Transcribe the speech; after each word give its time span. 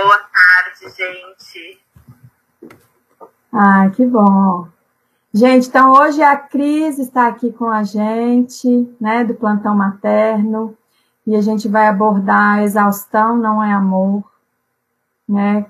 Boa 0.00 0.18
tarde, 0.18 0.96
gente. 0.96 1.80
Ah, 3.52 3.90
que 3.90 4.06
bom. 4.06 4.68
Gente, 5.34 5.66
então 5.66 5.90
hoje 5.90 6.22
a 6.22 6.36
Cris 6.36 7.00
está 7.00 7.26
aqui 7.26 7.52
com 7.52 7.66
a 7.66 7.82
gente, 7.82 8.88
né, 9.00 9.24
do 9.24 9.34
plantão 9.34 9.74
materno, 9.74 10.78
e 11.26 11.34
a 11.34 11.40
gente 11.40 11.68
vai 11.68 11.88
abordar 11.88 12.62
exaustão 12.62 13.36
não 13.36 13.60
é 13.60 13.72
amor, 13.72 14.22
né? 15.28 15.66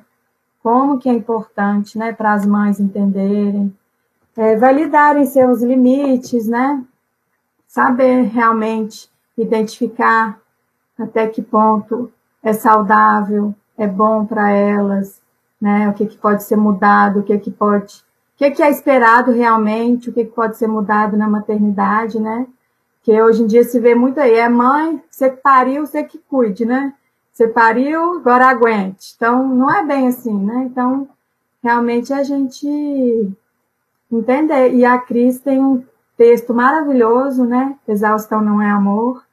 Como 0.63 0.99
que 0.99 1.09
é 1.09 1.13
importante, 1.15 1.97
né, 1.97 2.13
para 2.13 2.35
as 2.35 2.45
mães 2.45 2.79
entenderem, 2.79 3.75
é, 4.37 4.57
validarem 4.57 5.25
seus 5.25 5.63
limites, 5.63 6.47
né? 6.47 6.85
Saber 7.67 8.25
realmente 8.25 9.11
identificar 9.39 10.39
até 10.99 11.27
que 11.29 11.41
ponto 11.41 12.13
é 12.43 12.53
saudável, 12.53 13.55
é 13.79 13.87
bom 13.87 14.27
para 14.27 14.51
elas, 14.51 15.23
né? 15.61 15.89
O 15.89 15.95
que, 15.95 16.07
que 16.07 16.19
pode 16.19 16.43
ser 16.43 16.57
mudado, 16.57 17.21
o 17.21 17.23
que, 17.23 17.39
que 17.39 17.51
pode, 17.51 18.05
o 18.35 18.39
que, 18.39 18.51
que 18.51 18.63
é 18.63 18.71
esperado 18.71 19.31
realmente, 19.31 20.11
o 20.11 20.13
que, 20.13 20.25
que 20.25 20.33
pode 20.33 20.57
ser 20.59 20.67
mudado 20.67 21.17
na 21.17 21.29
maternidade, 21.29 22.21
né? 22.21 22.47
Que 23.03 23.23
hoje 23.23 23.45
em 23.45 23.47
dia 23.47 23.65
se 23.65 23.79
vê 23.79 23.95
muito 23.95 24.21
aí, 24.21 24.35
é 24.35 24.49
mãe, 24.49 25.03
você 25.09 25.31
pariu, 25.31 25.87
você 25.87 26.03
que 26.03 26.19
cuide, 26.19 26.67
né? 26.67 26.93
Você 27.33 27.47
pariu, 27.47 28.17
agora 28.17 28.49
aguente. 28.49 29.15
Então, 29.17 29.47
não 29.47 29.71
é 29.71 29.85
bem 29.87 30.09
assim, 30.09 30.37
né? 30.37 30.65
Então, 30.69 31.09
realmente 31.63 32.13
a 32.13 32.25
gente 32.25 32.67
entender. 34.11 34.75
E 34.75 34.85
a 34.85 34.99
Cris 34.99 35.39
tem 35.41 35.63
um 35.63 35.85
texto 36.17 36.53
maravilhoso, 36.53 37.45
né? 37.45 37.77
Exaustão 37.87 38.41
não 38.41 38.61
é 38.61 38.69
amor. 38.69 39.25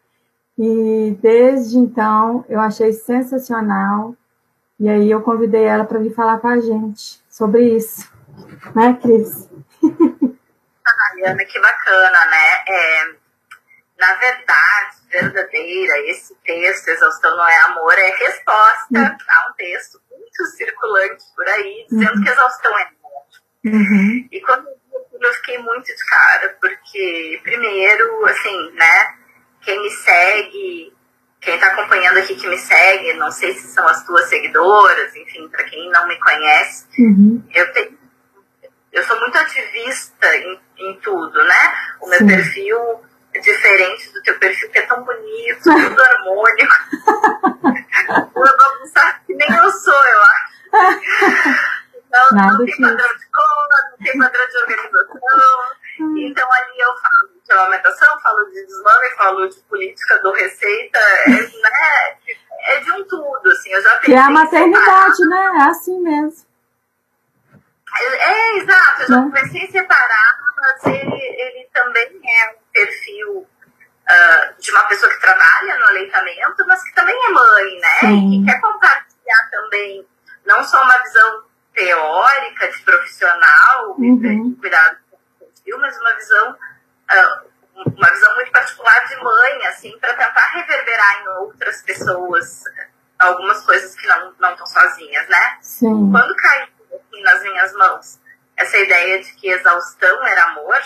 E 0.57 1.17
desde 1.21 1.77
então 1.79 2.45
eu 2.47 2.59
achei 2.59 2.93
sensacional. 2.93 4.15
E 4.79 4.89
aí 4.89 5.09
eu 5.09 5.21
convidei 5.21 5.63
ela 5.63 5.85
para 5.85 5.99
vir 5.99 6.13
falar 6.13 6.39
com 6.39 6.47
a 6.47 6.59
gente 6.59 7.21
sobre 7.29 7.75
isso. 7.75 8.11
Né, 8.75 8.97
Cris? 9.01 9.49
Ai, 9.83 11.31
Ana, 11.31 11.45
que 11.45 11.59
bacana, 11.59 12.25
né? 12.25 12.63
É, 12.67 13.05
na 13.97 14.13
verdade, 14.15 14.97
verdadeira, 15.09 15.99
esse 16.09 16.35
texto, 16.43 16.89
Exaustão 16.89 17.37
não 17.37 17.47
é 17.47 17.57
amor, 17.61 17.93
é 17.93 18.09
resposta 18.09 18.87
uhum. 18.91 19.05
a 19.05 19.49
um 19.49 19.53
texto 19.53 20.01
muito 20.11 20.45
circulante 20.57 21.23
por 21.35 21.47
aí, 21.47 21.85
dizendo 21.89 22.17
uhum. 22.17 22.23
que 22.23 22.29
exaustão 22.29 22.77
é 22.77 22.83
amor. 22.83 23.25
Uhum. 23.65 24.27
E 24.31 24.41
quando 24.41 24.67
eu 24.67 25.33
fiquei 25.35 25.57
muito 25.59 25.85
de 25.85 26.05
cara, 26.05 26.57
porque, 26.59 27.39
primeiro, 27.43 28.25
assim, 28.25 28.71
né? 28.73 29.15
quem 29.65 29.81
me 29.81 29.89
segue, 29.89 30.93
quem 31.45 31.53
está 31.53 31.67
acompanhando 31.67 32.17
aqui 32.17 32.35
que 32.35 32.47
me 32.47 32.57
segue, 32.57 33.13
não 33.13 33.31
sei 33.31 33.53
se 33.53 33.67
são 33.67 33.87
as 33.87 34.03
tuas 34.03 34.27
seguidoras, 34.27 35.15
enfim, 35.15 35.47
para 35.49 35.63
quem 35.65 35.89
não 35.91 36.07
me 36.07 36.19
conhece, 36.19 36.85
uhum. 36.97 37.43
eu 37.53 37.71
tenho, 37.71 37.97
eu 38.91 39.03
sou 39.03 39.19
muito 39.19 39.37
ativista 39.37 40.35
em, 40.35 40.59
em 40.79 40.99
tudo, 41.01 41.43
né? 41.43 41.73
O 42.01 42.09
meu 42.09 42.17
Sim. 42.17 42.27
perfil 42.27 42.77
é 43.35 43.39
diferente 43.39 44.11
do 44.11 44.23
teu 44.23 44.39
perfil, 44.39 44.69
que 44.71 44.79
é 44.79 44.81
tão 44.87 45.03
bonito, 45.03 45.61
tudo 45.63 46.01
harmônico. 46.01 46.75
eu 48.35 48.57
bagunçar 48.57 49.21
que 49.27 49.35
nem 49.35 49.55
eu 49.55 49.71
sou, 49.71 49.93
eu 49.93 50.21
acho. 50.21 50.55
Então, 51.95 52.27
não 52.31 52.65
tem 52.65 52.81
padrão 52.81 53.17
de 53.17 53.25
cor, 53.29 53.67
não 53.91 53.97
tem 54.03 54.17
padrão 54.17 54.47
de 54.47 54.57
organização. 54.57 55.75
Hum. 55.99 56.17
Então 56.17 56.47
ali 56.51 56.79
eu 56.79 56.97
falo 56.97 57.34
de 57.45 57.51
amamentação, 57.51 58.19
falo 58.21 58.45
de 58.45 58.65
desmame, 58.65 59.09
falo 59.15 59.47
de 59.47 59.59
política 59.61 60.17
do 60.19 60.31
receita, 60.31 60.99
é, 60.99 61.29
né? 61.29 62.17
É 62.67 62.79
de 62.79 62.91
um 62.91 63.03
tudo, 63.05 63.51
assim, 63.51 63.69
eu 63.71 63.81
já 63.81 63.89
pensei. 63.97 64.05
Que 64.05 64.13
é 64.13 64.19
a 64.19 64.29
maternidade, 64.29 65.25
né? 65.29 65.51
É 65.59 65.63
assim 65.63 66.01
mesmo. 66.01 66.45
É, 67.97 68.31
é 68.31 68.57
exato, 68.57 69.01
eu 69.03 69.07
já 69.07 69.15
né? 69.17 69.23
comecei 69.23 69.63
a 69.63 69.71
separar, 69.71 70.39
mas 70.57 70.85
ele, 70.85 71.15
ele 71.15 71.69
também 71.71 72.19
é 72.23 72.49
um 72.49 72.55
perfil 72.73 73.37
uh, 73.37 74.59
de 74.61 74.71
uma 74.71 74.83
pessoa 74.87 75.11
que 75.13 75.21
trabalha 75.21 75.77
no 75.77 75.85
aleitamento, 75.85 76.65
mas 76.67 76.83
que 76.83 76.95
também 76.95 77.15
é 77.15 77.29
mãe, 77.29 77.79
né? 77.79 77.99
Sim. 77.99 78.17
E 78.17 78.39
que 78.39 78.51
quer 78.51 78.59
compartilhar 78.59 79.49
também 79.51 80.07
não 80.45 80.63
só 80.63 80.81
uma 80.83 80.97
visão 81.03 81.43
teórica 81.73 82.67
de 82.69 82.81
profissional 82.81 83.95
uhum. 83.97 84.49
de 84.51 84.55
cuidado 84.59 85.05
mas 85.77 85.97
uma 85.99 86.13
visão, 86.15 86.55
uma 87.75 88.09
visão 88.09 88.35
muito 88.35 88.51
particular 88.51 89.07
de 89.07 89.15
mãe, 89.17 89.65
assim, 89.67 89.97
para 89.99 90.13
tentar 90.13 90.47
reverberar 90.53 91.21
em 91.21 91.27
outras 91.39 91.81
pessoas 91.81 92.63
algumas 93.19 93.63
coisas 93.65 93.95
que 93.95 94.07
não 94.07 94.33
não 94.39 94.51
estão 94.51 94.67
sozinhas, 94.67 95.27
né? 95.29 95.57
Sim. 95.61 96.11
Quando 96.11 96.35
caiu 96.35 96.67
assim, 96.93 97.21
nas 97.21 97.41
minhas 97.43 97.73
mãos 97.73 98.19
essa 98.57 98.77
ideia 98.77 99.21
de 99.21 99.33
que 99.33 99.49
exaustão 99.49 100.25
era 100.25 100.45
amor, 100.45 100.81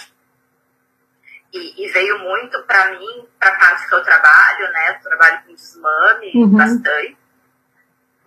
e, 1.54 1.84
e 1.84 1.92
veio 1.92 2.20
muito 2.20 2.62
para 2.64 2.92
mim, 2.92 3.28
para 3.40 3.50
a 3.50 3.56
parte 3.58 3.88
que 3.88 3.96
eu 3.96 4.04
trabalho, 4.04 4.72
né? 4.72 4.92
Eu 4.92 5.02
trabalho 5.02 5.44
com 5.46 5.54
desmame 5.54 6.32
uhum. 6.36 6.58
bastante. 6.58 7.18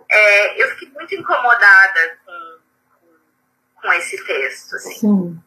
É, 0.08 0.62
eu 0.62 0.68
fiquei 0.70 0.90
muito 0.90 1.14
incomodada 1.14 2.18
com, 2.24 2.58
com, 3.00 3.80
com 3.80 3.92
esse 3.94 4.22
texto, 4.24 4.74
assim. 4.76 4.94
Sim. 4.94 5.42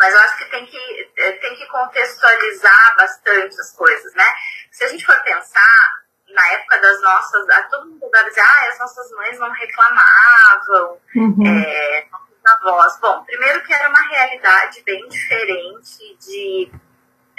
Mas 0.00 0.14
eu 0.14 0.20
acho 0.20 0.38
que 0.38 0.50
tem 0.50 0.64
que, 0.64 1.12
é, 1.18 1.32
tem 1.32 1.54
que 1.56 1.66
contextualizar 1.66 2.96
bastante 2.96 3.60
as 3.60 3.70
coisas, 3.76 4.14
né? 4.14 4.24
Se 4.72 4.82
a 4.84 4.88
gente 4.88 5.04
for 5.04 5.20
pensar, 5.20 6.00
na 6.32 6.48
época 6.52 6.78
das 6.78 7.02
nossas. 7.02 7.46
Todo 7.70 7.86
mundo 7.86 8.10
vai 8.10 8.24
dizer, 8.24 8.40
ah, 8.40 8.68
as 8.70 8.78
nossas 8.78 9.10
mães 9.12 9.38
não 9.38 9.50
reclamavam, 9.50 10.98
uhum. 11.16 11.46
é, 11.46 12.06
avós. 12.46 12.98
Bom, 13.00 13.24
primeiro 13.24 13.62
que 13.62 13.74
era 13.74 13.90
uma 13.90 14.08
realidade 14.08 14.82
bem 14.84 15.06
diferente 15.06 16.16
de, 16.18 16.72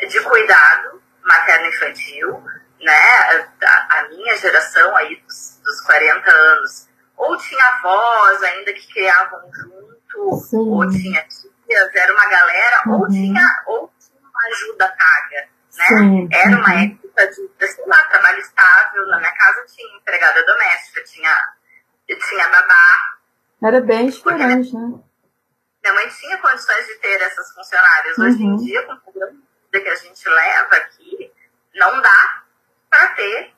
de 0.07 0.19
cuidado 0.21 1.01
materno-infantil, 1.23 2.44
né? 2.79 3.47
A, 3.63 3.97
a, 3.97 4.07
minha 4.09 4.38
geração 4.38 4.95
aí 4.97 5.16
dos, 5.21 5.59
dos 5.63 5.81
40 5.81 6.31
anos, 6.31 6.89
ou 7.17 7.38
tinha 7.38 7.66
avós 7.66 8.44
ainda 8.44 8.71
que 8.71 8.94
criavam 8.94 9.41
junto, 9.51 10.35
Sim. 10.38 10.57
ou 10.57 10.88
tinha 10.89 11.25
era 11.73 12.13
uma 12.13 12.25
galera, 12.27 12.81
uhum. 12.87 13.01
ou, 13.01 13.07
tinha, 13.07 13.63
ou 13.67 13.91
tinha 13.99 14.21
uma 14.21 14.47
ajuda 14.53 14.87
paga, 14.87 15.49
né? 15.77 15.87
Sim. 15.87 16.29
Era 16.31 16.57
uma 16.57 16.69
uhum. 16.69 16.83
época 16.83 17.27
de, 17.27 17.67
sei 17.67 17.85
lá, 17.85 18.03
trabalho 18.05 18.39
estável. 18.39 19.05
Na 19.07 19.17
minha 19.17 19.31
casa 19.31 19.65
tinha 19.65 19.97
empregada 19.97 20.45
doméstica, 20.45 21.03
tinha, 21.03 21.53
tinha 22.07 22.49
babá. 22.49 23.17
Era 23.63 23.81
bem 23.81 24.09
diferente, 24.09 24.73
né? 24.73 24.99
Minha 25.83 25.93
mãe 25.95 26.09
tinha 26.09 26.37
condições 26.37 26.85
de 26.87 26.95
ter 26.95 27.21
essas 27.21 27.53
funcionárias. 27.53 28.17
Hoje 28.17 28.43
em 28.43 28.51
uhum. 28.51 28.57
dia, 28.57 28.83
com 28.83 28.93
o 28.93 29.01
programa 29.01 29.39
que 29.71 29.89
a 29.89 29.95
gente 29.95 30.29
leva 30.29 30.75
aqui, 30.75 31.31
não 31.75 32.01
dá 32.01 32.43
para 32.89 33.07
ter 33.09 33.53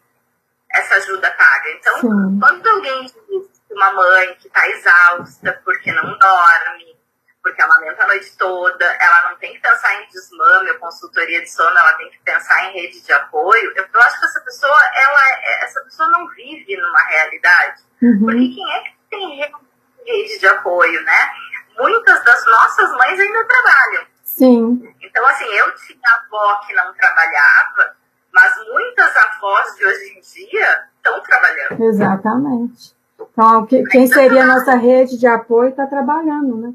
essa 0.72 0.96
ajuda 0.96 1.32
paga. 1.32 1.70
Então, 1.72 2.02
Sim. 2.02 2.40
quando 2.40 2.68
alguém 2.68 3.04
diz 3.04 3.14
que 3.14 3.74
uma 3.74 3.92
mãe 3.94 4.36
que 4.36 4.48
está 4.48 4.68
exausta 4.70 5.62
porque 5.66 5.92
não 5.92 6.18
dorme, 6.18 6.98
porque 7.44 7.62
amamenta 7.62 8.04
a 8.04 8.08
noite 8.08 8.38
toda, 8.38 8.86
ela 8.86 9.30
não 9.30 9.38
tem 9.38 9.54
que 9.54 9.60
pensar 9.60 10.02
em 10.02 10.08
desmame 10.08 10.72
ou 10.72 10.80
consultoria 10.80 11.42
de 11.42 11.52
sono, 11.52 11.78
ela 11.78 11.94
tem 11.94 12.10
que 12.10 12.18
pensar 12.20 12.70
em 12.70 12.74
rede 12.74 13.02
de 13.02 13.12
apoio. 13.12 13.74
Eu, 13.76 13.86
eu 13.94 14.02
acho 14.02 14.18
que 14.18 14.26
essa 14.26 14.40
pessoa, 14.40 14.80
ela, 14.96 15.22
é, 15.42 15.66
essa 15.66 15.82
pessoa 15.82 16.10
não 16.10 16.26
vive 16.30 16.78
numa 16.78 17.04
realidade. 17.04 17.82
Uhum. 18.02 18.20
Porque 18.22 18.48
quem 18.48 18.74
é 18.74 18.84
que 18.84 18.96
tem 19.10 19.54
rede 20.08 20.40
de 20.40 20.48
apoio, 20.48 21.04
né? 21.04 21.30
Muitas 21.78 22.24
das 22.24 22.46
nossas 22.46 22.90
mães 22.92 23.20
ainda 23.20 23.44
trabalham. 23.44 24.06
Sim. 24.24 24.96
Então, 25.02 25.26
assim, 25.28 25.46
eu 25.46 25.76
tinha 25.76 26.00
avó 26.24 26.62
que 26.66 26.74
não 26.74 26.94
trabalhava, 26.94 27.96
mas 28.32 28.54
muitas 28.70 29.18
avós 29.18 29.76
de 29.76 29.86
hoje 29.86 30.18
em 30.18 30.22
dia 30.22 30.86
estão 30.96 31.22
trabalhando. 31.22 31.84
Exatamente. 31.84 32.96
Então, 33.20 33.68
quem 33.68 34.08
seria 34.08 34.44
a 34.44 34.48
nossa 34.48 34.76
rede 34.76 35.18
de 35.18 35.28
apoio 35.28 35.70
está 35.70 35.86
trabalhando, 35.86 36.56
né? 36.58 36.74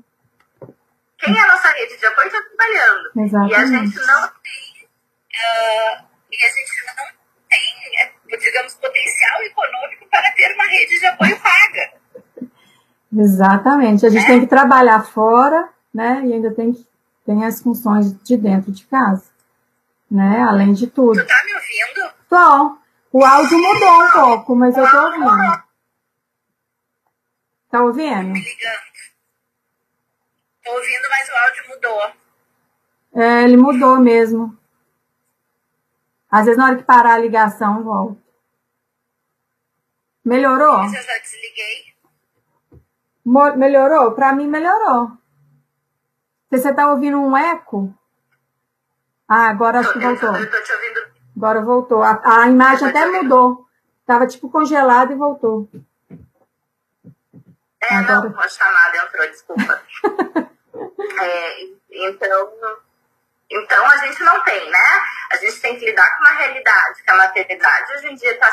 Quem 1.19 1.37
é 1.37 1.41
a 1.41 1.47
nossa 1.49 1.69
rede 1.70 1.97
de 1.97 2.06
apoio 2.06 2.26
está 2.29 2.43
trabalhando. 2.43 3.11
Exatamente. 3.17 3.53
E 3.53 3.56
a 3.56 3.67
gente 3.67 4.06
não 4.06 4.29
tem, 4.43 4.88
uh, 5.35 6.05
e 6.31 6.44
a 6.44 6.49
gente 6.49 6.87
não 6.87 7.19
tem, 7.49 8.38
digamos, 8.38 8.75
potencial 8.75 9.43
econômico 9.43 10.09
para 10.11 10.31
ter 10.32 10.55
uma 10.55 10.65
rede 10.65 10.99
de 10.99 11.06
apoio 11.06 11.41
paga. 11.41 11.93
Exatamente. 13.17 14.06
A 14.06 14.11
gente 14.11 14.25
é? 14.25 14.26
tem 14.26 14.41
que 14.41 14.47
trabalhar 14.47 15.03
fora, 15.03 15.69
né? 15.93 16.23
E 16.25 16.32
ainda 16.32 16.55
tem, 16.55 16.73
tem 17.26 17.44
as 17.44 17.61
funções 17.61 18.12
de 18.23 18.37
dentro 18.37 18.70
de 18.70 18.87
casa. 18.87 19.25
Né? 20.11 20.43
Além 20.49 20.73
de 20.73 20.87
tudo. 20.87 21.20
Tu 21.20 21.26
tá 21.26 21.43
me 21.44 21.55
ouvindo? 21.55 22.15
Tô. 22.29 22.79
O 23.11 23.25
áudio 23.25 23.59
mudou 23.59 24.03
um 24.03 24.11
pouco, 24.12 24.55
mas 24.55 24.76
eu 24.76 24.88
tô 24.88 25.05
ouvindo. 25.06 25.62
Tá 27.70 27.82
ouvindo? 27.82 28.29
Me 28.29 28.41
ligando. 28.41 28.98
Tô 30.69 30.75
ouvindo, 30.75 31.09
mas 31.09 31.29
o 31.31 31.37
áudio 31.37 31.69
mudou. 31.69 32.12
É, 33.15 33.44
ele 33.44 33.56
mudou 33.56 33.99
mesmo. 33.99 34.59
Às 36.31 36.44
vezes, 36.44 36.59
na 36.59 36.67
hora 36.67 36.76
que 36.76 36.82
parar 36.82 37.15
a 37.15 37.19
ligação, 37.19 37.82
volta. 37.82 38.20
Melhorou? 40.23 40.85
Eu 40.85 40.91
já 40.91 41.19
desliguei. 41.20 41.94
Melhorou? 43.56 44.12
Para 44.12 44.35
mim, 44.35 44.47
melhorou. 44.47 45.12
Você 46.50 46.69
está 46.69 46.91
ouvindo 46.91 47.19
um 47.19 47.35
eco? 47.35 47.94
Ah, 49.26 49.49
agora 49.49 49.81
acho 49.81 49.94
que 49.94 49.99
voltou. 50.00 50.37
Eu 50.37 50.50
tô 50.50 50.62
te 50.62 50.73
ouvindo. 50.73 51.00
Agora 51.35 51.62
voltou. 51.62 52.03
A, 52.03 52.43
a 52.43 52.49
imagem 52.49 52.88
até 52.88 53.06
mudou. 53.06 53.67
Tava 54.05 54.26
tipo 54.26 54.50
congelado 54.50 55.12
e 55.12 55.17
voltou. 55.17 55.67
É, 57.81 57.94
agora... 57.94 58.29
não, 58.29 58.38
a 58.38 58.49
chamada 58.49 58.99
entrou, 58.99 59.31
desculpa. 59.31 59.82
é, 60.99 61.61
então, 61.91 62.53
então 63.50 63.87
a 63.87 63.97
gente 63.99 64.23
não 64.23 64.43
tem, 64.45 64.71
né? 64.71 65.03
A 65.33 65.37
gente 65.37 65.61
tem 65.61 65.79
que 65.79 65.87
lidar 65.87 66.06
com 66.17 66.25
uma 66.25 66.39
realidade, 66.39 67.03
que 67.03 67.11
a 67.11 67.17
maternidade 67.17 67.93
hoje 67.95 68.09
em 68.09 68.15
dia 68.15 68.33
está 68.33 68.50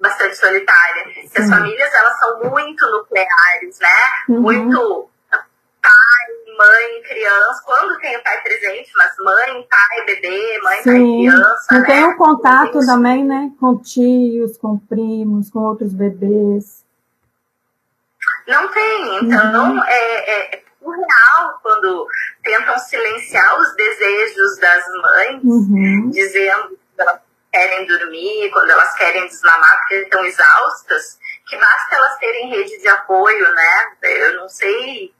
bastante 0.00 0.36
solitária. 0.36 1.04
Que 1.04 1.38
as 1.40 1.48
famílias 1.48 1.94
elas 1.94 2.18
são 2.18 2.50
muito 2.50 2.86
nucleares, 2.90 3.78
né? 3.80 3.96
Uhum. 4.28 4.40
Muito 4.40 5.10
pai, 5.82 6.56
mãe, 6.58 7.02
criança. 7.02 7.62
Quando 7.64 7.98
tem 7.98 8.16
o 8.16 8.22
pai 8.22 8.40
presente, 8.42 8.90
mas 8.96 9.14
mãe, 9.18 9.66
pai, 9.68 10.04
bebê, 10.06 10.60
mãe, 10.62 10.82
Sim. 10.82 10.90
pai, 10.90 11.32
criança. 11.32 11.66
Não 11.72 11.80
né? 11.80 11.86
tem 11.86 12.04
um 12.04 12.16
contato 12.16 12.86
também, 12.86 13.24
né? 13.24 13.50
Com 13.58 13.78
tios, 13.78 14.56
com 14.58 14.78
primos, 14.78 15.50
com 15.50 15.60
outros 15.60 15.92
bebês. 15.92 16.84
Não 18.46 18.68
tem. 18.68 19.24
Então, 19.24 19.72
uhum. 19.72 19.84
é, 19.84 20.54
é 20.56 20.62
surreal 20.82 21.60
quando 21.62 22.06
tentam 22.42 22.78
silenciar 22.78 23.60
os 23.60 23.74
desejos 23.74 24.58
das 24.58 24.84
mães, 25.02 25.44
uhum. 25.44 26.10
dizendo 26.10 26.68
que 26.68 27.02
elas 27.02 27.20
querem 27.52 27.86
dormir, 27.86 28.50
quando 28.52 28.70
elas 28.70 28.94
querem 28.94 29.26
desmamar 29.26 29.78
porque 29.78 29.94
estão 29.96 30.24
exaustas, 30.24 31.18
que 31.46 31.56
basta 31.56 31.96
elas 31.96 32.18
terem 32.18 32.48
rede 32.48 32.80
de 32.80 32.88
apoio, 32.88 33.52
né? 33.52 33.92
Eu 34.02 34.36
não 34.36 34.48
sei, 34.48 35.12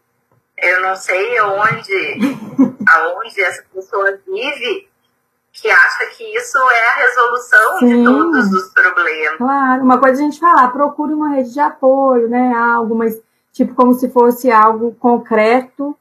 eu 0.58 0.80
não 0.80 0.96
sei 0.96 1.40
onde, 1.40 2.18
aonde 2.88 3.40
essa 3.42 3.64
pessoa 3.74 4.18
vive 4.26 4.88
que 5.52 5.68
acha 5.68 6.06
que 6.06 6.24
isso 6.36 6.58
é 6.58 6.88
a 6.88 6.94
resolução 7.06 7.78
Sim. 7.80 7.86
de 7.88 8.04
todos 8.04 8.52
os 8.52 8.72
problemas. 8.72 9.36
Claro, 9.36 9.82
uma 9.82 9.98
coisa 9.98 10.22
a 10.22 10.24
gente 10.24 10.38
falar, 10.38 10.68
procure 10.68 11.12
uma 11.12 11.34
rede 11.34 11.52
de 11.52 11.60
apoio, 11.60 12.28
né? 12.28 12.54
Algo, 12.54 12.94
mas 12.94 13.20
tipo 13.60 13.74
como 13.74 13.92
se 13.92 14.08
fosse 14.08 14.50
algo 14.50 14.94
concreto 14.94 15.96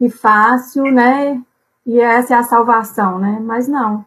e 0.00 0.08
fácil, 0.08 0.84
né? 0.84 1.40
E 1.84 2.00
essa 2.00 2.34
é 2.34 2.38
a 2.38 2.42
salvação, 2.42 3.18
né? 3.18 3.38
Mas 3.42 3.68
não. 3.68 4.04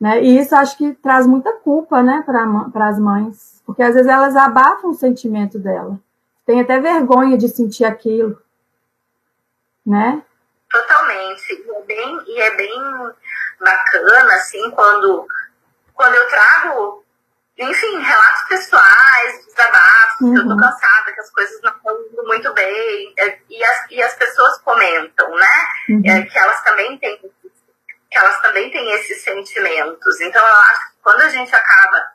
Né? 0.00 0.22
E 0.22 0.38
isso 0.38 0.54
acho 0.56 0.76
que 0.76 0.92
traz 0.94 1.26
muita 1.26 1.52
culpa, 1.52 2.02
né, 2.02 2.22
para 2.26 2.88
as 2.88 2.98
mães, 2.98 3.62
porque 3.64 3.82
às 3.82 3.94
vezes 3.94 4.10
elas 4.10 4.36
abafam 4.36 4.90
o 4.90 4.94
sentimento 4.94 5.58
dela. 5.58 5.98
Tem 6.44 6.60
até 6.60 6.80
vergonha 6.80 7.38
de 7.38 7.48
sentir 7.48 7.84
aquilo, 7.84 8.36
né? 9.86 10.22
Totalmente. 10.70 11.52
E 11.52 11.70
é 11.70 11.82
bem, 11.82 12.22
e 12.26 12.40
é 12.40 12.56
bem 12.56 12.82
bacana, 13.60 14.34
assim, 14.34 14.70
quando, 14.72 15.26
quando 15.94 16.14
eu 16.14 16.28
trago 16.28 17.03
enfim, 17.56 17.98
relatos 17.98 18.42
pessoais, 18.48 19.46
desabafos, 19.46 20.20
uhum. 20.20 20.34
que 20.34 20.40
eu 20.40 20.44
tô 20.44 20.50
uhum. 20.50 20.60
cansada, 20.60 21.12
que 21.12 21.20
as 21.20 21.30
coisas 21.30 21.60
não 21.62 21.70
estão 21.70 21.96
indo 22.12 22.24
muito 22.24 22.52
bem, 22.52 23.14
é, 23.18 23.38
e 23.48 23.64
as, 23.64 23.90
e 23.90 24.02
as 24.02 24.14
pessoas 24.14 24.58
comentam, 24.62 25.30
né? 25.36 25.66
Uhum. 25.90 26.02
É, 26.04 26.22
que 26.22 26.38
elas 26.38 26.62
também 26.62 26.98
têm 26.98 27.18
que 28.10 28.18
elas 28.18 28.40
também 28.40 28.70
têm 28.70 28.92
esses 28.92 29.22
sentimentos. 29.22 30.20
Então 30.20 30.46
eu 30.46 30.56
acho 30.56 30.90
que 30.90 30.96
quando 31.02 31.20
a 31.22 31.28
gente 31.28 31.52
acaba 31.54 32.12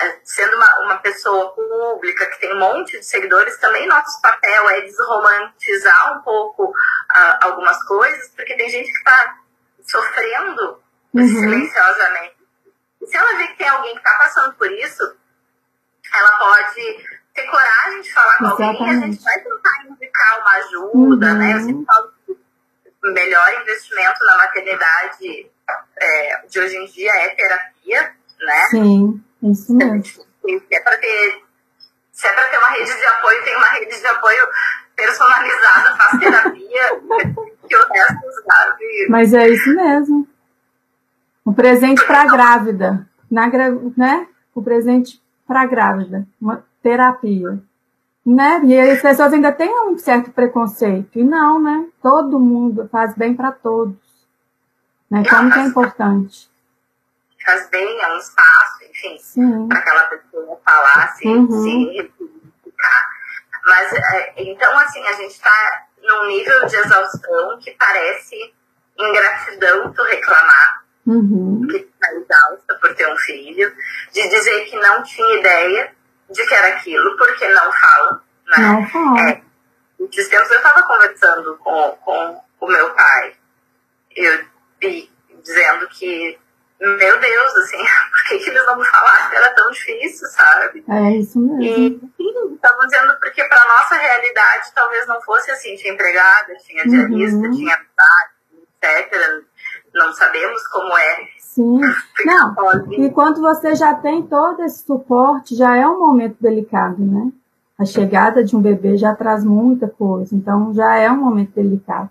é, 0.00 0.18
sendo 0.22 0.56
uma, 0.56 0.84
uma 0.84 0.96
pessoa 0.98 1.52
pública 1.52 2.26
que 2.26 2.40
tem 2.40 2.54
um 2.54 2.60
monte 2.60 2.98
de 2.98 3.04
seguidores, 3.04 3.58
também 3.58 3.86
nosso 3.86 4.20
papel 4.22 4.70
é 4.70 4.80
desromantizar 4.82 6.16
um 6.16 6.22
pouco 6.22 6.66
uh, 6.66 7.36
algumas 7.42 7.82
coisas, 7.84 8.28
porque 8.36 8.56
tem 8.56 8.68
gente 8.68 8.90
que 8.90 8.98
está 8.98 9.38
sofrendo 9.82 10.82
uhum. 11.14 11.26
silenciosamente 11.26 12.43
se 13.06 13.16
ela 13.16 13.36
vê 13.36 13.48
que 13.48 13.58
tem 13.58 13.68
alguém 13.68 13.92
que 13.92 13.98
está 13.98 14.18
passando 14.18 14.54
por 14.54 14.70
isso, 14.70 15.16
ela 16.14 16.38
pode 16.38 17.06
ter 17.34 17.46
coragem 17.50 18.00
de 18.00 18.12
falar 18.12 18.38
com 18.38 18.44
Exatamente. 18.44 18.80
alguém 18.80 18.86
e 18.86 18.90
a 18.90 19.06
gente 19.06 19.22
vai 19.22 19.40
tentar 19.40 19.84
indicar 19.88 20.40
uma 20.40 20.50
ajuda, 20.52 21.26
uhum. 21.26 21.38
né? 21.38 21.54
Eu 21.54 21.60
sempre 21.60 21.84
falo 21.84 22.12
que 22.26 22.32
o 22.32 23.12
melhor 23.12 23.60
investimento 23.60 24.24
na 24.24 24.36
maternidade 24.36 25.50
é, 25.96 26.46
de 26.46 26.60
hoje 26.60 26.76
em 26.76 26.86
dia 26.86 27.10
é 27.16 27.28
terapia, 27.30 28.12
né? 28.40 28.66
Sim, 28.70 29.24
isso 29.42 29.74
mesmo. 29.74 30.04
Se 30.04 30.66
é 30.70 30.80
para 30.80 30.96
ter, 30.98 31.42
se 32.12 32.26
é 32.26 32.32
para 32.32 32.44
ter 32.44 32.58
uma 32.58 32.68
rede 32.68 32.94
de 32.94 33.06
apoio, 33.06 33.44
tem 33.44 33.56
uma 33.56 33.68
rede 33.68 33.98
de 33.98 34.06
apoio 34.06 34.48
personalizada, 34.94 35.96
faz 35.96 36.20
terapia, 36.20 37.00
que 37.68 37.76
o 37.76 37.88
resto 37.88 38.42
sabe. 38.46 39.06
Mas 39.08 39.34
é 39.34 39.48
isso 39.48 39.74
mesmo. 39.74 40.33
Um 41.46 41.52
presente 41.52 42.04
para 42.06 42.22
a 42.22 42.26
grávida, 42.26 43.08
na, 43.30 43.48
né? 43.96 44.26
O 44.54 44.60
um 44.60 44.64
presente 44.64 45.22
para 45.46 45.62
a 45.62 45.66
grávida, 45.66 46.26
uma 46.40 46.64
terapia. 46.82 47.58
Né? 48.24 48.60
E 48.64 48.80
as 48.80 49.02
pessoas 49.02 49.32
ainda 49.34 49.52
têm 49.52 49.68
um 49.86 49.98
certo 49.98 50.30
preconceito. 50.30 51.18
E 51.18 51.24
não, 51.24 51.62
né? 51.62 51.86
Todo 52.02 52.40
mundo 52.40 52.88
faz 52.90 53.14
bem 53.14 53.34
para 53.34 53.52
todos. 53.52 53.96
Né? 55.10 55.22
Como 55.28 55.52
que 55.52 55.58
é 55.58 55.62
importante. 55.62 56.50
Faz 57.44 57.68
bem, 57.68 58.00
é 58.00 58.14
um 58.14 58.18
espaço, 58.18 58.84
enfim, 58.88 59.68
para 59.68 59.78
aquela 59.78 60.04
pessoa 60.04 60.58
falar, 60.64 61.08
se, 61.08 61.28
uhum. 61.28 61.62
se 61.62 62.12
Mas, 63.66 63.92
é, 63.92 64.34
então, 64.38 64.78
assim, 64.78 65.06
a 65.06 65.12
gente 65.12 65.32
está 65.32 65.84
num 66.02 66.26
nível 66.28 66.64
de 66.66 66.76
exaustão 66.76 67.58
que 67.60 67.72
parece 67.72 68.54
ingratidão 68.98 69.92
tu 69.92 70.02
reclamar 70.04 70.83
uhum. 71.06 71.66
que 71.68 71.76
está 71.76 72.12
exausta 72.12 72.74
por 72.80 72.94
ter 72.94 73.06
um 73.12 73.16
filho, 73.18 73.72
de 74.12 74.28
dizer 74.28 74.64
que 74.66 74.76
não 74.76 75.02
tinha 75.02 75.38
ideia 75.38 75.92
de 76.30 76.46
que 76.46 76.54
era 76.54 76.68
aquilo, 76.68 77.16
porque 77.16 77.48
não 77.48 77.72
fala. 77.72 78.22
Né? 78.46 78.56
Não 78.58 78.86
fala. 78.88 79.30
É, 79.30 79.42
esses 80.00 80.28
tempos 80.28 80.50
eu 80.50 80.56
estava 80.58 80.82
conversando 80.82 81.56
com, 81.58 81.98
com 82.04 82.42
o 82.60 82.66
meu 82.66 82.90
pai, 82.90 83.34
eu, 84.16 84.44
e, 84.82 85.10
dizendo 85.42 85.86
que, 85.88 86.38
meu 86.80 87.20
Deus, 87.20 87.56
assim, 87.56 87.78
por 88.10 88.24
que, 88.28 88.38
que 88.38 88.50
eles 88.50 88.66
não 88.66 88.78
me 88.78 88.84
falaram 88.86 89.30
que 89.30 89.36
era 89.36 89.50
tão 89.50 89.70
difícil, 89.70 90.28
sabe? 90.28 90.84
É 90.88 91.16
isso 91.16 91.38
mesmo. 91.38 91.62
E 91.62 92.54
estavam 92.54 92.86
dizendo 92.86 93.18
porque 93.20 93.44
para 93.44 93.68
nossa 93.68 93.96
realidade 93.96 94.72
talvez 94.74 95.06
não 95.06 95.20
fosse 95.22 95.50
assim, 95.50 95.76
tinha 95.76 95.92
empregada, 95.92 96.54
tinha 96.56 96.84
diarista, 96.84 97.36
uhum. 97.36 97.50
tinha 97.50 97.78
etc 98.82 99.44
não 99.94 100.12
sabemos 100.12 100.66
como 100.68 100.96
é. 100.98 101.28
Sim, 101.38 101.80
não. 102.26 102.54
Enquanto 102.92 103.40
você 103.40 103.74
já 103.74 103.94
tem 103.94 104.22
todo 104.22 104.60
esse 104.62 104.84
suporte, 104.84 105.54
já 105.54 105.76
é 105.76 105.86
um 105.86 106.00
momento 106.00 106.36
delicado, 106.40 107.04
né? 107.04 107.30
A 107.78 107.84
chegada 107.84 108.42
de 108.44 108.56
um 108.56 108.60
bebê 108.60 108.96
já 108.96 109.14
traz 109.14 109.44
muita 109.44 109.88
coisa, 109.88 110.34
então 110.34 110.72
já 110.74 110.96
é 110.96 111.10
um 111.10 111.18
momento 111.18 111.52
delicado. 111.54 112.10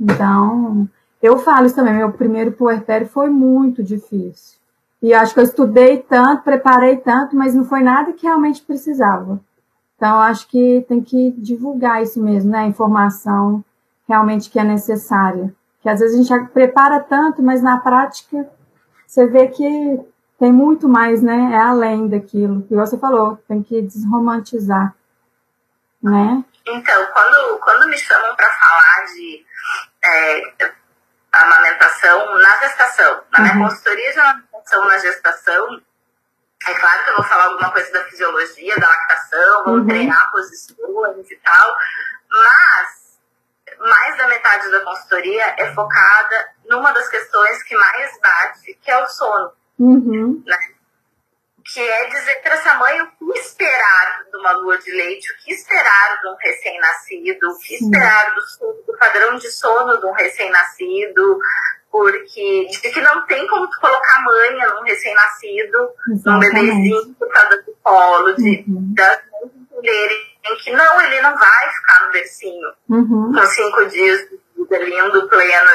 Então, 0.00 0.88
eu 1.22 1.38
falo 1.38 1.66
isso 1.66 1.76
também, 1.76 1.94
meu 1.94 2.12
primeiro 2.12 2.52
puerpério 2.52 3.06
foi 3.06 3.30
muito 3.30 3.82
difícil. 3.82 4.58
E 5.00 5.12
acho 5.12 5.34
que 5.34 5.40
eu 5.40 5.44
estudei 5.44 5.98
tanto, 5.98 6.42
preparei 6.42 6.96
tanto, 6.96 7.36
mas 7.36 7.54
não 7.54 7.64
foi 7.64 7.82
nada 7.82 8.12
que 8.12 8.26
realmente 8.26 8.62
precisava. 8.62 9.40
Então, 9.96 10.18
acho 10.18 10.48
que 10.48 10.84
tem 10.88 11.00
que 11.00 11.30
divulgar 11.32 12.02
isso 12.02 12.20
mesmo, 12.22 12.50
né? 12.50 12.60
A 12.60 12.66
informação 12.66 13.64
realmente 14.08 14.50
que 14.50 14.58
é 14.58 14.64
necessária 14.64 15.54
que 15.84 15.88
às 15.90 16.00
vezes 16.00 16.18
a 16.18 16.34
gente 16.34 16.48
prepara 16.48 16.98
tanto, 16.98 17.42
mas 17.42 17.62
na 17.62 17.78
prática 17.78 18.48
você 19.06 19.26
vê 19.26 19.48
que 19.48 20.00
tem 20.38 20.50
muito 20.50 20.88
mais, 20.88 21.22
né? 21.22 21.50
É 21.52 21.58
além 21.58 22.08
daquilo. 22.08 22.62
que 22.62 22.74
você 22.74 22.96
falou, 22.96 23.36
tem 23.46 23.62
que 23.62 23.82
desromantizar, 23.82 24.94
né? 26.02 26.42
Então, 26.66 27.06
quando, 27.12 27.58
quando 27.58 27.86
me 27.90 27.98
chamam 27.98 28.34
para 28.34 28.48
falar 28.48 29.04
de 29.14 29.44
é, 30.02 30.72
amamentação 31.30 32.38
na 32.38 32.56
gestação, 32.60 33.20
na 33.30 33.40
minha 33.40 33.54
uhum. 33.56 33.64
consultoria 33.64 34.10
de 34.10 34.20
amamentação 34.20 34.84
na 34.86 34.98
gestação, 34.98 35.82
é 36.66 36.74
claro 36.76 37.04
que 37.04 37.10
eu 37.10 37.16
vou 37.16 37.24
falar 37.26 37.44
alguma 37.44 37.70
coisa 37.70 37.92
da 37.92 38.04
fisiologia, 38.04 38.80
da 38.80 38.88
lactação, 38.88 39.64
vou 39.64 39.74
uhum. 39.74 39.86
treinar 39.86 40.30
posições 40.30 41.30
e 41.30 41.36
tal, 41.44 41.76
mas 42.30 43.03
mais 43.78 44.16
da 44.18 44.28
metade 44.28 44.70
da 44.70 44.80
consultoria 44.80 45.54
é 45.58 45.74
focada 45.74 46.48
numa 46.66 46.92
das 46.92 47.08
questões 47.08 47.62
que 47.62 47.76
mais 47.76 48.18
bate, 48.20 48.78
que 48.80 48.90
é 48.90 49.02
o 49.02 49.06
sono. 49.08 49.52
Uhum. 49.78 50.42
Né? 50.46 50.56
Que 51.72 51.80
é 51.80 52.08
dizer 52.10 52.42
para 52.42 52.54
essa 52.54 52.74
mãe 52.74 53.00
o 53.00 53.32
que 53.32 53.38
esperar 53.38 54.24
de 54.30 54.36
uma 54.36 54.52
lua 54.52 54.78
de 54.78 54.90
leite, 54.90 55.32
o 55.32 55.44
que 55.44 55.52
esperar 55.52 56.20
de 56.20 56.28
um 56.28 56.36
recém-nascido, 56.38 57.50
o 57.50 57.58
que 57.58 57.74
esperar 57.74 58.34
do, 58.34 58.40
do 58.86 58.98
padrão 58.98 59.36
de 59.36 59.50
sono 59.50 59.98
de 59.98 60.06
um 60.06 60.12
recém-nascido, 60.12 61.38
porque 61.90 62.66
de 62.70 62.90
que 62.90 63.00
não 63.00 63.24
tem 63.26 63.46
como 63.46 63.70
tu 63.70 63.80
colocar 63.80 64.22
manha 64.22 64.74
num 64.74 64.82
recém-nascido, 64.82 65.90
num 66.26 66.38
bebezinho 66.38 67.14
que 67.14 67.26
tá 67.26 67.44
dando 67.44 67.76
colo, 67.82 68.34
de, 68.34 68.64
uhum. 68.68 68.94
das 68.94 69.20
entenderem 69.74 70.34
que 70.62 70.72
não, 70.72 71.00
ele 71.00 71.20
não 71.20 71.36
vai 71.36 71.70
ficar 71.70 72.06
no 72.06 72.12
bercinho. 72.12 72.68
Uhum. 72.88 73.32
com 73.32 73.46
cinco 73.46 73.86
dias 73.86 74.20
de 74.28 74.40
vida 74.56 74.78
lindo, 74.78 75.28
pleno, 75.28 75.70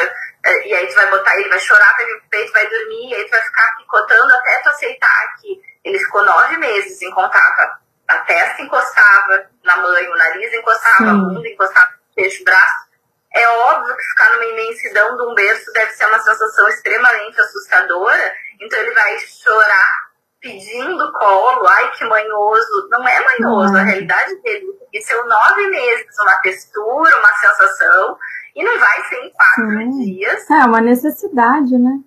é, 0.45 0.67
e 0.67 0.73
aí 0.73 0.87
tu 0.87 0.95
vai 0.95 1.09
botar, 1.09 1.37
ele 1.37 1.49
vai 1.49 1.59
chorar, 1.59 1.95
vai 1.97 2.05
vir 2.05 2.19
pro 2.19 2.29
peito, 2.29 2.53
vai 2.53 2.67
dormir, 2.67 3.09
e 3.09 3.15
aí 3.15 3.25
tu 3.25 3.31
vai 3.31 3.41
ficar 3.41 3.77
picotando 3.77 4.33
até 4.33 4.57
tu 4.59 4.69
aceitar 4.69 5.35
que 5.41 5.61
ele 5.83 5.99
ficou 5.99 6.23
nove 6.23 6.57
meses 6.57 7.01
em 7.01 7.11
contato, 7.11 7.77
a 8.07 8.17
testa 8.19 8.61
encostava 8.61 9.45
na 9.63 9.77
mãe, 9.77 10.07
o 10.07 10.15
nariz 10.15 10.53
encostava, 10.53 11.11
a 11.11 11.13
bunda 11.13 11.47
encostava 11.47 11.91
no 11.91 12.15
peixe, 12.15 12.41
o 12.41 12.45
braço, 12.45 12.89
é 13.33 13.47
óbvio 13.47 13.95
que 13.95 14.03
ficar 14.03 14.33
numa 14.33 14.45
imensidão 14.45 15.15
de 15.15 15.23
um 15.23 15.35
berço 15.35 15.71
deve 15.73 15.91
ser 15.91 16.05
uma 16.05 16.19
sensação 16.19 16.67
extremamente 16.69 17.39
assustadora, 17.39 18.33
então 18.59 18.79
ele 18.79 18.91
vai 18.91 19.19
chorar 19.19 20.08
pedindo 20.41 21.11
colo, 21.13 21.67
ai 21.67 21.91
que 21.91 22.05
manhoso. 22.05 22.87
Não 22.89 23.07
é 23.07 23.19
manhoso, 23.23 23.75
a 23.75 23.83
realidade 23.83 24.41
dele 24.41 24.67
é 24.93 25.01
ser 25.01 25.15
nove 25.23 25.67
meses, 25.69 26.19
uma 26.21 26.37
textura, 26.41 27.19
uma 27.19 27.33
sensação, 27.33 28.17
e 28.55 28.63
não 28.63 28.79
vai 28.79 29.03
ser 29.03 29.15
em 29.17 29.31
quatro 29.31 29.77
Sim. 29.77 29.89
dias. 30.03 30.49
É 30.49 30.65
uma 30.65 30.81
necessidade, 30.81 31.77
né? 31.77 31.99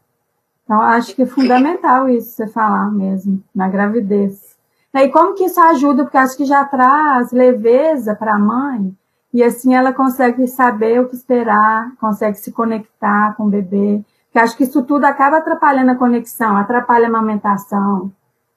Então, 0.64 0.80
acho 0.80 1.14
que 1.14 1.22
é 1.22 1.26
fundamental 1.26 2.08
isso 2.08 2.30
você 2.30 2.46
falar 2.46 2.90
mesmo, 2.90 3.42
na 3.54 3.68
gravidez. 3.68 4.56
E 4.94 5.08
como 5.08 5.34
que 5.34 5.44
isso 5.44 5.60
ajuda? 5.60 6.04
Porque 6.04 6.18
acho 6.18 6.36
que 6.36 6.44
já 6.44 6.64
traz 6.64 7.32
leveza 7.32 8.14
para 8.14 8.34
a 8.34 8.38
mãe, 8.38 8.94
e 9.32 9.42
assim 9.42 9.74
ela 9.74 9.92
consegue 9.92 10.46
saber 10.46 11.00
o 11.00 11.08
que 11.08 11.14
esperar, 11.14 11.90
consegue 11.98 12.36
se 12.36 12.52
conectar 12.52 13.34
com 13.36 13.44
o 13.44 13.50
bebê. 13.50 14.02
Porque 14.26 14.38
acho 14.38 14.56
que 14.56 14.64
isso 14.64 14.82
tudo 14.82 15.04
acaba 15.04 15.38
atrapalhando 15.38 15.90
a 15.90 15.96
conexão, 15.96 16.56
atrapalha 16.56 17.06
a 17.06 17.08
amamentação, 17.08 18.12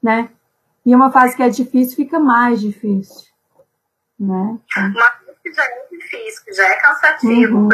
né? 0.05 0.29
E 0.85 0.93
uma 0.93 1.11
fase 1.11 1.35
que 1.35 1.41
é 1.41 1.49
difícil 1.49 1.95
fica 1.95 2.19
mais 2.19 2.61
difícil, 2.61 3.27
né? 4.19 4.59
Uma 4.77 5.11
coisa 5.11 5.39
que 5.43 5.51
já 5.51 5.63
é 5.63 5.87
difícil, 5.91 6.45
que 6.45 6.53
já 6.53 6.67
é 6.67 6.75
cansativo, 6.75 7.57
uhum. 7.57 7.67
o 7.67 7.69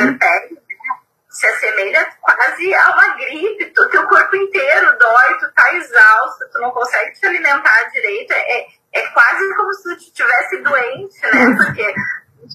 se 1.30 1.48
assemelha 1.48 2.10
quase 2.22 2.74
a 2.74 2.92
uma 2.92 3.16
gripe, 3.16 3.74
o 3.78 3.90
teu 3.90 4.08
corpo 4.08 4.36
inteiro 4.36 4.98
dói, 4.98 5.38
tu 5.40 5.52
tá 5.54 5.74
exausto, 5.76 6.50
tu 6.52 6.60
não 6.60 6.72
consegue 6.72 7.14
te 7.14 7.26
alimentar 7.26 7.84
direito, 7.90 8.32
é, 8.32 8.66
é 8.94 9.08
quase 9.08 9.56
como 9.56 9.74
se 9.74 9.84
tu 9.84 9.92
estivesse 9.94 10.58
doente, 10.62 11.22
né? 11.34 11.46
Uhum. 11.46 11.58
Porque 11.58 11.94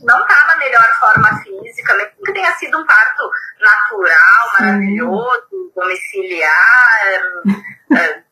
não 0.02 0.20
está 0.22 0.46
na 0.46 0.56
melhor 0.56 0.88
forma 0.98 1.42
física, 1.42 1.94
mesmo 1.94 2.12
que 2.24 2.32
tenha 2.32 2.52
sido 2.56 2.78
um 2.78 2.86
parto 2.86 3.30
natural, 3.60 4.52
maravilhoso, 4.60 5.72
domiciliar, 5.74 7.06
é, 7.92 8.22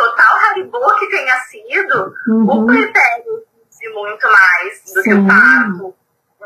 total 0.00 0.36
haribô 0.50 0.94
que 0.98 1.06
tenha 1.08 1.36
sido, 1.40 2.14
uhum. 2.28 2.64
o 2.64 2.66
critério 2.66 3.44
exige 3.70 3.94
muito 3.94 4.26
mais 4.26 4.82
do 4.94 5.02
Sim. 5.02 5.02
que 5.02 5.14
o 5.14 5.26
parto. 5.26 5.94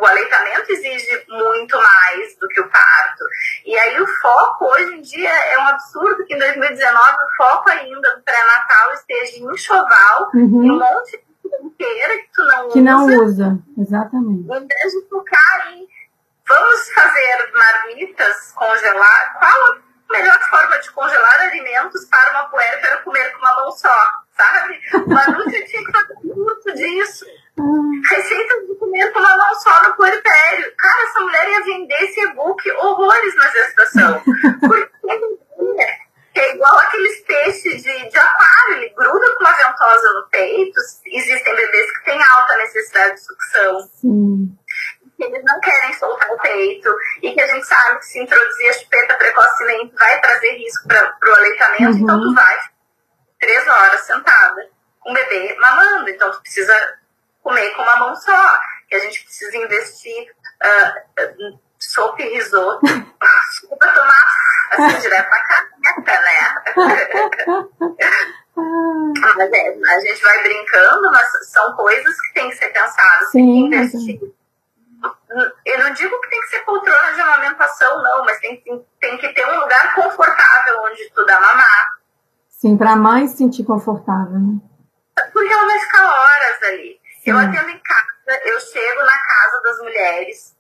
O 0.00 0.04
aleitamento 0.04 0.72
exige 0.72 1.24
muito 1.28 1.76
mais 1.76 2.36
do 2.40 2.48
que 2.48 2.60
o 2.60 2.68
parto. 2.68 3.24
E 3.64 3.78
aí 3.78 4.00
o 4.00 4.06
foco, 4.20 4.64
hoje 4.66 4.96
em 4.96 5.00
dia, 5.00 5.30
é 5.30 5.58
um 5.58 5.68
absurdo 5.68 6.24
que 6.26 6.34
em 6.34 6.38
2019 6.38 6.98
o 6.98 7.36
foco 7.36 7.70
ainda 7.70 8.16
do 8.16 8.22
pré-natal 8.22 8.92
esteja 8.92 9.38
em 9.38 9.44
enxoval, 9.52 10.30
uhum. 10.34 10.64
em 10.64 10.70
um 10.72 10.78
monte 10.78 11.12
de 11.12 11.24
inteira 11.64 12.18
que 12.18 12.28
tu 12.32 12.44
não 12.44 12.68
que 12.70 12.80
usa. 12.80 12.90
não 12.90 13.06
usa, 13.06 13.58
exatamente. 13.78 14.42
Em 14.42 14.66
vez 14.66 14.92
de 14.92 15.08
focar 15.08 15.72
em 15.72 15.86
vamos 16.46 16.90
fazer 16.90 17.52
marmitas, 17.54 18.52
congelar, 18.52 19.38
qual 19.38 19.76
melhor 20.10 20.38
forma 20.50 20.78
de 20.78 20.90
congelar 20.90 21.40
alimentos 21.40 22.04
para 22.06 22.30
uma 22.32 22.44
puérpera 22.48 22.98
comer 22.98 23.32
com 23.32 23.38
uma 23.38 23.54
mão 23.54 23.72
só, 23.72 23.96
sabe? 24.36 24.80
O 24.94 25.08
Marúcia 25.08 25.64
tinha 25.66 25.84
que 25.84 25.92
fazer 25.92 26.14
muito 26.22 26.74
disso. 26.74 27.26
Receitas 28.10 28.66
de 28.66 28.74
comer 28.76 29.12
com 29.12 29.18
uma 29.20 29.36
mão 29.36 29.54
só 29.54 29.82
no 29.84 29.94
puerpério. 29.94 30.72
Cara, 30.76 31.02
essa 31.04 31.20
mulher 31.20 31.48
ia 31.48 31.64
vender 31.64 32.02
esse 32.02 32.20
e-book 32.20 32.70
horrores 32.72 33.34
na 33.36 33.48
gestação. 33.48 34.22
Porque 34.60 36.40
é 36.40 36.54
igual 36.54 36.76
aqueles 36.78 37.20
peixes 37.20 37.82
de, 37.82 38.08
de 38.08 38.18
aquário, 38.18 38.76
ele 38.76 38.88
gruda 38.90 39.34
com 39.36 39.44
uma 39.44 39.52
ventosa 39.52 40.12
no 40.14 40.28
peito. 40.28 40.80
Existem 41.06 41.56
bebês 41.56 41.92
que 41.92 42.04
têm 42.04 42.20
alta 42.20 42.56
necessidade 42.56 43.14
de 43.14 43.20
sucção. 43.20 43.88
Sim. 44.00 44.58
Eles 45.18 45.44
não 45.44 45.60
querem 45.60 45.92
soltar 45.94 46.30
o 46.30 46.38
peito 46.38 46.94
e 47.22 47.32
que 47.32 47.40
a 47.40 47.46
gente 47.46 47.66
sabe 47.66 47.98
que 47.98 48.06
se 48.06 48.20
introduzir 48.20 48.68
a 48.68 48.72
chupeta 48.72 49.14
precocemente 49.14 49.94
vai 49.94 50.20
trazer 50.20 50.52
risco 50.56 50.88
para 50.88 51.30
o 51.30 51.34
aleitamento, 51.34 51.92
uhum. 51.92 51.98
então 51.98 52.20
tu 52.20 52.34
vai 52.34 52.58
três 53.38 53.68
horas 53.68 54.00
sentada 54.00 54.68
com 55.00 55.10
o 55.10 55.14
bebê 55.14 55.56
mamando. 55.60 56.10
Então 56.10 56.30
tu 56.30 56.40
precisa 56.42 56.74
comer 57.42 57.70
com 57.70 57.82
uma 57.82 57.96
mão 57.96 58.16
só, 58.16 58.58
que 58.88 58.96
a 58.96 59.00
gente 59.00 59.22
precisa 59.24 59.56
investir 59.56 60.30
uh, 60.62 61.58
sopa 61.78 62.22
e 62.22 62.34
risoto. 62.34 62.80
Desculpa 63.50 63.88
tomar 63.88 64.24
assim, 64.72 65.00
direto 65.00 65.30
na 65.30 66.02
caneca, 66.02 66.20
né? 66.20 66.62
mas 69.36 69.52
é, 69.52 69.94
a 69.94 70.00
gente 70.00 70.22
vai 70.22 70.42
brincando, 70.42 71.10
mas 71.12 71.50
são 71.50 71.74
coisas 71.76 72.20
que 72.20 72.34
tem 72.34 72.50
que 72.50 72.56
ser 72.56 72.68
pensadas, 72.68 73.30
tem 73.30 73.44
que 73.46 73.76
investir. 73.76 74.20
Eu 75.64 75.78
não 75.78 75.92
digo 75.92 76.20
que 76.20 76.30
tem 76.30 76.40
que 76.40 76.48
ser 76.48 76.64
poltrona 76.64 77.12
de 77.12 77.20
amamentação, 77.20 78.02
não, 78.02 78.24
mas 78.24 78.38
tem, 78.38 78.60
tem, 78.60 78.86
tem 79.00 79.18
que 79.18 79.32
ter 79.32 79.46
um 79.46 79.60
lugar 79.60 79.94
confortável 79.94 80.76
onde 80.84 81.10
tu 81.10 81.24
dá 81.24 81.40
mamar. 81.40 81.88
Sim, 82.48 82.76
para 82.76 82.92
a 82.92 82.96
mãe 82.96 83.26
se 83.26 83.36
sentir 83.36 83.64
confortável, 83.64 84.38
né? 84.38 84.60
Porque 85.32 85.52
ela 85.52 85.66
vai 85.66 85.78
ficar 85.80 86.04
horas 86.04 86.62
ali. 86.62 87.00
Sim. 87.22 87.30
Eu 87.30 87.38
atendo 87.38 87.70
em 87.70 87.78
casa, 87.78 88.40
eu 88.44 88.60
chego 88.60 89.02
na 89.02 89.18
casa 89.18 89.62
das 89.62 89.78
mulheres, 89.78 90.56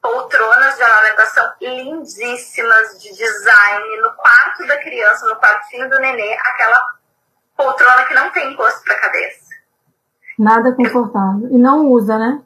poltronas 0.00 0.76
de 0.76 0.82
amamentação 0.82 1.52
lindíssimas 1.60 3.00
de 3.00 3.14
design 3.14 3.96
no 4.02 4.14
quarto 4.14 4.66
da 4.66 4.76
criança, 4.78 5.26
no 5.26 5.36
quartinho 5.36 5.88
do 5.88 5.98
nenê, 5.98 6.34
aquela 6.34 6.78
poltrona 7.56 8.04
que 8.04 8.14
não 8.14 8.30
tem 8.30 8.52
encosto 8.52 8.84
para 8.84 9.00
cabeça. 9.00 9.48
Nada 10.38 10.72
confortável. 10.72 11.48
E 11.50 11.58
não 11.58 11.86
usa, 11.86 12.16
né? 12.16 12.40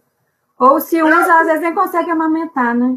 Ou 0.58 0.80
se 0.80 1.02
usa, 1.02 1.40
às 1.40 1.46
vezes 1.46 1.62
nem 1.62 1.74
consegue 1.74 2.10
amamentar, 2.10 2.74
né? 2.74 2.96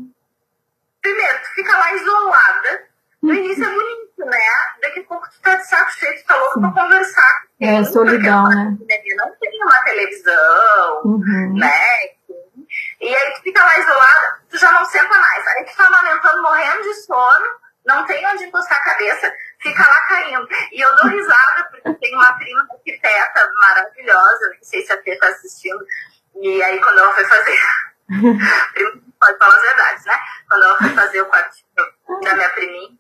Primeiro, 1.02 1.40
tu 1.40 1.54
fica 1.56 1.78
lá 1.78 1.94
isolada. 1.94 2.86
No 3.22 3.32
uhum. 3.32 3.38
início 3.38 3.64
é 3.64 3.70
bonito, 3.70 4.26
né? 4.26 4.38
Daqui 4.82 5.00
a 5.00 5.04
pouco 5.04 5.30
tu 5.30 5.42
tá 5.42 5.56
de 5.56 5.68
saco 5.68 5.92
cheio, 5.92 6.16
tu 6.22 6.26
tá 6.26 6.36
louco 6.36 6.62
pra 6.62 6.84
conversar. 6.84 7.44
É, 7.60 7.84
solidão, 7.84 8.44
né? 8.50 8.78
Não 8.80 9.36
tem 9.40 9.64
uma 9.64 9.84
televisão, 9.84 11.02
uhum. 11.06 11.54
né? 11.58 11.82
E 13.02 13.16
aí 13.16 13.34
tu 13.34 13.42
fica 13.42 13.64
lá 13.64 13.80
isolada, 13.80 14.40
tu 14.50 14.58
já 14.58 14.72
não 14.72 14.86
senta 14.86 15.18
mais. 15.18 15.48
Aí 15.48 15.66
tu 15.66 15.76
tá 15.76 15.88
amamentando, 15.88 16.42
morrendo 16.42 16.82
de 16.84 16.94
sono, 16.96 17.46
não 17.86 18.06
tem 18.06 18.26
onde 18.28 18.46
encostar 18.46 18.78
a 18.80 18.84
cabeça, 18.84 19.34
fica 19.60 19.82
lá 19.82 20.02
caindo. 20.08 20.48
E 20.72 20.82
eu 20.82 20.96
dou 20.96 21.10
risada, 21.10 21.68
porque 21.72 21.94
tem 21.94 22.16
uma 22.16 22.34
prima 22.34 22.68
arquiteta 22.72 23.52
maravilhosa, 23.62 24.50
não 24.50 24.64
sei 24.64 24.82
se 24.86 24.94
a 24.94 25.02
Fê 25.02 25.18
tá 25.18 25.28
assistindo. 25.28 25.86
E 26.42 26.64
aí 26.64 26.80
quando 26.82 27.00
ela 27.00 27.14
foi 27.14 27.26
fazer. 27.26 27.60
pode 29.20 29.38
falar 29.38 29.56
as 29.56 29.62
verdades, 29.62 30.06
né? 30.06 30.20
Quando 30.48 30.64
ela 30.64 30.78
foi 30.78 30.90
fazer 30.90 31.22
o 31.22 31.26
quartinho 31.26 31.66
da 32.24 32.36
minha 32.36 32.50
priminha, 32.50 32.98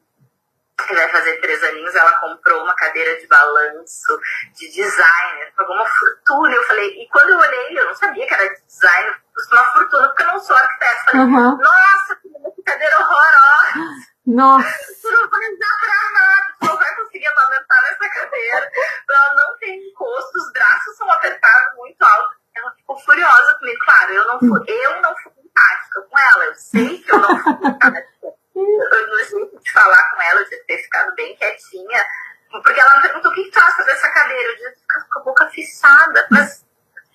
que 0.87 0.93
vai 0.93 1.09
fazer 1.09 1.39
três 1.39 1.63
aninhos, 1.63 1.95
ela 1.95 2.19
comprou 2.19 2.63
uma 2.63 2.75
cadeira 2.75 3.19
de 3.19 3.27
balanço, 3.27 4.19
de 4.53 4.69
designer, 4.71 5.53
pagou 5.55 5.75
uma 5.75 5.85
fortuna. 5.85 6.53
Eu 6.53 6.63
falei, 6.63 7.01
e 7.01 7.07
quando 7.09 7.29
eu 7.29 7.39
olhei, 7.39 7.79
eu 7.79 7.85
não 7.85 7.95
sabia 7.95 8.27
que 8.27 8.33
era 8.33 8.53
de 8.53 8.61
designer, 8.65 9.15
custou 9.33 9.57
uma 9.57 9.73
fortuna, 9.73 10.07
porque 10.07 10.23
eu 10.23 10.27
não 10.27 10.39
sou 10.39 10.55
arquiteta. 10.55 11.03
Falei, 11.05 11.21
uhum. 11.21 11.57
nossa, 11.57 12.15
que 12.55 12.63
cadeira 12.63 12.99
horrorosa. 12.99 14.05
Nossa. 14.27 14.77
Tu 15.01 15.11
não 15.11 15.29
vai 15.29 15.57
dar 15.57 15.79
pra 15.79 16.19
nada, 16.19 16.55
tu 16.59 16.65
não 16.65 16.77
vai 16.77 16.95
conseguir 16.95 17.27
amamentar 17.27 17.81
nessa 17.83 18.09
cadeira. 18.09 18.71
Ela 19.09 19.35
não 19.35 19.57
tem 19.59 19.89
encosto, 19.89 20.37
os 20.37 20.51
braços 20.51 20.97
são 20.97 21.11
apertados 21.11 21.75
muito 21.77 22.03
alto. 22.03 22.44
Ela 22.55 22.71
ficou 22.71 22.97
furiosa 22.99 23.53
comigo, 23.59 23.79
claro, 23.83 24.13
eu 24.13 24.27
não 24.27 24.39
fui, 24.39 24.63
eu 24.67 25.01
não 25.01 25.15
fui 25.17 25.31
empática 25.43 26.01
com 26.09 26.17
ela, 26.17 26.45
eu 26.45 26.55
sei 26.55 26.97
que 26.99 27.11
eu 27.11 27.19
não 27.19 27.37
fui 27.37 27.51
empática 27.51 28.35
no 28.55 29.23
jeito 29.23 29.59
de 29.61 29.71
falar 29.71 30.11
com 30.11 30.21
ela, 30.21 30.43
de 30.45 30.57
ter 30.63 30.77
ficado 30.77 31.13
bem 31.15 31.35
quietinha. 31.35 32.05
Porque 32.51 32.79
ela 32.79 32.95
me 32.95 33.01
perguntou 33.01 33.31
o 33.31 33.35
que, 33.35 33.51
tu 33.51 33.59
acha 33.59 33.83
dessa 33.83 34.09
cadeira. 34.09 34.49
Eu 34.49 34.55
disse, 34.55 34.81
ficar 34.81 35.05
com 35.11 35.19
a 35.19 35.23
boca 35.23 35.49
fechada. 35.49 36.27
Mas 36.31 36.65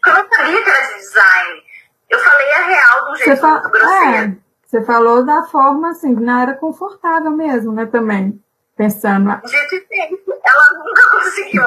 eu 0.06 0.12
não 0.12 0.28
sabia 0.28 0.62
que 0.62 0.70
era 0.70 0.87
de 0.87 0.94
design. 0.94 1.62
Eu 2.11 2.18
falei 2.18 2.52
a 2.52 2.62
real 2.62 3.04
de 3.04 3.12
um 3.12 3.16
jeito 3.16 3.47
muito 3.47 3.70
grosseiro. 3.70 4.16
É, 4.16 4.37
você 4.66 4.85
falou 4.85 5.25
da 5.25 5.44
forma 5.44 5.90
assim, 5.90 6.14
não 6.14 6.42
era 6.42 6.54
confortável 6.54 7.30
mesmo, 7.30 7.73
né, 7.73 7.87
também. 7.87 8.42
Pensando. 8.76 9.30
Dito 9.42 9.75
e 9.75 9.87
feito, 9.87 10.32
ela 10.44 10.85
nunca 10.85 11.11
conseguiu 11.11 11.62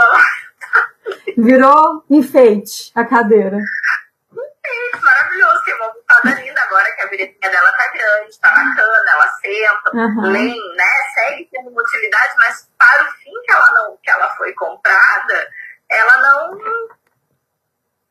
Virou 1.38 2.04
enfeite 2.10 2.92
a 2.96 3.06
cadeira. 3.06 3.58
Enfeite, 3.58 5.04
maravilhoso. 5.04 5.64
Tem 5.66 5.76
uma 5.76 5.86
almofada 5.86 6.42
linda 6.42 6.62
agora 6.62 6.86
que 6.86 7.02
a 7.02 7.04
cabecinha 7.04 7.50
dela 7.52 7.72
tá 7.72 7.92
grande, 7.92 8.40
tá 8.40 8.50
bacana, 8.50 9.12
ela 9.12 9.28
senta, 9.42 9.92
uhum. 9.94 10.76
né? 10.76 10.86
Segue 11.14 11.50
tendo 11.52 11.70
uma 11.70 11.82
utilidade, 11.82 12.34
mas 12.38 12.70
para 12.78 13.04
o 13.04 13.12
fim 13.14 13.32
que 13.44 13.52
ela, 13.52 13.72
não, 13.74 13.98
que 14.02 14.10
ela 14.10 14.30
foi 14.36 14.54
comprada, 14.54 15.50
ela 15.90 16.18
não. 16.18 16.60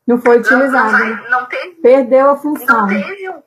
Não 0.05 0.21
foi 0.21 0.39
utilizada. 0.39 0.91
Não, 0.91 1.15
não, 1.15 1.29
não 1.29 1.45
teve, 1.45 1.75
Perdeu 1.81 2.29
a 2.31 2.37
função. 2.37 2.81
Não 2.81 2.87
teve 2.87 3.29
um. 3.29 3.43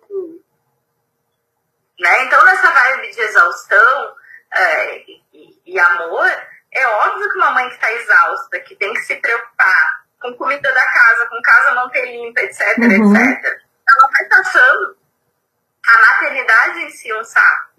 Né? 1.98 2.24
Então, 2.24 2.44
nessa 2.44 2.70
vibe 2.70 3.10
de 3.10 3.20
exaustão 3.20 4.14
é, 4.52 4.98
e, 4.98 5.60
e 5.64 5.78
amor, 5.78 6.30
é 6.76 6.86
óbvio 6.88 7.30
que 7.30 7.38
uma 7.38 7.50
mãe 7.52 7.68
que 7.68 7.74
está 7.74 7.92
exausta, 7.92 8.60
que 8.60 8.76
tem 8.76 8.92
que 8.92 9.00
se 9.00 9.16
preocupar 9.16 10.06
com 10.20 10.34
comida 10.34 10.72
da 10.72 10.86
casa, 10.86 11.26
com 11.26 11.40
casa 11.42 11.74
manter 11.74 12.04
limpa, 12.06 12.40
etc, 12.40 12.78
uhum. 12.78 13.16
etc, 13.16 13.44
ela 13.88 14.10
vai 14.10 14.40
achando 14.40 14.96
a 15.86 15.98
maternidade 15.98 16.80
em 16.80 16.90
si 16.90 17.12
um 17.14 17.24
saco. 17.24 17.76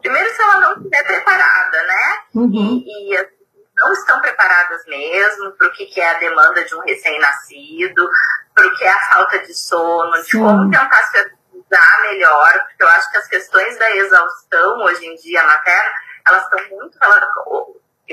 Primeiro, 0.00 0.34
se 0.34 0.42
ela 0.42 0.60
não 0.60 0.76
estiver 0.76 1.04
preparada, 1.04 1.82
né? 1.82 2.18
Uhum. 2.34 2.82
E, 2.86 3.14
e, 3.14 3.42
não 3.74 3.92
estão 3.92 4.20
preparadas 4.20 4.84
mesmo 4.86 5.52
para 5.52 5.66
o 5.66 5.72
que, 5.72 5.86
que 5.86 6.00
é 6.00 6.10
a 6.10 6.18
demanda 6.18 6.62
de 6.64 6.74
um 6.74 6.80
recém-nascido, 6.80 8.08
para 8.54 8.66
o 8.66 8.74
que 8.76 8.84
é 8.84 8.90
a 8.90 9.08
falta 9.08 9.38
de 9.40 9.54
sono, 9.54 10.12
de 10.12 10.30
Sim. 10.30 10.40
como 10.40 10.70
tentar 10.70 11.02
se 11.04 11.18
organizar 11.18 12.02
melhor, 12.02 12.60
porque 12.68 12.82
eu 12.82 12.88
acho 12.88 13.10
que 13.10 13.16
as 13.16 13.28
questões 13.28 13.78
da 13.78 13.90
exaustão 13.96 14.78
hoje 14.84 15.06
em 15.06 15.16
dia 15.16 15.42
materna, 15.42 15.92
elas 16.26 16.44
estão 16.44 16.78
muito 16.78 16.98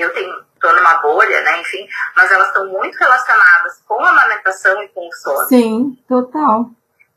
eu 0.00 0.12
tenho 0.12 0.50
estou 0.60 0.76
numa 0.76 1.00
bolha, 1.00 1.42
né, 1.42 1.60
enfim, 1.60 1.86
mas 2.14 2.30
elas 2.30 2.48
estão 2.48 2.68
muito 2.68 2.96
relacionadas 2.96 3.82
com 3.88 3.98
a 3.98 4.10
amamentação 4.10 4.82
e 4.82 4.88
com 4.88 5.08
o 5.08 5.12
sono. 5.14 5.48
Sim, 5.48 5.98
total, 6.06 6.70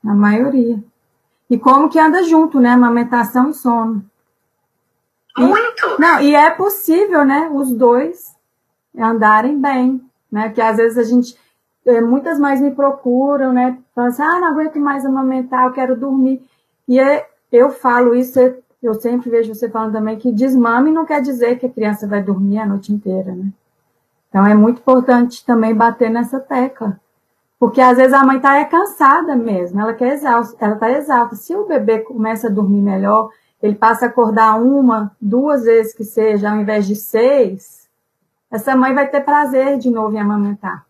a 0.03 0.13
maioria. 0.13 0.81
E 1.49 1.59
como 1.59 1.89
que 1.89 1.99
anda 1.99 2.23
junto, 2.23 2.59
né, 2.59 2.69
amamentação 2.69 3.49
e 3.49 3.53
sono. 3.53 4.03
Muito. 5.37 5.85
E, 5.85 6.01
não, 6.01 6.21
e 6.21 6.33
é 6.33 6.49
possível, 6.51 7.25
né, 7.25 7.49
os 7.53 7.73
dois 7.73 8.33
andarem 8.97 9.59
bem, 9.59 10.01
né, 10.31 10.49
que 10.49 10.61
às 10.61 10.77
vezes 10.77 10.97
a 10.97 11.03
gente, 11.03 11.37
eh, 11.85 12.01
muitas 12.01 12.39
mães 12.39 12.61
me 12.61 12.71
procuram, 12.71 13.51
né, 13.51 13.77
falam 13.93 14.09
assim, 14.09 14.23
ah, 14.23 14.39
não 14.39 14.51
aguento 14.51 14.79
mais 14.79 15.05
amamentar, 15.05 15.65
eu 15.65 15.73
quero 15.73 15.99
dormir. 15.99 16.41
E 16.87 16.99
é, 16.99 17.27
eu 17.51 17.69
falo 17.69 18.15
isso, 18.15 18.39
é 18.39 18.55
eu 18.87 18.93
sempre 18.93 19.29
vejo 19.29 19.53
você 19.53 19.69
falando 19.69 19.93
também 19.93 20.17
que 20.17 20.31
desmame 20.31 20.91
não 20.91 21.05
quer 21.05 21.21
dizer 21.21 21.57
que 21.57 21.65
a 21.65 21.69
criança 21.69 22.07
vai 22.07 22.21
dormir 22.21 22.59
a 22.59 22.65
noite 22.65 22.91
inteira, 22.91 23.33
né? 23.33 23.47
Então 24.29 24.45
é 24.45 24.55
muito 24.55 24.79
importante 24.79 25.45
também 25.45 25.73
bater 25.73 26.09
nessa 26.09 26.39
tecla. 26.39 26.99
Porque 27.59 27.79
às 27.79 27.97
vezes 27.97 28.13
a 28.13 28.25
mãe 28.25 28.37
está 28.37 28.57
é 28.57 28.65
cansada 28.65 29.35
mesmo, 29.35 29.79
ela 29.79 29.93
quer 29.93 30.13
exausta, 30.13 30.57
ela 30.59 30.73
está 30.73 30.91
exausta. 30.91 31.35
Se 31.35 31.55
o 31.55 31.65
bebê 31.65 31.99
começa 31.99 32.47
a 32.47 32.51
dormir 32.51 32.81
melhor, 32.81 33.29
ele 33.61 33.75
passa 33.75 34.05
a 34.05 34.09
acordar 34.09 34.61
uma, 34.61 35.15
duas 35.21 35.63
vezes 35.63 35.93
que 35.93 36.03
seja, 36.03 36.51
ao 36.51 36.57
invés 36.57 36.85
de 36.85 36.95
seis, 36.95 37.87
essa 38.51 38.75
mãe 38.75 38.93
vai 38.93 39.07
ter 39.07 39.21
prazer 39.21 39.77
de 39.77 39.89
novo 39.89 40.13
em 40.15 40.19
amamentar. 40.19 40.85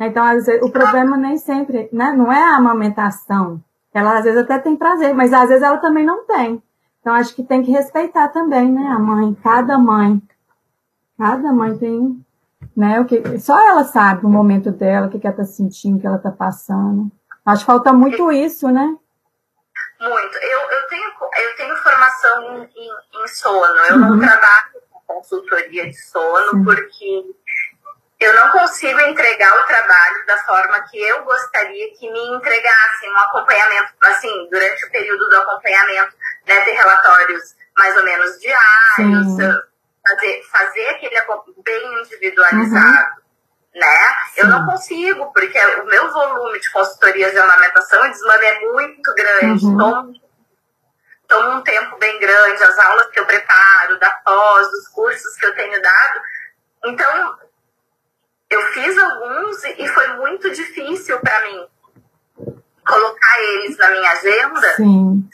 Então, 0.00 0.24
às 0.24 0.46
vezes, 0.46 0.62
o 0.62 0.70
problema 0.70 1.16
nem 1.16 1.36
sempre, 1.36 1.88
né? 1.92 2.12
Não 2.16 2.32
é 2.32 2.42
a 2.42 2.56
amamentação. 2.56 3.62
Ela 3.92 4.18
às 4.18 4.24
vezes 4.24 4.40
até 4.40 4.58
tem 4.58 4.74
prazer, 4.74 5.14
mas 5.14 5.32
às 5.32 5.48
vezes 5.48 5.62
ela 5.62 5.76
também 5.76 6.04
não 6.04 6.24
tem. 6.24 6.60
Então, 7.04 7.12
acho 7.16 7.34
que 7.34 7.42
tem 7.42 7.62
que 7.62 7.70
respeitar 7.70 8.28
também, 8.28 8.72
né, 8.72 8.86
a 8.86 8.98
mãe, 8.98 9.36
cada 9.44 9.76
mãe. 9.76 10.22
Cada 11.18 11.52
mãe 11.52 11.76
tem, 11.76 12.24
né, 12.74 12.98
o 12.98 13.04
que, 13.04 13.38
só 13.38 13.62
ela 13.68 13.84
sabe 13.84 14.24
o 14.24 14.28
momento 14.30 14.70
dela, 14.70 15.06
o 15.06 15.10
que, 15.10 15.18
que 15.18 15.26
ela 15.26 15.34
está 15.38 15.44
sentindo, 15.44 15.98
o 15.98 16.00
que 16.00 16.06
ela 16.06 16.16
está 16.16 16.30
passando. 16.30 17.12
Acho 17.44 17.60
que 17.60 17.66
falta 17.66 17.92
muito 17.92 18.32
isso, 18.32 18.70
né? 18.70 18.96
Muito. 20.00 20.38
Eu, 20.38 20.58
eu, 20.60 20.88
tenho, 20.88 21.10
eu 21.44 21.56
tenho 21.58 21.76
formação 21.76 22.42
em, 22.42 22.70
em, 22.74 23.22
em 23.22 23.28
sono, 23.28 23.76
eu 23.90 23.96
uhum. 23.96 24.16
não 24.16 24.20
trabalho 24.20 24.72
com 24.90 25.14
consultoria 25.14 25.84
de 25.84 25.92
sono, 25.92 26.52
Sim. 26.52 26.64
porque 26.64 27.34
eu 28.18 28.34
não 28.34 28.50
consigo 28.50 28.98
entregar 28.98 29.54
o 29.62 29.66
trabalho 29.66 30.24
da 30.26 30.38
forma 30.38 30.80
que 30.90 30.98
eu 30.98 31.22
gostaria 31.22 31.94
que 31.98 32.10
me 32.10 32.28
entregassem 32.34 33.12
um 33.12 33.18
acompanhamento, 33.18 33.92
assim, 34.04 34.48
durante 34.50 34.86
o 34.86 34.90
período 34.90 35.28
do 35.28 35.36
acompanhamento, 35.36 36.16
né, 36.46 36.64
ter 36.64 36.72
relatórios 36.72 37.54
mais 37.76 37.96
ou 37.96 38.04
menos 38.04 38.38
diários, 38.38 39.36
fazer, 40.06 40.42
fazer 40.50 40.88
aquele 40.90 41.16
bem 41.64 42.00
individualizado. 42.00 43.10
Uhum. 43.10 43.24
Né? 43.74 43.96
Eu 44.36 44.46
não 44.46 44.66
consigo, 44.66 45.32
porque 45.32 45.58
o 45.58 45.86
meu 45.86 46.12
volume 46.12 46.60
de 46.60 46.70
consultorias 46.70 47.32
de 47.32 47.38
amamentação 47.38 48.06
e 48.06 48.10
desmame 48.10 48.44
é 48.44 48.60
muito 48.60 49.14
grande. 49.14 49.64
Uhum. 49.64 49.76
Toma, 49.76 50.12
toma 51.26 51.56
um 51.56 51.62
tempo 51.62 51.98
bem 51.98 52.20
grande, 52.20 52.62
as 52.62 52.78
aulas 52.78 53.08
que 53.08 53.18
eu 53.18 53.26
preparo, 53.26 53.98
da 53.98 54.10
pós, 54.10 54.68
os 54.68 54.88
cursos 54.88 55.36
que 55.36 55.46
eu 55.46 55.54
tenho 55.56 55.82
dado. 55.82 56.20
Então, 56.84 57.38
eu 58.50 58.62
fiz 58.72 58.96
alguns 58.96 59.64
e 59.64 59.88
foi 59.88 60.08
muito 60.18 60.50
difícil 60.52 61.18
para 61.18 61.40
mim 61.40 61.66
colocar 62.86 63.40
eles 63.40 63.76
na 63.78 63.90
minha 63.90 64.10
agenda 64.12 64.76
Sim. 64.76 65.28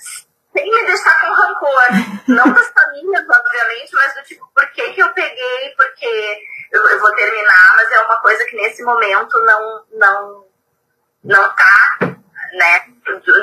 Sem 0.60 0.70
me 0.70 0.86
deixar 0.86 1.20
com 1.20 1.32
rancor. 1.32 1.82
Não 2.28 2.52
das 2.52 2.68
famílias, 2.68 3.24
obviamente, 3.28 3.94
mas 3.94 4.14
do 4.14 4.22
tipo, 4.22 4.46
por 4.54 4.70
que, 4.70 4.92
que 4.92 5.02
eu 5.02 5.12
peguei? 5.12 5.74
Porque 5.76 6.38
eu, 6.72 6.86
eu, 6.86 7.00
vou 7.00 7.14
terminar, 7.14 7.74
mas 7.76 7.90
é 7.92 8.00
uma 8.00 8.20
coisa 8.20 8.44
que 8.44 8.56
nesse 8.56 8.82
momento 8.82 9.38
não, 9.44 9.84
não, 9.92 10.44
não 11.24 11.56
tá 11.56 11.98
né, 12.52 12.84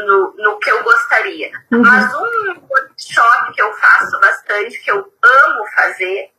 no, 0.05 0.33
no 0.37 0.59
que 0.59 0.69
eu 0.69 0.83
gostaria. 0.83 1.51
Uhum. 1.71 1.81
Mas 1.81 2.13
um 2.13 2.67
workshop 2.69 3.53
que 3.53 3.61
eu 3.61 3.73
faço 3.73 4.19
bastante, 4.19 4.79
que 4.79 4.91
eu 4.91 4.97
amo 4.97 5.65
fazer, 5.75 6.31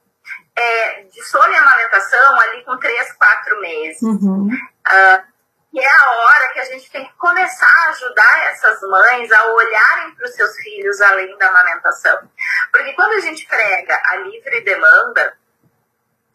é, 0.56 1.02
de 1.02 1.22
sono 1.24 1.52
e 1.52 1.56
amamentação 1.56 2.40
ali 2.40 2.64
com 2.64 2.76
três, 2.78 3.12
quatro 3.14 3.60
meses. 3.60 4.02
Uhum. 4.02 4.48
Uh, 4.48 5.37
e 5.72 5.80
é 5.80 5.90
a 5.90 6.10
hora 6.10 6.52
que 6.52 6.60
a 6.60 6.64
gente 6.64 6.90
tem 6.90 7.04
que 7.04 7.12
começar 7.14 7.66
a 7.66 7.90
ajudar 7.90 8.38
essas 8.50 8.80
mães 8.82 9.30
a 9.30 9.46
olharem 9.52 10.14
para 10.14 10.24
os 10.24 10.34
seus 10.34 10.56
filhos 10.56 11.00
além 11.02 11.36
da 11.36 11.48
amamentação. 11.48 12.30
Porque 12.72 12.92
quando 12.94 13.12
a 13.12 13.20
gente 13.20 13.46
prega 13.46 14.00
a 14.06 14.16
livre 14.16 14.60
demanda, 14.62 15.36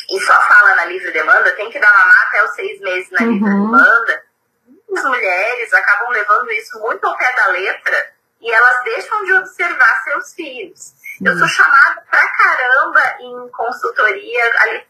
e 0.10 0.20
só 0.20 0.42
fala 0.42 0.76
na 0.76 0.86
livre 0.86 1.12
demanda, 1.12 1.52
tem 1.56 1.70
que 1.72 1.80
dar 1.80 1.92
mamar 1.92 2.28
até 2.28 2.44
os 2.44 2.56
seis 2.56 2.80
meses 2.82 3.10
na 3.12 3.22
uhum. 3.22 3.32
livre 3.32 3.50
demanda, 3.50 4.24
muitas 4.68 5.04
mulheres 5.06 5.74
acabam 5.74 6.10
levando 6.10 6.52
isso 6.52 6.80
muito 6.80 7.06
ao 7.06 7.18
pé 7.18 7.36
da 7.36 7.48
letra 7.48 8.14
e 8.40 8.52
elas 8.52 8.84
deixam 8.84 9.24
de 9.24 9.34
observar 9.34 10.04
seus 10.04 10.34
filhos. 10.34 10.94
Eu 11.26 11.38
sou 11.38 11.48
chamada 11.48 12.02
pra 12.10 12.28
caramba 12.30 13.16
em 13.22 13.50
consultoria 13.50 14.52
ali 14.60 14.86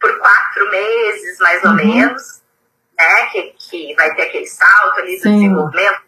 por 0.00 0.18
quatro 0.18 0.70
meses, 0.70 1.38
mais 1.38 1.62
ou 1.64 1.70
uhum. 1.70 1.76
menos, 1.76 2.42
né? 3.00 3.26
Que, 3.26 3.42
que 3.58 3.94
vai 3.94 4.14
ter 4.14 4.22
aquele 4.22 4.46
salto 4.46 5.00
ali 5.00 5.16
do 5.16 5.22
Sim. 5.22 5.34
desenvolvimento, 5.34 6.00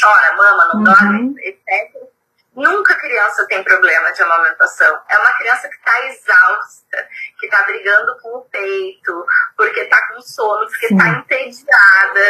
chora, 0.00 0.36
mama, 0.36 0.68
não 0.72 0.80
uhum. 0.80 0.84
dorme, 0.84 1.34
etc. 1.44 2.08
Nunca 2.54 2.96
criança 2.96 3.46
tem 3.46 3.62
problema 3.62 4.10
de 4.12 4.20
amamentação. 4.20 5.00
É 5.08 5.18
uma 5.18 5.32
criança 5.38 5.68
que 5.68 5.76
está 5.76 6.06
exausta, 6.06 7.08
que 7.38 7.46
está 7.46 7.62
brigando 7.62 8.18
com 8.20 8.38
o 8.38 8.40
peito, 8.46 9.26
porque 9.56 9.80
está 9.80 10.08
com 10.08 10.20
sono, 10.20 10.66
porque 10.66 10.86
está 10.86 11.08
entediada. 11.08 12.20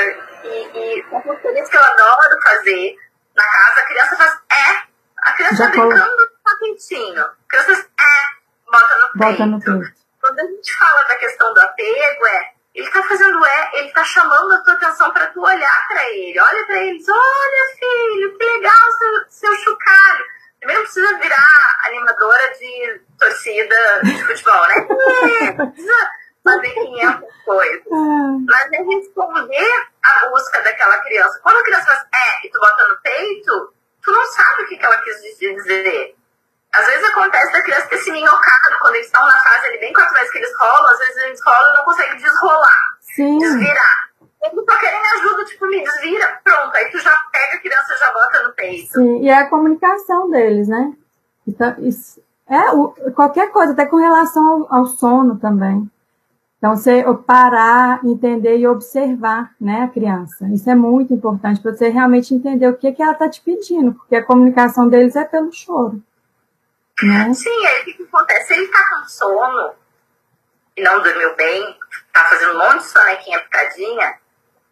E, 0.45 0.99
e 0.99 1.09
são 1.09 1.23
consultorias 1.23 1.71
que 1.71 1.77
eu 1.77 1.83
adoro 1.83 2.43
fazer 2.43 2.97
na 3.35 3.45
casa. 3.45 3.81
A 3.81 3.87
criança 3.87 4.17
faz, 4.17 4.39
é, 4.53 4.83
a 5.17 5.33
criança 5.33 5.55
está 5.55 5.69
brincando 5.69 6.31
tá 6.45 6.59
quentinho. 6.59 7.27
Crianças, 7.49 7.79
é, 7.79 8.71
bota 8.71 8.97
no 8.97 9.13
peito. 9.13 9.39
Bota 9.39 9.47
no 9.47 9.61
peito. 9.61 9.99
Quando 10.21 10.41
a 10.41 10.45
gente 10.45 10.77
fala 10.77 11.03
da 11.05 11.15
questão 11.15 11.55
do 11.55 11.61
apego, 11.61 12.27
é, 12.27 12.53
ele 12.79 12.91
tá 12.91 13.03
fazendo 13.03 13.45
é, 13.45 13.71
ele 13.75 13.91
tá 13.91 14.05
chamando 14.05 14.53
a 14.53 14.59
tua 14.63 14.75
atenção 14.75 15.13
para 15.13 15.27
tu 15.27 15.43
olhar 15.43 15.89
para 15.89 16.09
ele. 16.11 16.39
Olha 16.39 16.67
para 16.67 16.81
eles, 16.85 17.05
olha 17.09 17.77
filho, 17.77 18.39
que 18.39 18.45
legal 18.45 18.93
seu, 18.99 19.31
seu 19.31 19.57
chocalho. 19.57 20.25
Primeiro 20.61 20.83
precisa 20.83 21.19
virar 21.19 21.79
animadora 21.87 22.53
de 22.57 23.01
torcida 23.19 24.01
de 24.05 24.25
futebol, 24.25 24.69
né? 24.69 24.75
É, 25.43 25.53
precisa 25.53 26.11
fazer 26.45 26.71
500 26.71 27.29
coisas. 27.45 27.87
É. 27.87 27.91
Mas 28.47 28.73
é 28.73 28.83
responder 28.83 29.87
a 30.03 30.29
busca 30.29 30.63
daquela 30.63 30.99
criança. 30.99 31.41
Quando 31.43 31.59
a 31.59 31.65
criança 31.65 31.87
faz 31.87 32.03
é 32.15 32.47
e 32.47 32.51
tu 32.51 32.61
bota 32.61 32.89
no 32.89 33.01
peito, 33.03 33.75
tu 34.05 34.13
não 34.13 34.25
sabe 34.27 34.63
o 34.63 34.67
que, 34.69 34.77
que 34.77 34.87
ela 34.87 34.99
quis 34.99 35.21
dizer. 35.39 36.17
Às 36.73 36.87
vezes 36.87 37.09
acontece 37.09 37.53
da 37.53 37.63
criança 37.63 37.89
ter 37.89 37.99
se 37.99 38.13
minhocado 38.13 38.79
quando 38.81 38.95
eles 38.97 39.07
estão 39.07 39.23
na 39.23 39.41
fase 39.41 39.67
ali, 39.67 39.79
bem 39.79 39.93
quanto 39.93 40.13
mais 40.13 40.31
que 40.31 40.39
eles 40.39 40.55
rolam, 40.59 40.93
às 40.93 40.99
vezes 40.99 41.17
eles 41.23 41.41
rolam 41.45 41.73
e 41.73 41.77
não 41.77 41.85
conseguem 41.85 42.17
desrolar, 42.17 42.83
Sim. 43.01 43.39
desvirar. 43.39 44.09
Eles 44.43 44.65
só 44.65 44.79
querem 44.79 45.01
ajuda, 45.17 45.45
tipo, 45.47 45.67
me 45.67 45.83
desvira, 45.83 46.41
pronto. 46.45 46.77
Aí 46.77 46.91
tu 46.91 46.99
já 47.01 47.17
pega 47.33 47.57
a 47.57 47.59
criança 47.59 47.95
e 47.95 47.99
já 47.99 48.13
bota 48.13 48.43
no 48.45 48.53
peito. 48.53 48.93
Sim, 48.93 49.18
e 49.29 49.31
é 49.31 49.41
a 49.41 49.51
comunicação 49.51 50.31
deles, 50.31 50.69
né? 50.69 50.95
Então, 51.47 51.75
isso, 51.81 52.19
é, 52.49 52.71
o, 52.71 52.89
qualquer 53.15 53.53
coisa, 53.53 53.73
até 53.73 53.85
com 53.85 53.97
relação 53.97 54.67
ao, 54.71 54.75
ao 54.75 54.87
sono 54.87 55.39
também. 55.39 55.89
Então, 56.57 56.75
você 56.75 57.05
parar, 57.27 58.01
entender 58.05 58.57
e 58.57 58.67
observar 58.67 59.55
né, 59.61 59.83
a 59.83 59.89
criança. 59.89 60.49
Isso 60.49 60.69
é 60.71 60.75
muito 60.75 61.13
importante 61.13 61.61
para 61.61 61.75
você 61.75 61.91
realmente 61.91 62.35
entender 62.35 62.69
o 62.69 62.77
que, 62.77 62.91
que 62.91 63.03
ela 63.03 63.13
está 63.13 63.29
te 63.29 63.43
pedindo, 63.43 63.93
porque 63.93 64.17
a 64.17 64.25
comunicação 64.25 64.89
deles 64.89 65.15
é 65.15 65.27
pelo 65.27 65.53
choro. 65.53 66.03
Né? 67.03 67.33
Sim, 67.35 67.67
aí 67.67 67.83
o 67.83 67.85
que, 67.85 68.03
acontece? 68.03 68.47
Se 68.47 68.55
ele 68.55 68.65
está 68.65 68.79
com 68.91 69.09
sono 69.09 69.73
e 70.75 70.83
não 70.83 71.03
dormiu 71.03 71.37
bem, 71.37 71.77
está 72.07 72.25
fazendo 72.25 72.55
um 72.55 72.59
monte 72.59 72.79
de 72.79 72.85
sonequinha 72.85 73.41
picadinha, 73.41 74.15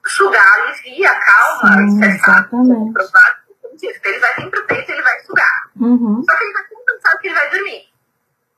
sugar 0.06 0.60
alivia, 0.60 1.14
calma, 1.14 1.76
Sim, 1.76 1.86
isso 1.88 2.04
é 2.04 2.18
fato, 2.18 2.50
comprovado. 2.50 3.45
Ele 3.82 4.18
vai 4.18 4.34
vir 4.34 4.50
pro 4.50 4.66
peito, 4.66 4.90
ele 4.92 5.02
vai 5.02 5.20
sugar. 5.20 5.70
Uhum. 5.80 6.22
Só 6.24 6.36
que 6.36 6.44
ele 6.44 6.52
vai 6.52 6.62
sempre 6.68 6.84
pensar 6.94 7.18
que 7.18 7.26
ele 7.28 7.34
vai 7.34 7.50
dormir. 7.50 7.84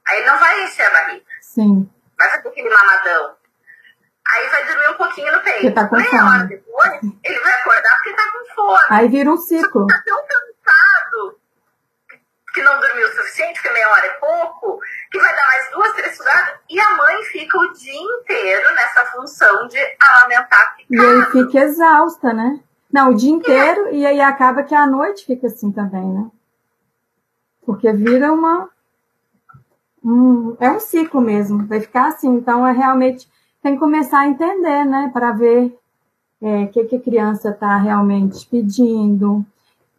Aí 0.06 0.16
ele 0.18 0.26
não 0.26 0.38
vai 0.38 0.64
encher 0.64 0.86
a 0.86 0.90
barriga. 0.90 1.24
Sim. 1.40 1.90
Vai 2.18 2.30
fazer 2.30 2.48
aquele 2.48 2.68
mamadão. 2.70 3.36
Aí 4.30 4.48
vai 4.48 4.66
dormir 4.66 4.88
um 4.90 4.94
pouquinho 4.94 5.32
no 5.32 5.40
peito. 5.40 5.60
Porque 5.60 5.70
tá 5.72 5.88
com 5.88 5.96
Meia 5.96 6.10
fome. 6.10 6.22
hora 6.22 6.44
depois, 6.44 7.00
ele 7.24 7.40
vai 7.40 7.52
acordar 7.60 7.94
porque 7.96 8.12
tá 8.14 8.32
com 8.32 8.54
fome. 8.54 8.86
Aí 8.90 9.08
vira 9.08 9.30
um 9.30 9.36
ciclo. 9.36 9.86
Tá 9.86 10.02
tão 10.06 10.16
cansado 10.26 11.40
que 12.54 12.62
não 12.62 12.80
dormiu 12.80 13.06
o 13.06 13.12
suficiente, 13.12 13.54
porque 13.60 13.70
meia 13.72 13.88
hora 13.88 14.06
é 14.06 14.10
pouco, 14.14 14.80
que 15.12 15.18
vai 15.20 15.34
dar 15.34 15.46
mais 15.46 15.70
duas, 15.70 15.92
três 15.92 16.16
sugadas, 16.16 16.54
e 16.68 16.80
a 16.80 16.90
mãe 16.96 17.22
fica 17.24 17.56
o 17.58 17.72
dia 17.72 17.94
inteiro 18.00 18.74
nessa 18.74 19.04
função 19.06 19.68
de 19.68 19.78
amamentar 20.00 20.74
E 20.90 20.98
aí 20.98 21.06
picado. 21.24 21.30
fica 21.46 21.58
exausta, 21.60 22.32
né? 22.32 22.58
Não, 22.92 23.10
o 23.10 23.14
dia 23.14 23.30
inteiro, 23.30 23.92
e 23.92 24.04
aí 24.06 24.20
acaba 24.20 24.62
que 24.62 24.74
a 24.74 24.86
noite 24.86 25.26
fica 25.26 25.46
assim 25.46 25.70
também, 25.70 26.04
né? 26.04 26.30
Porque 27.64 27.92
vira 27.92 28.32
uma. 28.32 28.68
Um, 30.02 30.56
é 30.58 30.70
um 30.70 30.80
ciclo 30.80 31.20
mesmo, 31.20 31.66
vai 31.66 31.80
ficar 31.80 32.08
assim. 32.08 32.34
Então, 32.36 32.66
é 32.66 32.72
realmente. 32.72 33.28
Tem 33.62 33.74
que 33.74 33.80
começar 33.80 34.20
a 34.20 34.28
entender, 34.28 34.84
né? 34.84 35.10
Para 35.12 35.32
ver 35.32 35.76
é, 36.40 36.64
o 36.64 36.68
que, 36.68 36.84
que 36.84 36.96
a 36.96 37.00
criança 37.00 37.50
está 37.50 37.76
realmente 37.76 38.46
pedindo. 38.46 39.44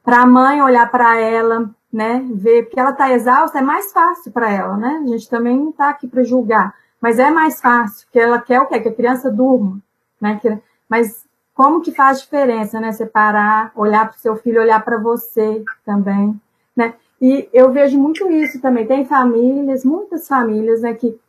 Para 0.04 0.22
a 0.22 0.26
mãe 0.26 0.62
olhar 0.62 0.90
para 0.90 1.18
ela, 1.18 1.70
né? 1.92 2.26
Ver, 2.34 2.64
porque 2.64 2.80
ela 2.80 2.92
está 2.92 3.12
exausta, 3.12 3.60
é 3.60 3.62
mais 3.62 3.92
fácil 3.92 4.32
para 4.32 4.50
ela, 4.50 4.78
né? 4.78 5.02
A 5.04 5.08
gente 5.08 5.30
também 5.30 5.58
não 5.58 5.70
está 5.70 5.90
aqui 5.90 6.08
para 6.08 6.24
julgar, 6.24 6.74
mas 7.02 7.20
é 7.20 7.30
mais 7.30 7.60
fácil, 7.62 8.06
porque 8.08 8.20
ela 8.20 8.40
quer 8.40 8.62
o 8.62 8.68
quê? 8.68 8.80
Que 8.80 8.90
a 8.90 8.94
criança 8.94 9.30
durma, 9.32 9.80
né? 10.20 10.40
Que, 10.42 10.58
mas 10.88 11.26
como 11.60 11.82
que 11.82 11.92
faz 11.92 12.22
diferença, 12.22 12.80
né? 12.80 12.94
Separar, 12.94 13.74
olhar 13.76 14.08
para 14.08 14.16
o 14.16 14.20
seu 14.22 14.38
filho, 14.38 14.62
olhar 14.62 14.82
para 14.82 14.98
você 14.98 15.62
também, 15.86 16.40
né? 16.74 16.94
E 17.22 17.50
eu 17.52 17.70
vejo 17.70 18.00
muito 18.00 18.32
isso 18.32 18.62
também. 18.62 18.88
Tem 18.88 19.04
famílias, 19.06 19.84
muitas 19.84 20.26
famílias, 20.26 20.80
né, 20.80 20.94
que 20.94 21.20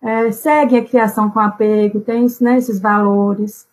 é, 0.00 0.30
seguem 0.30 0.78
a 0.78 0.84
criação 0.84 1.28
com 1.28 1.40
apego, 1.40 1.98
tem 1.98 2.28
né, 2.40 2.58
esses 2.58 2.78
valores 2.78 3.66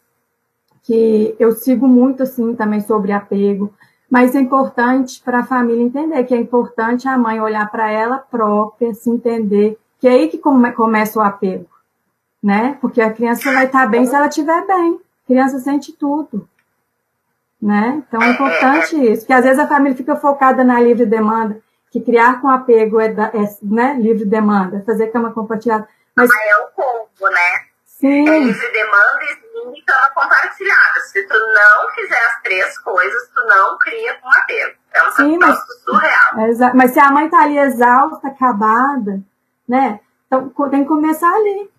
que 0.81 1.35
eu 1.37 1.51
sigo 1.51 1.87
muito 1.87 2.23
assim 2.23 2.55
também 2.55 2.81
sobre 2.81 3.11
apego. 3.11 3.71
Mas 4.09 4.33
é 4.33 4.39
importante 4.39 5.21
para 5.23 5.41
a 5.41 5.45
família 5.45 5.83
entender 5.83 6.23
que 6.23 6.33
é 6.33 6.37
importante 6.37 7.07
a 7.07 7.19
mãe 7.19 7.39
olhar 7.39 7.69
para 7.69 7.91
ela 7.91 8.17
própria, 8.17 8.95
se 8.95 9.11
entender 9.11 9.77
que 9.99 10.07
é 10.07 10.11
aí 10.13 10.27
que 10.27 10.39
come, 10.39 10.71
começa 10.71 11.19
o 11.19 11.21
apego, 11.21 11.69
né? 12.41 12.79
Porque 12.81 12.99
a 12.99 13.13
criança 13.13 13.53
vai 13.53 13.67
estar 13.67 13.85
bem 13.85 14.07
se 14.07 14.15
ela 14.15 14.25
estiver 14.25 14.65
bem. 14.65 14.99
Criança 15.29 15.59
sente 15.59 15.93
tudo, 15.93 16.49
né? 17.61 18.01
Então 18.07 18.19
é 18.19 18.31
importante 18.31 18.95
isso, 18.95 19.21
porque 19.21 19.33
às 19.33 19.45
vezes 19.45 19.59
a 19.59 19.67
família 19.67 19.95
fica 19.95 20.15
focada 20.15 20.63
na 20.63 20.81
livre 20.81 21.05
demanda, 21.05 21.61
que 21.91 22.01
criar 22.01 22.41
com 22.41 22.49
apego 22.49 22.99
é, 22.99 23.09
da, 23.09 23.25
é 23.25 23.47
né, 23.61 23.95
livre 23.99 24.25
demanda, 24.25 24.81
fazer 24.87 25.11
cama 25.11 25.31
compartilhada. 25.31 25.87
Mas 26.15 26.31
é 26.31 26.57
o 26.63 26.67
combo, 26.69 27.29
né? 27.29 27.39
É 27.53 27.67
sim, 27.85 28.23
livre 28.23 28.71
demanda 28.71 29.19
e 29.75 29.81
cama 29.83 30.09
compartilhada. 30.15 30.99
Se 31.01 31.21
tu 31.27 31.37
não 31.37 31.91
fizer 31.93 32.25
as 32.25 32.41
três 32.41 32.79
coisas, 32.79 33.29
tu 33.29 33.45
não 33.45 33.77
cria 33.77 34.15
com 34.15 34.29
apego. 34.29 34.77
É 34.91 35.03
um 35.03 35.11
Sim, 35.11 35.37
troço 35.37 35.61
surreal. 35.83 36.39
é 36.39 36.73
mas 36.73 36.89
se 36.89 36.99
a 36.99 37.11
mãe 37.11 37.29
tá 37.29 37.43
ali 37.43 37.59
exausta, 37.59 38.29
acabada, 38.29 39.21
né? 39.67 39.99
Então 40.25 40.49
tem 40.71 40.81
que 40.81 40.87
começar 40.87 41.31
ali, 41.31 41.69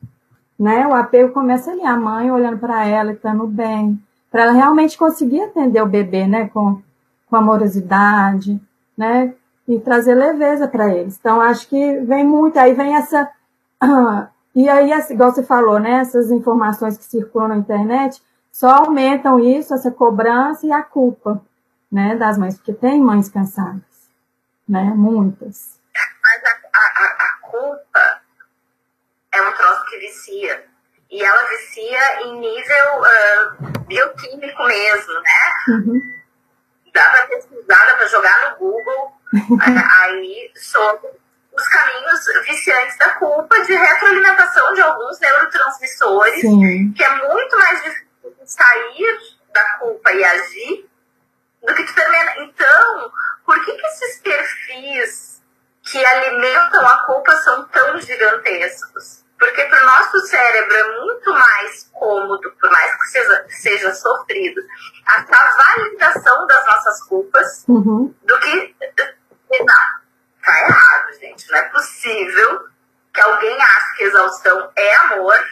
né? 0.60 0.86
O 0.86 0.94
apego 0.94 1.32
começa 1.32 1.70
ali, 1.70 1.82
a 1.86 1.96
mãe 1.96 2.30
olhando 2.30 2.58
para 2.58 2.84
ela, 2.86 3.12
estando 3.12 3.46
bem, 3.46 3.98
para 4.30 4.42
ela 4.42 4.52
realmente 4.52 4.98
conseguir 4.98 5.40
atender 5.42 5.82
o 5.82 5.86
bebê, 5.86 6.26
né? 6.26 6.48
Com, 6.50 6.82
com 7.28 7.36
amorosidade, 7.36 8.60
né? 8.96 9.32
E 9.66 9.80
trazer 9.80 10.14
leveza 10.14 10.68
para 10.68 10.94
eles. 10.94 11.16
Então 11.18 11.40
acho 11.40 11.66
que 11.66 12.00
vem 12.00 12.26
muito, 12.26 12.58
aí 12.58 12.74
vem 12.74 12.94
essa 12.94 13.30
e 14.54 14.68
aí, 14.68 14.92
essa- 14.92 15.12
igual 15.14 15.32
você 15.32 15.42
falou, 15.42 15.78
né? 15.80 16.00
Essas 16.00 16.30
informações 16.30 16.98
que 16.98 17.04
circulam 17.04 17.48
na 17.48 17.56
internet 17.56 18.22
só 18.52 18.68
aumentam 18.84 19.38
isso, 19.40 19.72
essa 19.72 19.90
cobrança 19.90 20.66
e 20.66 20.72
a 20.72 20.82
culpa, 20.82 21.40
né? 21.90 22.16
Das 22.16 22.36
mães, 22.36 22.56
porque 22.56 22.74
tem 22.74 23.00
mães 23.00 23.28
cansadas, 23.30 23.80
né? 24.68 24.92
Muitas. 24.94 25.78
Mas 26.22 26.42
a, 26.44 26.78
a- 26.78 27.24
a 27.24 27.48
culpa 27.50 28.09
é 29.32 29.42
um 29.42 29.52
troço 29.52 29.84
que 29.86 29.98
vicia. 29.98 30.64
E 31.10 31.22
ela 31.22 31.42
vicia 31.48 32.22
em 32.22 32.38
nível 32.38 33.04
ah, 33.04 33.56
bioquímico 33.86 34.62
mesmo, 34.64 35.14
né? 35.14 35.52
Uhum. 35.68 36.20
Dá 36.92 37.10
para 37.10 37.26
pesquisar, 37.26 37.86
dá 37.86 37.94
para 37.96 38.06
jogar 38.06 38.50
no 38.50 38.56
Google 38.58 39.12
aí 40.00 40.52
sobre 40.54 41.10
os 41.52 41.68
caminhos 41.68 42.20
viciantes 42.46 42.96
da 42.98 43.10
culpa 43.10 43.60
de 43.62 43.72
retroalimentação 43.74 44.72
de 44.74 44.80
alguns 44.80 45.18
neurotransmissores 45.18 46.40
Sim, 46.40 46.92
que 46.96 47.02
é 47.02 47.28
muito 47.28 47.58
mais 47.58 47.82
difícil 47.82 48.06
sair 48.44 49.18
da 49.52 49.64
culpa 49.78 50.12
e 50.12 50.24
agir 50.24 50.88
do 51.62 51.74
que 51.74 51.84
tu 51.84 51.94
termina. 51.94 52.34
Então, 52.38 53.12
por 53.44 53.64
que, 53.64 53.72
que 53.72 53.86
esses 53.86 54.20
perfis 54.20 55.29
que 55.84 56.04
alimentam 56.04 56.86
a 56.86 57.06
culpa 57.06 57.32
são 57.36 57.64
tão 57.68 57.98
gigantescos? 58.00 59.24
Porque 59.38 59.64
para 59.64 59.82
o 59.82 59.86
nosso 59.86 60.20
cérebro 60.26 60.74
é 60.76 61.00
muito 61.00 61.32
mais 61.32 61.90
cômodo, 61.94 62.52
por 62.60 62.70
mais 62.70 62.94
que 62.94 63.06
seja, 63.06 63.46
seja 63.48 63.94
sofrido, 63.94 64.60
a 65.06 65.22
validação 65.22 66.46
das 66.46 66.66
nossas 66.66 67.02
culpas 67.04 67.64
uhum. 67.66 68.14
do 68.22 68.38
que. 68.40 68.76
Não, 69.50 69.66
tá 69.66 70.60
errado, 70.68 71.12
gente. 71.18 71.50
Não 71.50 71.58
é 71.58 71.62
possível 71.70 72.68
que 73.14 73.20
alguém 73.20 73.60
ache 73.62 73.96
que 73.96 74.04
exaustão 74.04 74.70
é 74.76 74.94
amor. 74.96 75.42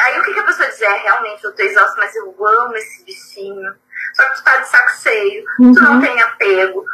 Aí 0.00 0.20
o 0.20 0.24
que, 0.24 0.34
que 0.34 0.40
a 0.40 0.44
pessoa 0.44 0.68
diz? 0.68 0.82
É, 0.82 0.92
realmente 0.98 1.44
eu 1.44 1.54
tô 1.54 1.62
exausta, 1.62 1.94
mas 1.98 2.14
eu 2.16 2.36
amo 2.46 2.74
esse 2.76 3.04
bichinho. 3.04 3.74
Só 4.14 4.28
que 4.30 4.36
tu 4.36 4.44
tá 4.44 4.56
de 4.58 4.68
saco 4.68 4.90
cheio, 5.00 5.44
tu 5.58 5.80
não 5.80 5.94
Uhum. 5.94 6.00
tem 6.00 6.20
apego, 6.20 6.84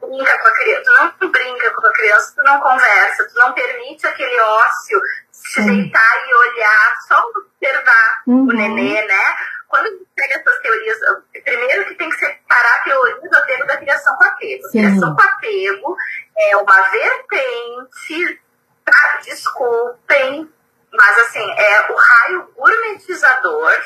brinca 0.00 0.38
com 0.38 0.48
a 0.48 0.52
criança, 0.56 1.14
tu 1.18 1.24
não 1.24 1.30
brinca 1.32 1.70
com 1.74 1.86
a 1.86 1.92
criança, 1.92 2.32
tu 2.36 2.42
não 2.44 2.60
conversa, 2.60 3.28
tu 3.28 3.34
não 3.36 3.52
permite 3.52 4.06
aquele 4.06 4.40
ócio 4.40 5.00
se 5.32 5.62
deitar 5.64 6.28
e 6.28 6.34
olhar, 6.34 6.96
só 7.06 7.22
observar 7.36 8.22
Uhum. 8.26 8.44
o 8.48 8.52
nenê, 8.52 9.06
né? 9.06 9.36
Quando 9.68 9.86
a 9.86 9.90
gente 9.90 10.06
pega 10.16 10.34
essas 10.40 10.58
teorias, 10.60 10.98
primeiro 11.44 11.84
que 11.86 11.94
tem 11.94 12.08
que 12.10 12.16
separar 12.18 12.74
a 12.76 12.82
teoria 12.84 13.20
do 13.20 13.36
apego 13.36 13.66
da 13.66 13.76
criação 13.76 14.16
com 14.16 14.24
apego. 14.24 14.62
Sim. 14.68 14.78
Criação 14.78 15.14
com 15.14 15.22
apego 15.22 15.96
é 16.36 16.56
uma 16.56 16.82
vertente, 16.90 18.40
tá? 18.84 19.20
desculpem, 19.24 20.50
mas 20.92 21.18
assim, 21.18 21.50
é 21.58 21.92
o 21.92 21.94
raio 21.96 22.52
gourmetizador 22.56 23.78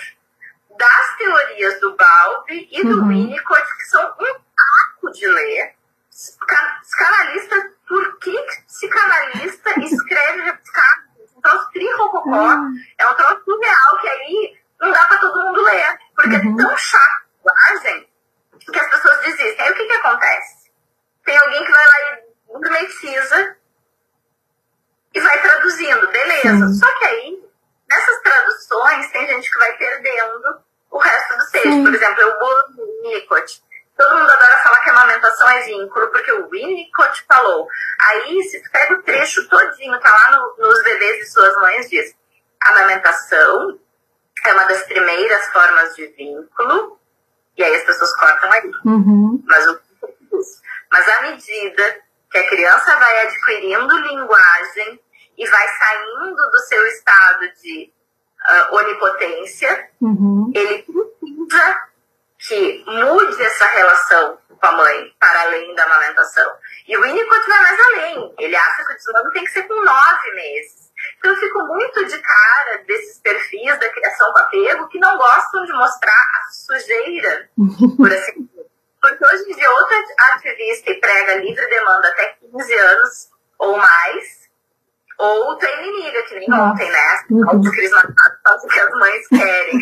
das 0.79 1.17
teorias 1.17 1.81
do 1.81 1.95
Balbi 1.97 2.69
e 2.71 2.83
do 2.85 3.01
Uhum. 3.03 3.09
Winnicott, 3.09 3.77
que 3.77 3.85
são 3.85 4.03
um 4.21 4.25
saco 4.27 5.13
de 5.13 5.27
ler. 5.27 5.75
Psica- 6.23 6.79
Psicanalista, 6.83 7.73
por 7.89 8.19
que 8.19 8.47
psicanalista 8.67 9.71
escreve 9.81 10.43
replicado? 10.43 11.03
Um 11.37 11.41
troço 11.41 11.71
tri-rococó, 11.73 12.35
Ah. 12.37 12.61
é 12.99 13.07
um 13.09 13.15
troço 13.15 13.45
surreal 13.45 13.99
que 14.01 14.09
aí 14.09 14.59
não 14.81 14.91
dá 14.93 15.05
pra 15.07 15.17
todo 15.19 15.45
mundo 15.45 15.63
ler, 15.63 15.99
porque 16.15 16.37
Uhum. 16.37 16.61
é 16.61 16.63
tão 16.65 16.77
chato 16.77 17.23
que 18.61 18.79
as 18.79 18.91
pessoas 18.91 19.21
desistem. 19.23 19.61
Aí 19.67 19.73
o 19.73 19.75
que 19.75 19.85
que 19.87 19.93
acontece? 19.95 20.71
Tem 21.25 21.37
alguém 21.39 21.65
que 21.65 21.71
vai 21.73 21.87
lá 21.87 21.95
e 22.01 22.23
gourmetiza 22.53 23.57
e 25.15 25.21
vai 25.21 25.43
traduzindo, 25.43 26.09
beleza. 26.13 26.67
Sim. 26.69 26.75
Só 26.75 26.99
que 26.99 27.05
aí, 27.05 27.45
nessas 27.89 28.23
traduções, 28.23 29.11
tem 29.11 29.27
gente 29.27 29.51
que 29.51 29.59
vai 29.59 29.77
perdendo 29.77 30.63
o 30.91 30.99
resto 30.99 31.37
do 31.39 31.51
texto. 31.51 31.83
Por 31.83 31.95
exemplo, 31.95 32.21
eu 32.23 32.39
vou 32.39 32.69
no 32.71 33.03
Winnicott. 33.03 33.63
Todo 34.03 34.19
mundo 34.19 34.31
adora 34.31 34.59
falar 34.59 34.79
que 34.83 34.91
amamentação 34.91 35.49
é 35.49 35.61
vínculo, 35.61 36.09
porque 36.11 36.33
o 36.33 36.49
Winnicott 36.49 37.25
falou. 37.29 37.69
Aí, 38.01 38.43
se 38.43 38.61
tu 38.61 38.71
pega 38.73 38.95
o 38.95 39.03
trecho 39.03 39.49
todinho, 39.49 40.01
tá 40.01 40.11
lá 40.11 40.31
no- 40.33 40.57
nos 40.59 40.83
bebês 40.83 41.23
e 41.23 41.31
suas 41.31 41.55
mães, 41.57 41.89
diz 41.89 42.13
amamentação 42.61 43.79
é 44.45 44.53
uma 44.53 44.65
das 44.65 44.83
primeiras 44.83 45.47
formas 45.53 45.95
de 45.95 46.07
vínculo, 46.09 46.99
e 47.57 47.63
aí 47.63 47.77
as 47.77 47.85
pessoas 47.85 48.13
cortam 48.17 48.51
aí. 48.51 48.73
Uhum. 48.85 49.41
Mas, 49.47 49.67
o, 49.69 49.81
mas 50.91 51.09
à 51.09 51.23
medida 51.23 51.97
que 52.29 52.39
a 52.39 52.49
criança 52.49 52.97
vai 52.97 53.27
adquirindo 53.27 53.99
linguagem 53.99 55.01
e 55.39 55.47
vai 55.49 55.69
saindo 55.69 56.51
do 56.51 56.59
seu 56.67 56.85
estado 56.89 57.41
de 57.63 57.93
uh, 58.49 58.75
onipotência, 58.75 59.91
uhum. 60.01 60.51
ele 60.57 60.83
precisa 60.83 61.83
que 62.47 62.85
mude 62.87 63.43
essa 63.43 63.67
relação 63.67 64.39
com 64.49 64.67
a 64.67 64.73
mãe 64.73 65.15
para 65.19 65.43
além 65.43 65.75
da 65.75 65.85
amamentação. 65.85 66.53
E 66.87 66.97
o 66.97 67.03
Winnicott 67.03 67.49
vai 67.49 67.61
mais 67.61 67.81
além. 67.81 68.35
Ele 68.39 68.57
acha 68.57 68.85
que 68.85 68.93
o 68.93 68.97
desmame 68.97 69.33
tem 69.33 69.45
que 69.45 69.51
ser 69.53 69.63
com 69.65 69.75
nove 69.75 70.33
meses. 70.35 70.93
Então 71.19 71.33
eu 71.33 71.37
fico 71.37 71.59
muito 71.67 72.05
de 72.05 72.19
cara 72.19 72.79
desses 72.87 73.19
perfis 73.19 73.79
da 73.79 73.89
criação 73.89 74.33
com 74.33 74.39
apego 74.39 74.89
que 74.89 74.99
não 74.99 75.17
gostam 75.17 75.65
de 75.65 75.73
mostrar 75.73 76.13
a 76.13 76.51
sujeira, 76.53 77.51
por 77.97 78.13
assim 78.13 78.45
dizer. 78.45 78.67
Porque 79.01 79.27
hoje 79.27 79.51
em 79.51 79.55
dia 79.57 79.71
outra 79.71 79.97
ativista 80.35 80.91
e 80.91 81.01
prega 81.01 81.35
livre 81.37 81.67
demanda 81.67 82.09
até 82.09 82.37
15 82.41 82.75
anos 82.75 83.29
ou 83.59 83.77
mais, 83.77 84.42
ou 85.23 85.59
é 85.61 85.83
inimiga, 85.83 86.23
que 86.23 86.35
nem 86.35 86.53
ontem, 86.53 86.91
né? 86.91 87.19
Uhum. 87.31 87.61
O 87.61 87.71
Cris 87.71 87.91
Machado 87.91 88.15
faz 88.45 88.65
o 88.65 88.67
que 88.67 88.81
as 88.81 88.91
mães 88.91 89.29
querem. 89.29 89.81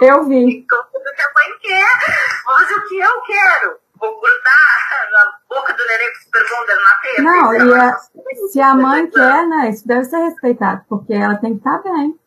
eu 0.02 0.24
vi. 0.24 0.66
Tudo 0.68 1.14
que 1.16 1.22
a 1.22 1.32
mãe 1.34 1.58
quer. 1.60 2.42
Fazer 2.44 2.74
o 2.74 2.88
que 2.88 2.98
eu 2.98 3.22
quero. 3.22 3.76
Vou 3.98 4.20
grudar 4.20 4.82
na 5.12 5.56
boca 5.56 5.72
do 5.72 5.86
neném 5.86 6.08
com 6.08 6.20
super 6.20 6.44
bonder 6.50 6.74
na 6.74 6.94
teta. 7.02 7.22
Não, 7.22 7.54
e 7.54 7.80
a, 7.80 7.96
se 8.50 8.60
a 8.60 8.74
mãe 8.74 9.06
quer, 9.06 9.46
né? 9.46 9.70
Isso 9.70 9.86
deve 9.86 10.04
ser 10.04 10.18
respeitado, 10.18 10.82
porque 10.88 11.14
ela 11.14 11.36
tem 11.36 11.52
que 11.52 11.58
estar 11.58 11.78
tá 11.78 11.90
bem. 11.90 12.18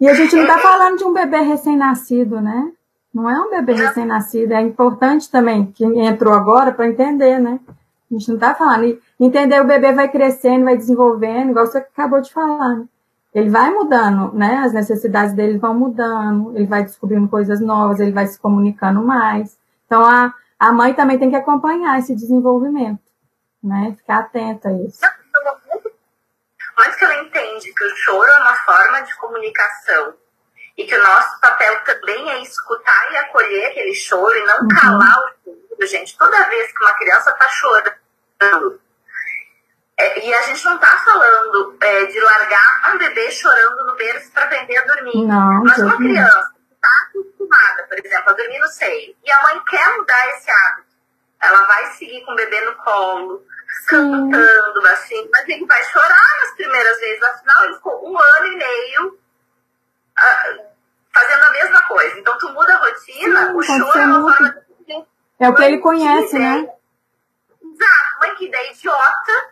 E 0.00 0.08
a 0.08 0.14
gente 0.14 0.34
não 0.34 0.42
está 0.42 0.58
é. 0.58 0.62
falando 0.62 0.98
de 0.98 1.04
um 1.04 1.12
bebê 1.12 1.40
recém-nascido, 1.40 2.40
né? 2.40 2.72
Não 3.14 3.30
é 3.30 3.40
um 3.40 3.50
bebê 3.50 3.74
recém-nascido. 3.74 4.52
É 4.52 4.60
importante 4.60 5.30
também, 5.30 5.66
que 5.70 5.84
entrou 5.84 6.34
agora, 6.34 6.72
para 6.72 6.88
entender, 6.88 7.38
né? 7.38 7.60
A 8.14 8.18
gente 8.18 8.28
não 8.28 8.36
está 8.36 8.54
falando. 8.54 9.00
Entender 9.18 9.60
o 9.60 9.66
bebê 9.66 9.92
vai 9.92 10.08
crescendo, 10.08 10.64
vai 10.64 10.76
desenvolvendo, 10.76 11.50
igual 11.50 11.66
você 11.66 11.78
acabou 11.78 12.20
de 12.20 12.32
falar. 12.32 12.76
Né? 12.76 12.84
Ele 13.34 13.50
vai 13.50 13.70
mudando, 13.70 14.32
né? 14.32 14.62
As 14.64 14.72
necessidades 14.72 15.34
dele 15.34 15.58
vão 15.58 15.74
mudando, 15.74 16.56
ele 16.56 16.66
vai 16.66 16.84
descobrindo 16.84 17.28
coisas 17.28 17.60
novas, 17.60 17.98
ele 17.98 18.12
vai 18.12 18.26
se 18.26 18.38
comunicando 18.38 19.02
mais. 19.02 19.58
Então, 19.86 20.04
a, 20.04 20.32
a 20.58 20.72
mãe 20.72 20.94
também 20.94 21.18
tem 21.18 21.30
que 21.30 21.36
acompanhar 21.36 21.98
esse 21.98 22.14
desenvolvimento, 22.14 23.02
né? 23.60 23.92
Ficar 23.96 24.18
atenta 24.18 24.68
a 24.68 24.72
isso. 24.72 25.00
Mas 26.76 26.94
que 26.96 27.04
ela 27.04 27.22
entende 27.22 27.72
que 27.72 27.84
o 27.84 27.96
choro 27.96 28.30
é 28.30 28.38
uma 28.38 28.54
forma 28.54 29.00
de 29.00 29.16
comunicação 29.16 30.14
e 30.76 30.84
que 30.84 30.94
o 30.94 31.02
nosso 31.02 31.40
papel 31.40 31.84
também 31.84 32.30
é 32.30 32.42
escutar 32.42 33.12
e 33.12 33.16
acolher 33.16 33.66
aquele 33.66 33.94
choro 33.94 34.36
e 34.36 34.44
não 34.44 34.60
uhum. 34.60 34.68
calar 34.68 35.18
o 35.18 35.44
choro, 35.44 35.86
gente. 35.88 36.16
Toda 36.16 36.48
vez 36.48 36.72
que 36.72 36.84
uma 36.84 36.94
criança 36.94 37.30
está 37.30 37.48
chorando, 37.48 38.03
é, 39.96 40.26
e 40.26 40.34
a 40.34 40.42
gente 40.42 40.64
não 40.64 40.74
está 40.74 40.98
falando 40.98 41.76
é, 41.80 42.06
de 42.06 42.20
largar 42.20 42.94
um 42.94 42.98
bebê 42.98 43.30
chorando 43.30 43.86
no 43.86 43.96
berço 43.96 44.30
para 44.32 44.44
aprender 44.44 44.76
a 44.76 44.86
dormir. 44.86 45.26
Não, 45.26 45.62
Mas 45.62 45.78
uma 45.78 45.96
criança 45.96 46.52
que 46.68 46.74
está 46.74 46.88
acostumada, 47.08 47.84
por 47.84 47.98
exemplo, 48.04 48.30
a 48.30 48.32
dormir 48.32 48.58
no 48.58 48.66
seio, 48.68 49.16
e 49.24 49.30
a 49.30 49.42
mãe 49.42 49.60
quer 49.68 49.96
mudar 49.96 50.28
esse 50.30 50.50
hábito, 50.50 50.94
ela 51.40 51.66
vai 51.66 51.86
seguir 51.92 52.24
com 52.24 52.32
o 52.32 52.36
bebê 52.36 52.60
no 52.62 52.74
colo, 52.76 53.42
Sim. 53.88 54.30
cantando, 54.30 54.86
assim, 54.88 55.28
mas 55.30 55.48
ele 55.48 55.66
vai 55.66 55.82
chorar 55.84 56.40
nas 56.42 56.54
primeiras 56.54 56.98
vezes. 56.98 57.22
Afinal, 57.22 57.64
ele 57.64 57.74
ficou 57.74 58.10
um 58.10 58.18
ano 58.18 58.46
e 58.46 58.56
meio 58.56 59.06
uh, 59.08 60.64
fazendo 61.12 61.44
a 61.44 61.50
mesma 61.50 61.82
coisa. 61.82 62.18
Então, 62.18 62.36
tu 62.38 62.48
muda 62.50 62.74
a 62.74 62.78
rotina, 62.78 63.46
Sim, 63.46 63.52
o 63.52 63.62
choro 63.62 63.98
é 63.98 64.06
uma 64.06 64.32
forma 64.32 64.64
de... 64.86 65.04
É 65.38 65.48
o 65.48 65.54
que 65.54 65.62
ele 65.62 65.78
conhece, 65.78 66.38
né? 66.38 66.68
Exato, 67.74 68.20
mãe, 68.20 68.34
que 68.36 68.46
ideia 68.46 68.72
idiota 68.72 69.48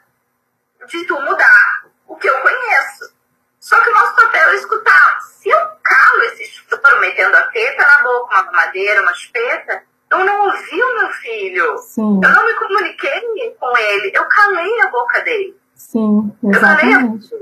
de 0.87 1.05
tu 1.07 1.21
mudar 1.21 1.85
o 2.07 2.17
que 2.17 2.29
eu 2.29 2.41
conheço. 2.41 3.13
Só 3.59 3.81
que 3.81 3.91
o 3.91 3.95
nosso 3.95 4.15
papel 4.17 4.49
é 4.51 4.55
escutar. 4.57 5.21
Se 5.21 5.49
eu 5.49 5.59
calo 5.83 6.23
esse 6.23 6.47
choro 6.47 7.01
metendo 7.01 7.37
a 7.37 7.43
teta 7.49 7.87
na 7.87 8.03
boca, 8.03 8.41
uma 8.41 8.53
madeira, 8.53 9.03
uma 9.03 9.15
chupeta, 9.15 9.83
eu 10.11 10.25
não 10.25 10.47
ouvi 10.47 10.83
o 10.83 10.99
meu 10.99 11.11
filho. 11.11 11.79
Sim. 11.79 12.21
Eu 12.23 12.31
não 12.31 12.47
me 12.47 12.55
comuniquei 12.55 13.57
com 13.59 13.77
ele. 13.77 14.13
Eu 14.15 14.25
calei 14.27 14.81
a 14.83 14.89
boca 14.89 15.21
dele. 15.23 15.57
Sim, 15.75 16.37
exatamente. 16.45 17.35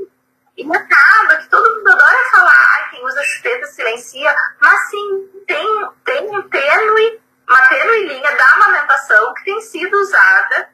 E 0.57 0.64
acaba 0.64 1.37
que 1.37 1.49
todo 1.49 1.77
mundo 1.77 1.88
adora 1.88 2.31
falar, 2.31 2.66
ai, 2.75 2.90
quem 2.90 3.05
usa 3.05 3.23
chupeta 3.23 3.66
silencia, 3.66 4.35
mas 4.61 4.90
sim, 4.90 5.29
tem, 5.47 5.88
tem 6.05 6.37
um 6.37 6.43
tênue, 6.49 7.21
uma 7.50 7.68
tênue 7.68 8.06
linha 8.06 8.36
da 8.36 8.44
amamentação 8.54 9.34
que 9.34 9.44
tem 9.44 9.60
sido 9.60 9.94
usada 9.94 10.70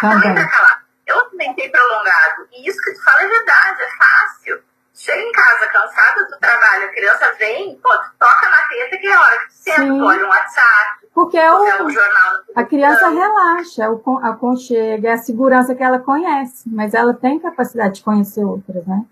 também 0.00 0.34
calar. 0.34 0.84
Eu 1.06 1.20
alimentei 1.26 1.68
prolongado. 1.68 2.48
E 2.52 2.68
isso 2.68 2.80
que 2.82 2.92
tu 2.92 3.04
fala 3.04 3.22
é 3.22 3.28
verdade, 3.28 3.82
é 3.82 3.88
fácil. 3.98 4.60
Chega 4.94 5.22
em 5.22 5.32
casa 5.32 5.66
cansada 5.68 6.24
do 6.26 6.38
trabalho, 6.38 6.84
a 6.84 6.88
criança 6.88 7.32
vem, 7.38 7.78
pô, 7.82 7.88
tu 7.88 8.10
toca 8.18 8.48
na 8.50 8.68
teta 8.68 8.98
que 8.98 9.06
é 9.06 9.14
a 9.14 9.20
hora 9.20 9.38
que 9.38 9.46
tu 9.46 9.52
senta, 9.52 9.86
tu 9.86 10.04
olha 10.04 10.26
um 10.26 10.28
WhatsApp. 10.28 11.06
Porque 11.14 11.38
é 11.38 11.50
o, 11.52 11.84
um 11.84 11.90
jornal 11.90 12.40
a 12.54 12.64
criança 12.64 13.08
relaxa, 13.08 13.84
é 13.84 13.88
o 13.88 14.18
aconchega, 14.22 15.08
é 15.08 15.12
a 15.12 15.18
segurança 15.18 15.74
que 15.74 15.82
ela 15.82 15.98
conhece, 15.98 16.68
mas 16.68 16.94
ela 16.94 17.14
tem 17.14 17.38
capacidade 17.38 17.96
de 17.96 18.02
conhecer 18.02 18.44
outras, 18.44 18.86
né? 18.86 19.04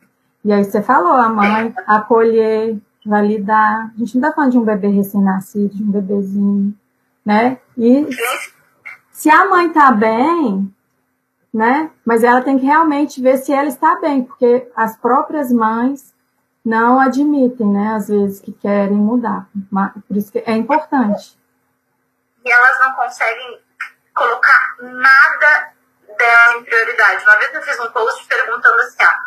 E 0.45 0.53
aí 0.53 0.65
você 0.65 0.83
falou, 0.83 1.13
a 1.13 1.29
mãe 1.29 1.75
é. 2.41 2.77
Validar. 3.09 3.91
A 3.95 3.99
gente 3.99 4.17
não 4.19 4.29
está 4.29 4.35
falando 4.35 4.53
de 4.53 4.59
um 4.59 4.65
bebê 4.65 4.89
recém-nascido, 4.89 5.75
de 5.75 5.83
um 5.83 5.91
bebezinho, 5.91 6.75
né? 7.25 7.59
E 7.77 8.07
se 9.11 9.31
a 9.31 9.47
mãe 9.47 9.73
tá 9.73 9.91
bem, 9.91 10.73
né? 11.53 11.91
Mas 12.05 12.23
ela 12.23 12.43
tem 12.43 12.59
que 12.59 12.67
realmente 12.67 13.21
ver 13.21 13.39
se 13.39 13.53
ela 13.53 13.69
está 13.69 13.97
bem, 13.97 14.25
porque 14.25 14.71
as 14.77 14.97
próprias 14.97 15.51
mães 15.51 16.15
não 16.65 17.01
admitem, 17.01 17.67
né? 17.67 17.95
Às 17.95 18.09
vezes 18.09 18.41
que 18.41 18.53
querem 18.53 18.97
mudar. 18.97 19.49
Por 20.07 20.17
isso 20.17 20.31
que 20.31 20.39
é 20.39 20.53
importante. 20.53 21.39
E 22.45 22.51
elas 22.51 22.79
não 22.81 22.93
conseguem 22.95 23.61
colocar 24.15 24.77
nada 24.81 25.73
dela 26.19 26.59
em 26.59 26.65
prioridade. 26.65 27.25
Uma 27.25 27.37
vez 27.39 27.55
eu 27.55 27.63
fiz 27.63 27.81
um 27.81 27.91
post 27.91 28.27
perguntando 28.27 28.81
assim, 28.83 29.03
o 29.03 29.18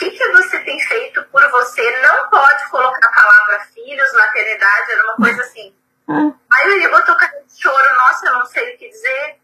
que, 0.00 0.10
que 0.10 0.28
você 0.32 0.58
tem 0.60 0.80
feito 0.80 1.22
por 1.24 1.46
você? 1.50 2.00
Não 2.00 2.30
pode 2.30 2.68
colocar 2.70 3.08
a 3.08 3.22
palavra 3.22 3.66
filhos, 3.74 4.12
maternidade, 4.14 4.92
era 4.92 5.04
uma 5.04 5.16
coisa 5.16 5.42
assim. 5.42 5.74
Ah. 6.08 6.32
Aí 6.54 6.82
eu 6.82 6.90
botou 6.90 7.14
cara 7.16 7.42
de 7.46 7.62
choro, 7.62 7.94
nossa, 7.94 8.26
eu 8.26 8.32
não 8.32 8.46
sei 8.46 8.74
o 8.74 8.78
que 8.78 8.88
dizer. 8.88 9.36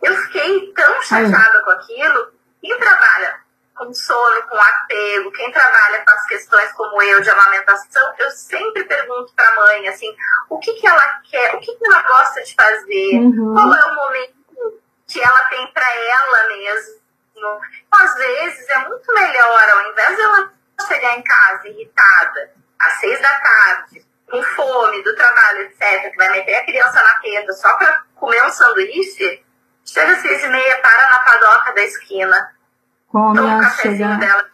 Eu 0.00 0.16
fiquei 0.16 0.72
tão 0.72 1.02
chateada 1.02 1.60
com 1.62 1.70
aquilo. 1.70 2.32
Quem 2.60 2.78
trabalha 2.78 3.40
com 3.74 3.92
sono, 3.92 4.42
com 4.44 4.56
apego, 4.56 5.32
quem 5.32 5.50
trabalha 5.50 6.04
com 6.04 6.10
as 6.12 6.26
questões 6.26 6.72
como 6.72 7.02
eu 7.02 7.20
de 7.20 7.28
amamentação, 7.28 8.14
eu 8.18 8.30
sempre 8.30 8.84
pergunto 8.84 9.32
para 9.34 9.48
a 9.48 9.56
mãe 9.56 9.88
assim, 9.88 10.14
o 10.48 10.58
que, 10.58 10.72
que 10.74 10.86
ela 10.86 11.20
quer, 11.28 11.56
o 11.56 11.58
que, 11.58 11.74
que 11.74 11.86
ela 11.86 12.02
gosta 12.02 12.42
de 12.44 12.54
fazer, 12.54 13.16
uhum. 13.16 13.52
qual 13.52 13.74
é 13.74 13.84
o 13.84 13.94
momento 13.96 14.34
que 15.08 15.20
ela 15.20 15.44
tem 15.46 15.66
para 15.72 15.92
ela 15.92 16.48
mesmo. 16.48 17.03
Às 17.90 18.14
vezes 18.14 18.68
é 18.68 18.78
muito 18.88 19.12
melhor, 19.14 19.70
ao 19.70 19.90
invés 19.90 20.16
de 20.16 20.22
ela 20.22 20.52
chegar 20.86 21.18
em 21.18 21.22
casa 21.22 21.68
irritada, 21.68 22.52
às 22.78 22.94
seis 22.94 23.20
da 23.20 23.40
tarde, 23.40 24.04
com 24.30 24.42
fome 24.42 25.02
do 25.02 25.14
trabalho, 25.14 25.62
etc., 25.62 26.10
que 26.10 26.16
vai 26.16 26.28
meter 26.30 26.56
a 26.56 26.64
criança 26.64 27.02
na 27.02 27.20
tenda 27.20 27.52
só 27.52 27.76
para 27.76 28.02
comer 28.14 28.42
um 28.44 28.50
sanduíche, 28.50 29.44
Chega 29.84 30.12
às 30.12 30.18
seis 30.18 30.42
e 30.42 30.48
meia, 30.48 30.80
para 30.80 31.12
na 31.12 31.18
padoca 31.20 31.74
da 31.74 31.82
esquina. 31.82 32.56
Come 33.08 33.36
toma 33.36 33.56
um 33.56 33.60
cafezinho 33.60 33.96
chegar. 33.98 34.18
dela, 34.18 34.50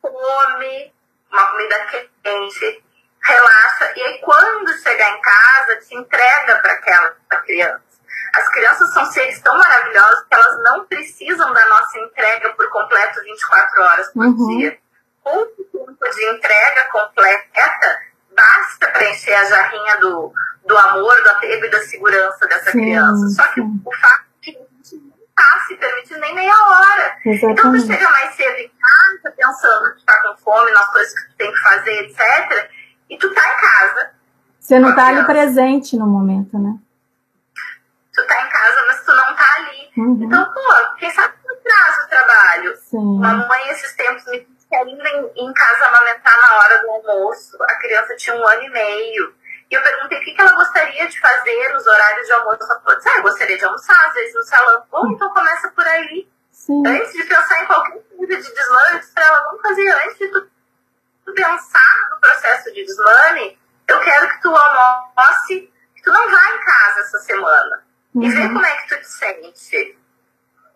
come 0.00 0.94
uma 1.30 1.46
comida 1.50 1.86
quente, 2.22 2.84
relaxa. 3.20 3.92
E 3.96 4.02
aí, 4.02 4.18
quando 4.20 4.72
chegar 4.78 5.10
em 5.10 5.20
casa, 5.20 5.76
te 5.76 5.96
entrega 5.96 6.56
para 6.62 6.72
aquela 6.72 7.16
pra 7.28 7.40
criança. 7.40 7.82
As 8.34 8.48
crianças 8.48 8.92
são 8.92 9.04
seres 9.06 9.40
tão 9.40 9.56
maravilhosos 9.56 10.24
que 10.28 10.34
elas 10.34 10.62
não 10.62 10.84
precisam 10.86 11.52
da 11.52 11.66
nossa 11.66 11.98
entrega 12.00 12.52
por 12.54 12.68
completo 12.68 13.22
24 13.22 13.82
horas 13.82 14.12
por 14.12 14.24
uhum. 14.24 14.58
dia. 14.58 14.78
Um 15.26 15.46
tempo 15.46 16.10
de 16.14 16.24
entrega 16.30 16.84
completa 16.90 18.00
basta 18.34 18.88
preencher 18.88 19.34
a 19.34 19.44
jarrinha 19.44 19.96
do, 19.98 20.32
do 20.66 20.76
amor, 20.76 21.22
do 21.22 21.30
apego 21.30 21.66
e 21.66 21.70
da 21.70 21.80
segurança 21.82 22.46
dessa 22.46 22.72
sim, 22.72 22.80
criança. 22.80 23.28
Só 23.28 23.44
que 23.52 23.60
sim. 23.60 23.82
o 23.84 23.96
fato 23.96 24.24
tá 25.34 25.64
se 25.66 25.76
permitindo 25.76 26.20
nem 26.20 26.34
meia 26.34 26.54
hora. 26.54 27.16
Exatamente. 27.24 27.58
Então 27.58 27.72
tu 27.72 27.86
chega 27.86 28.10
mais 28.10 28.34
cedo 28.34 28.56
em 28.56 28.70
casa, 28.70 29.36
pensando 29.36 29.94
que 29.94 30.04
tá 30.04 30.22
com 30.22 30.36
fome, 30.36 30.70
nas 30.72 30.86
coisas 30.90 31.14
que 31.14 31.28
tu 31.30 31.36
tem 31.36 31.52
que 31.52 31.58
fazer, 31.60 32.04
etc. 32.04 32.70
E 33.10 33.18
tu 33.18 33.32
tá 33.34 33.42
em 33.46 33.60
casa. 33.60 34.10
Você 34.60 34.78
não 34.78 34.94
tá 34.94 35.08
ali 35.08 35.24
presente 35.26 35.96
no 35.96 36.06
momento, 36.06 36.58
né? 36.58 36.78
Tu 38.14 38.26
tá 38.26 38.46
em 38.46 38.48
casa, 38.48 38.84
mas 38.86 39.04
tu 39.04 39.14
não 39.14 39.36
tá 39.36 39.54
ali. 39.56 39.83
Uhum. 39.96 40.18
Então, 40.22 40.44
pô, 40.52 40.96
quem 40.98 41.10
sabe 41.10 41.34
tu 41.42 41.56
traz 41.62 42.04
o 42.04 42.08
trabalho. 42.08 42.76
Sim. 42.76 42.98
Uma 42.98 43.34
mãe 43.46 43.68
esses 43.70 43.94
tempos 43.94 44.24
me 44.26 44.40
disse 44.40 44.66
que 44.66 44.74
ainda 44.74 45.08
em, 45.08 45.32
em 45.36 45.52
casa 45.52 45.86
amamentar 45.86 46.36
na 46.36 46.56
hora 46.56 46.78
do 46.82 46.90
almoço. 46.90 47.56
A 47.62 47.74
criança 47.78 48.16
tinha 48.16 48.36
um 48.36 48.46
ano 48.46 48.62
e 48.62 48.70
meio. 48.70 49.34
E 49.70 49.74
eu 49.74 49.82
perguntei 49.82 50.18
o 50.18 50.20
que, 50.22 50.32
que 50.32 50.40
ela 50.40 50.54
gostaria 50.54 51.06
de 51.06 51.20
fazer 51.20 51.72
nos 51.72 51.86
horários 51.86 52.26
de 52.26 52.32
almoço. 52.32 52.58
Ela 52.62 52.80
falou, 52.80 52.98
ah, 53.04 53.16
eu 53.16 53.22
gostaria 53.22 53.56
de 53.56 53.64
almoçar, 53.64 54.06
às 54.08 54.14
vezes 54.14 54.34
no 54.34 54.42
salão. 54.42 54.84
Bom, 54.90 55.10
então 55.12 55.30
começa 55.30 55.68
por 55.70 55.86
aí. 55.86 56.28
Sim. 56.50 56.82
Antes 56.86 57.12
de 57.12 57.24
pensar 57.24 57.62
em 57.62 57.66
qualquer 57.66 58.02
coisa 58.16 58.36
de 58.36 58.54
deslanche, 58.54 59.08
ela 59.16 59.44
vamos 59.44 59.62
fazer 59.62 59.90
antes 59.90 60.18
de 60.18 60.28
tu 60.28 60.54
pensar 61.34 62.10
no 62.10 62.20
processo 62.20 62.72
de 62.72 62.84
desmame, 62.84 63.58
eu 63.88 64.00
quero 64.00 64.28
que 64.28 64.40
tu 64.40 64.54
almoce, 64.54 65.72
que 65.94 66.02
tu 66.02 66.10
não 66.10 66.30
vá 66.30 66.50
em 66.50 66.64
casa 66.64 67.00
essa 67.00 67.18
semana. 67.18 67.84
Uhum. 68.14 68.22
E 68.22 68.28
ver 68.30 68.48
como 68.48 68.64
é 68.64 68.76
que 68.76 68.88
tu 68.88 69.00
te 69.00 69.08
sente. 69.08 69.98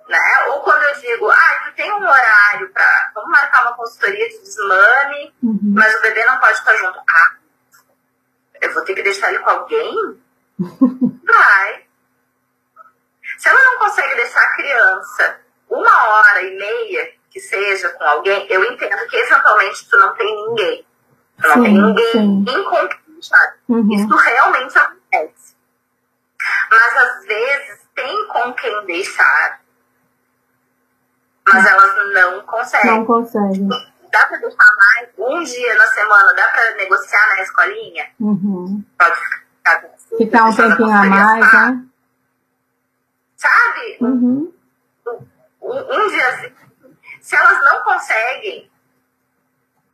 Né? 0.08 0.18
Ou 0.48 0.60
quando 0.62 0.82
eu 0.82 1.00
digo, 1.00 1.30
ah, 1.30 1.62
tu 1.64 1.74
tem 1.74 1.92
um 1.92 2.02
horário 2.02 2.70
para 2.72 3.10
vamos 3.14 3.30
marcar 3.30 3.62
uma 3.62 3.76
consultoria 3.76 4.28
de 4.28 4.38
desmame, 4.38 5.34
uhum. 5.42 5.58
mas 5.74 5.94
o 5.94 6.02
bebê 6.02 6.24
não 6.24 6.38
pode 6.40 6.58
estar 6.58 6.74
junto. 6.76 6.98
Ah, 6.98 7.36
eu 8.60 8.74
vou 8.74 8.84
ter 8.84 8.94
que 8.94 9.02
deixar 9.02 9.28
ele 9.28 9.40
com 9.40 9.50
alguém? 9.50 9.94
Vai. 11.24 11.84
Se 13.36 13.48
ela 13.48 13.62
não 13.62 13.78
consegue 13.78 14.14
deixar 14.16 14.40
a 14.40 14.54
criança 14.56 15.40
uma 15.68 16.08
hora 16.08 16.42
e 16.42 16.56
meia 16.56 17.12
que 17.30 17.38
seja 17.38 17.90
com 17.90 18.04
alguém, 18.04 18.46
eu 18.50 18.64
entendo 18.64 19.06
que 19.08 19.16
eventualmente 19.16 19.88
tu 19.88 19.96
não 19.98 20.14
tem 20.14 20.34
ninguém. 20.34 20.86
Tu 21.40 21.48
não 21.48 21.54
sim, 21.54 21.62
tem 21.62 21.74
ninguém 21.74 22.60
incompetente. 22.60 23.30
Uhum. 23.68 23.92
Isso 23.92 24.16
realmente 24.16 24.78
acontece. 24.78 25.57
Mas 26.70 26.96
às 26.96 27.24
vezes 27.26 27.80
tem 27.94 28.28
com 28.28 28.52
quem 28.54 28.86
deixar, 28.86 29.60
mas 31.46 31.66
elas 31.66 32.14
não 32.14 32.42
conseguem. 32.42 32.90
Não 32.90 33.04
conseguem. 33.04 33.68
Dá 34.10 34.26
pra 34.26 34.38
deixar 34.38 34.66
mais 34.76 35.08
um 35.18 35.42
dia 35.42 35.74
na 35.74 35.86
semana? 35.88 36.34
Dá 36.34 36.48
pra 36.48 36.74
negociar 36.76 37.26
na 37.28 37.42
escolinha? 37.42 38.10
Uhum. 38.20 38.84
Pode 38.98 39.16
ficar. 39.16 39.48
Ficar 40.16 40.44
um 40.44 40.56
tempinho 40.56 40.96
a 40.96 41.04
mais, 41.04 41.52
né? 41.52 41.84
Sabe? 43.36 43.98
Uhum. 44.00 44.52
Um, 45.60 45.94
um 45.94 46.08
dia, 46.08 46.54
se 47.20 47.36
elas 47.36 47.64
não 47.64 47.82
conseguem, 47.82 48.70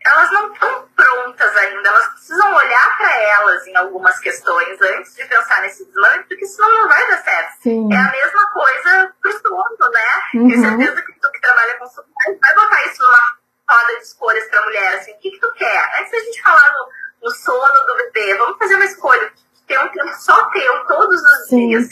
elas 0.05 0.31
não 0.33 0.53
estão 0.53 0.89
prontas 0.95 1.57
ainda, 1.57 1.89
elas 1.89 2.09
precisam 2.09 2.55
olhar 2.55 2.97
para 2.97 3.17
elas 3.23 3.67
em 3.67 3.77
algumas 3.77 4.19
questões 4.19 4.81
antes 4.81 5.15
de 5.15 5.25
pensar 5.25 5.63
nesse 5.63 5.85
desmame, 5.87 6.25
porque 6.25 6.47
senão 6.47 6.71
não 6.71 6.89
vai 6.89 7.07
dar 7.09 7.23
certo. 7.23 7.63
Sim. 7.63 7.93
É 7.93 7.97
a 7.97 8.11
mesma 8.11 8.51
coisa 8.51 9.15
pro 9.21 9.33
sono, 9.33 9.91
né? 9.91 10.23
Uhum. 10.35 10.49
Tenho 10.49 10.61
certeza 10.61 11.03
que 11.03 11.21
tu 11.21 11.33
que 11.33 11.41
trabalha 11.41 11.79
com 11.79 11.87
sono 11.87 12.09
vai 12.41 12.55
botar 12.55 12.85
isso 12.87 13.03
numa 13.03 13.39
roda 13.71 13.97
de 13.97 14.03
escolhas 14.03 14.49
pra 14.51 14.65
mulher, 14.65 14.95
assim, 14.95 15.13
o 15.13 15.19
que, 15.19 15.31
que 15.31 15.41
tu 15.41 15.53
quer? 15.55 15.99
Antes 15.99 16.13
da 16.13 16.21
gente 16.21 16.43
falar 16.43 16.73
no, 16.73 17.29
no 17.29 17.31
sono 17.35 17.87
do 17.87 17.97
bebê, 17.97 18.35
vamos 18.37 18.59
fazer 18.59 18.75
uma 18.75 18.85
escolha, 18.85 19.33
ter 19.67 19.79
um 19.79 19.89
tempo 19.89 20.15
só 20.19 20.51
teu, 20.51 20.87
todos 20.87 21.23
os 21.23 21.49
Sim. 21.49 21.69
dias. 21.69 21.89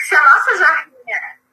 Se 0.00 0.14
a 0.14 0.22
nossa 0.22 0.56
jarrinha 0.58 0.94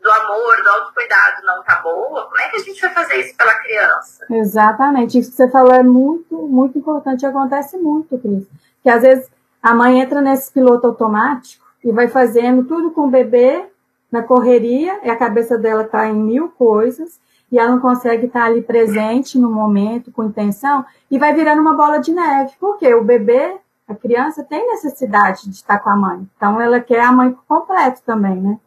do 0.02 0.12
amor, 0.12 0.64
do 0.64 0.70
autocuidado 0.70 1.46
não 1.46 1.64
tá 1.64 1.80
boa, 1.82 2.26
como 2.26 2.40
é 2.40 2.50
que 2.50 2.58
a 2.58 2.60
gente 2.60 2.82
vai 2.82 2.90
fazer 2.92 3.16
isso 3.18 3.38
pela 3.38 3.54
criança? 3.56 4.26
Exatamente. 4.30 5.20
Isso 5.20 5.30
que 5.30 5.38
você 5.38 5.50
falou 5.50 5.74
é 5.74 5.84
muito, 5.84 6.36
muito 6.48 6.78
importante. 6.78 7.26
Acontece 7.26 7.78
muito, 7.78 8.18
Cris. 8.18 8.48
Que 8.82 8.90
às 8.90 9.02
vezes 9.02 9.30
a 9.62 9.74
mãe 9.74 10.00
entra 10.00 10.22
nesse 10.22 10.52
piloto 10.52 10.88
automático 10.88 11.66
e 11.84 11.92
vai 11.92 12.08
fazendo 12.08 12.64
tudo 12.64 12.92
com 12.92 13.08
o 13.08 13.12
bebê 13.12 13.66
na 14.12 14.22
correria, 14.22 15.00
e 15.04 15.10
a 15.10 15.16
cabeça 15.16 15.58
dela 15.58 15.86
tá 15.86 16.06
em 16.06 16.14
mil 16.14 16.50
coisas, 16.50 17.18
e 17.50 17.58
ela 17.58 17.72
não 17.72 17.80
consegue 17.80 18.26
estar 18.26 18.44
ali 18.44 18.62
presente 18.62 19.40
no 19.40 19.50
momento, 19.50 20.12
com 20.12 20.26
intenção, 20.26 20.86
e 21.10 21.18
vai 21.18 21.34
virando 21.34 21.62
uma 21.62 21.78
bola 21.78 21.98
de 21.98 22.12
neve. 22.12 22.52
Porque 22.60 22.94
o 22.94 23.04
bebê, 23.04 23.56
a 23.88 23.96
criança, 23.96 24.44
tem 24.44 24.68
necessidade 24.68 25.44
de 25.44 25.56
estar 25.56 25.80
com 25.80 25.90
a 25.90 25.96
mãe. 25.96 26.28
Então 26.36 26.60
ela 26.60 26.82
quer 26.82 27.02
a 27.02 27.12
mãe 27.12 27.34
completo 27.48 28.02
também, 28.06 28.36
né? 28.36 28.60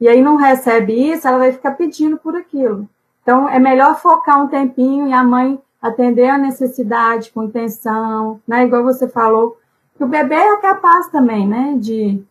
E 0.00 0.08
aí 0.08 0.22
não 0.22 0.36
recebe 0.36 0.92
isso, 1.12 1.26
ela 1.26 1.38
vai 1.38 1.52
ficar 1.52 1.72
pedindo 1.72 2.16
por 2.16 2.36
aquilo. 2.36 2.88
Então, 3.22 3.48
é 3.48 3.58
melhor 3.58 4.00
focar 4.00 4.42
um 4.42 4.48
tempinho 4.48 5.08
e 5.08 5.12
a 5.12 5.22
mãe 5.24 5.60
atender 5.82 6.28
a 6.28 6.38
necessidade 6.38 7.30
com 7.30 7.44
intenção, 7.44 8.40
né? 8.46 8.64
Igual 8.64 8.84
você 8.84 9.08
falou, 9.08 9.58
que 9.96 10.04
o 10.04 10.08
bebê 10.08 10.34
é 10.34 10.56
capaz 10.58 11.08
também, 11.08 11.46
né? 11.46 11.76
De, 11.78 12.22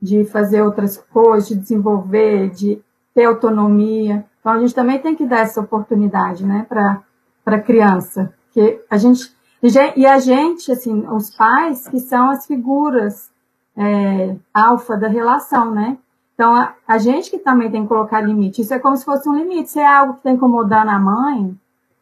de 0.00 0.24
fazer 0.24 0.62
outras 0.62 0.96
coisas, 0.96 1.48
de 1.48 1.56
desenvolver, 1.56 2.50
de 2.50 2.82
ter 3.14 3.24
autonomia. 3.24 4.24
Então, 4.40 4.52
a 4.52 4.58
gente 4.58 4.74
também 4.74 4.98
tem 4.98 5.14
que 5.14 5.26
dar 5.26 5.40
essa 5.40 5.60
oportunidade, 5.60 6.44
né? 6.44 6.66
Para 6.68 7.02
a 7.46 7.60
criança. 7.60 8.34
Que 8.52 8.80
a 8.90 8.96
gente, 8.96 9.32
e 9.62 10.06
a 10.06 10.18
gente, 10.18 10.72
assim, 10.72 11.06
os 11.08 11.30
pais, 11.30 11.86
que 11.86 12.00
são 12.00 12.30
as 12.30 12.46
figuras 12.46 13.30
é, 13.76 14.34
alfa 14.52 14.96
da 14.96 15.08
relação, 15.08 15.70
né? 15.70 15.96
Então, 16.40 16.56
a, 16.56 16.72
a, 16.88 16.96
gente 16.96 17.30
que 17.30 17.38
também 17.38 17.70
tem 17.70 17.82
que 17.82 17.88
colocar 17.88 18.18
limite. 18.22 18.62
Isso 18.62 18.72
é 18.72 18.78
como 18.78 18.96
se 18.96 19.04
fosse 19.04 19.28
um 19.28 19.34
limite. 19.34 19.72
Se 19.72 19.78
é 19.78 19.86
algo 19.86 20.14
que 20.14 20.20
está 20.20 20.30
incomodando 20.30 20.88
a 20.88 20.98
mãe, 20.98 21.54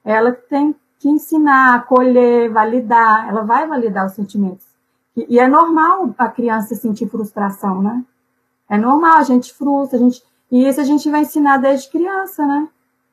ela 0.04 0.30
tem 0.30 0.76
que 1.00 1.08
ensinar, 1.08 1.74
acolher, 1.74 2.48
validar. 2.48 3.28
Ela 3.28 3.42
vai 3.42 3.66
validar 3.66 4.06
os 4.06 4.12
sentimentos. 4.12 4.64
E, 5.16 5.26
e, 5.28 5.38
é 5.40 5.48
normal 5.48 6.14
a 6.16 6.28
criança 6.28 6.76
sentir 6.76 7.08
frustração, 7.08 7.82
né? 7.82 8.04
É 8.70 8.78
normal, 8.78 9.16
a 9.16 9.24
gente 9.24 9.52
frustra, 9.52 9.98
a 9.98 10.02
gente... 10.02 10.22
E 10.52 10.68
isso 10.68 10.80
a 10.80 10.84
gente 10.84 11.10
vai 11.10 11.22
ensinar 11.22 11.56
desde 11.56 11.90
criança, 11.90 12.46
né? 12.46 12.68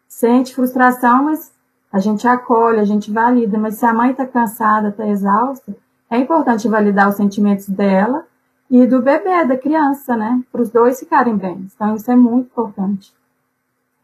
Sente 0.07 0.53
frustração, 0.53 1.23
mas 1.23 1.51
a 1.91 1.97
gente 1.97 2.27
acolhe, 2.27 2.79
a 2.79 2.85
gente 2.85 3.11
valida. 3.11 3.57
Mas 3.57 3.77
se 3.77 3.85
a 3.87 3.91
mãe 3.95 4.11
está 4.11 4.27
cansada, 4.27 4.89
está 4.89 5.07
exausta, 5.07 5.75
é 6.07 6.19
importante 6.19 6.69
validar 6.69 7.09
os 7.09 7.15
sentimentos 7.15 7.67
dela 7.67 8.27
e 8.75 8.85
do 8.87 9.01
bebê, 9.01 9.45
da 9.45 9.57
criança, 9.57 10.17
né? 10.17 10.43
Para 10.51 10.61
os 10.61 10.69
dois 10.69 10.99
ficarem 10.99 11.37
bem. 11.37 11.69
Então, 11.73 11.95
isso 11.95 12.11
é 12.11 12.15
muito 12.15 12.47
importante. 12.47 13.15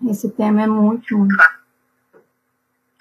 Esse 0.10 0.32
tema 0.32 0.62
é 0.62 0.68
muito, 0.68 1.18
muito. 1.18 1.36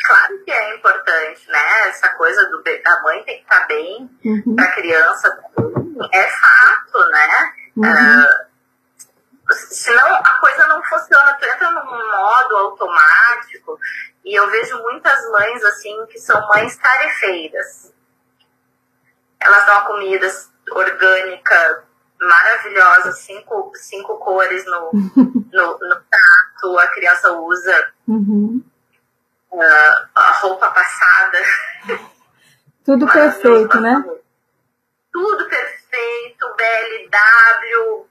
Claro 0.05 0.45
que 0.45 0.51
é 0.51 0.77
importante, 0.77 1.49
né? 1.49 1.89
Essa 1.89 2.09
coisa 2.17 2.45
do 2.51 2.61
bebê, 2.65 2.83
a 2.85 3.03
mãe 3.03 3.23
tem 3.23 3.37
que 3.37 3.43
estar 3.43 3.67
bem, 3.69 4.11
uhum. 4.25 4.57
para 4.57 4.65
a 4.65 4.73
criança 4.73 5.29
é 6.13 6.29
fato, 6.29 6.99
né? 7.11 7.53
Uhum. 7.77 8.25
Uh, 8.25 9.55
senão 9.55 10.17
a 10.17 10.39
coisa 10.41 10.67
não 10.67 10.83
funciona, 10.83 11.35
tu 11.35 11.47
entra 11.47 11.71
num 11.71 12.11
modo 12.11 12.57
automático 12.57 13.79
e 14.25 14.35
eu 14.35 14.51
vejo 14.51 14.77
muitas 14.83 15.31
mães 15.31 15.65
assim 15.65 16.05
que 16.07 16.19
são 16.19 16.49
mães 16.49 16.77
tarefeiras. 16.77 17.95
Elas 19.39 19.67
dão 19.67 19.79
a 19.79 19.87
comida 19.87 20.27
orgânica 20.73 21.85
maravilhosa, 22.21 23.13
cinco, 23.13 23.73
cinco 23.75 24.19
cores 24.19 24.65
no, 24.67 24.91
no, 25.53 25.79
no 25.79 25.97
prato, 26.09 26.79
a 26.79 26.87
criança 26.89 27.33
usa 27.33 27.93
uhum. 28.07 28.63
uh, 29.53 30.09
a 30.15 30.33
roupa 30.41 30.71
passada. 30.71 31.39
Tudo 32.85 33.07
perfeito, 33.07 33.81
né? 33.81 34.05
Tudo 35.13 35.49
perfeito, 35.49 36.57
BLW, 36.57 38.07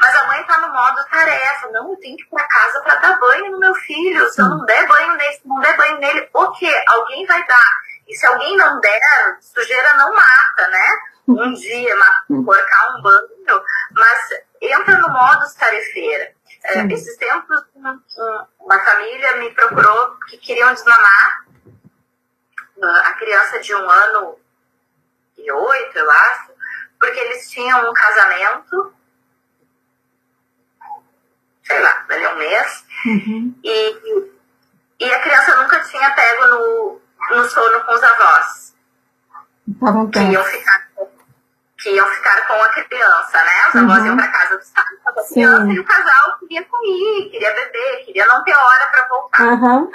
mas 0.00 0.16
a 0.16 0.26
mãe 0.26 0.44
tá 0.44 0.58
no 0.60 0.72
modo 0.72 1.04
tarefa. 1.10 1.70
Não, 1.70 1.90
eu 1.90 1.96
tenho 1.96 2.16
que 2.16 2.24
ir 2.24 2.28
pra 2.28 2.46
casa 2.46 2.80
pra 2.82 2.96
dar 2.96 3.18
banho 3.18 3.52
no 3.52 3.58
meu 3.58 3.74
filho. 3.74 4.28
Se 4.30 4.40
eu 4.40 4.48
não 4.48 4.64
der 4.64 4.86
banho 4.86 5.16
nele, 5.16 5.40
não 5.44 5.60
der 5.60 5.76
banho 5.76 5.98
nele, 5.98 6.28
o 6.32 6.50
quê? 6.52 6.84
Alguém 6.88 7.26
vai 7.26 7.46
dar. 7.46 7.70
E 8.06 8.14
se 8.14 8.26
alguém 8.26 8.56
não 8.56 8.80
der, 8.80 9.38
sujeira 9.40 9.94
não 9.94 10.12
mata, 10.14 10.68
né? 10.68 10.86
Um 11.28 11.52
dia, 11.54 11.96
cortar 12.44 12.96
um 12.96 13.02
banho, 13.02 13.62
mas 13.92 14.28
entra 14.60 14.98
no 14.98 15.08
modo 15.08 15.44
tarefeira. 15.58 16.32
É, 16.64 16.86
esses 16.92 17.16
tempos, 17.18 17.62
uma 18.58 18.84
família 18.84 19.36
me 19.36 19.50
procurou 19.50 20.16
que 20.28 20.38
queriam 20.38 20.72
desmamar 20.72 21.44
a 22.82 23.12
criança 23.14 23.58
de 23.60 23.74
um 23.74 23.90
ano 23.90 24.38
e 25.36 25.50
oito, 25.50 25.98
eu 25.98 26.10
acho, 26.10 26.52
porque 26.98 27.20
eles 27.20 27.50
tinham 27.50 27.90
um 27.90 27.92
casamento, 27.92 28.94
sei 31.62 31.80
lá, 31.80 32.04
dali 32.08 32.26
um 32.26 32.36
mês, 32.36 32.84
uhum. 33.04 33.60
e, 33.62 34.30
e 35.00 35.12
a 35.12 35.20
criança 35.20 35.62
nunca 35.62 35.80
tinha 35.80 36.14
pego 36.14 36.46
no, 36.46 37.00
no 37.30 37.44
sono 37.44 37.84
com 37.84 37.92
os 37.92 38.02
avós. 38.02 38.74
Tá 39.80 39.92
que 40.12 40.18
iam 40.18 40.44
ficar 40.44 40.84
que 41.78 41.90
iam 41.90 42.06
ficar 42.06 42.46
com 42.46 42.54
a 42.54 42.68
criança, 42.70 43.44
né? 43.44 43.68
Os 43.68 43.76
avós 43.76 43.98
uhum. 44.00 44.06
iam 44.06 44.16
para 44.16 44.28
casa 44.28 44.56
dos 44.56 44.70
pais 44.70 44.98
com 45.02 45.10
a 45.10 45.12
criança 45.12 45.72
e 45.72 45.78
o 45.78 45.84
casal 45.84 46.38
queria 46.38 46.64
comer, 46.64 47.30
queria 47.30 47.54
beber, 47.54 48.04
queria 48.06 48.26
não 48.26 48.42
ter 48.42 48.56
hora 48.56 48.86
para 48.86 49.08
voltar. 49.08 49.42
Uhum. 49.42 49.92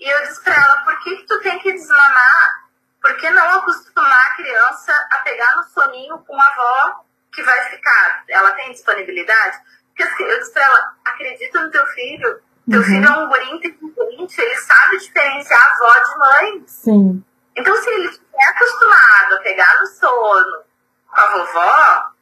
E 0.00 0.08
eu 0.08 0.20
disse 0.22 0.42
para 0.44 0.54
ela, 0.54 0.84
por 0.84 0.96
que, 1.00 1.16
que 1.16 1.26
tu 1.26 1.40
tem 1.40 1.58
que 1.58 1.72
desmamar? 1.72 2.68
Por 3.02 3.16
que 3.16 3.30
não 3.30 3.50
acostumar 3.50 4.26
a 4.26 4.36
criança 4.36 4.92
a 5.10 5.18
pegar 5.18 5.56
no 5.56 5.64
soninho 5.64 6.18
com 6.18 6.40
a 6.40 6.46
avó 6.46 7.04
que 7.32 7.42
vai 7.42 7.60
ficar? 7.70 8.24
Ela 8.28 8.52
tem 8.52 8.70
disponibilidade? 8.70 9.58
Porque 9.88 10.04
assim, 10.04 10.22
eu 10.22 10.38
disse 10.38 10.52
para 10.52 10.62
ela, 10.62 10.94
acredita 11.04 11.62
no 11.62 11.70
teu 11.72 11.84
filho, 11.86 12.40
teu 12.70 12.80
uhum. 12.80 12.86
filho 12.86 13.06
é 13.06 13.10
um 13.10 13.28
guri 13.28 13.50
inteligente, 13.50 14.40
ele 14.40 14.56
sabe 14.56 14.98
diferenciar 14.98 15.72
avó 15.72 15.92
de 15.98 16.18
mãe. 16.18 16.64
Sim. 16.66 17.24
Então, 17.56 17.74
se 17.76 17.90
ele 17.90 18.08
estiver 18.08 18.44
acostumado 18.50 19.34
a 19.34 19.40
pegar 19.42 19.80
no 19.80 19.86
sono 19.86 20.62
com 21.08 21.20
a 21.20 21.26
vovó, 21.30 22.12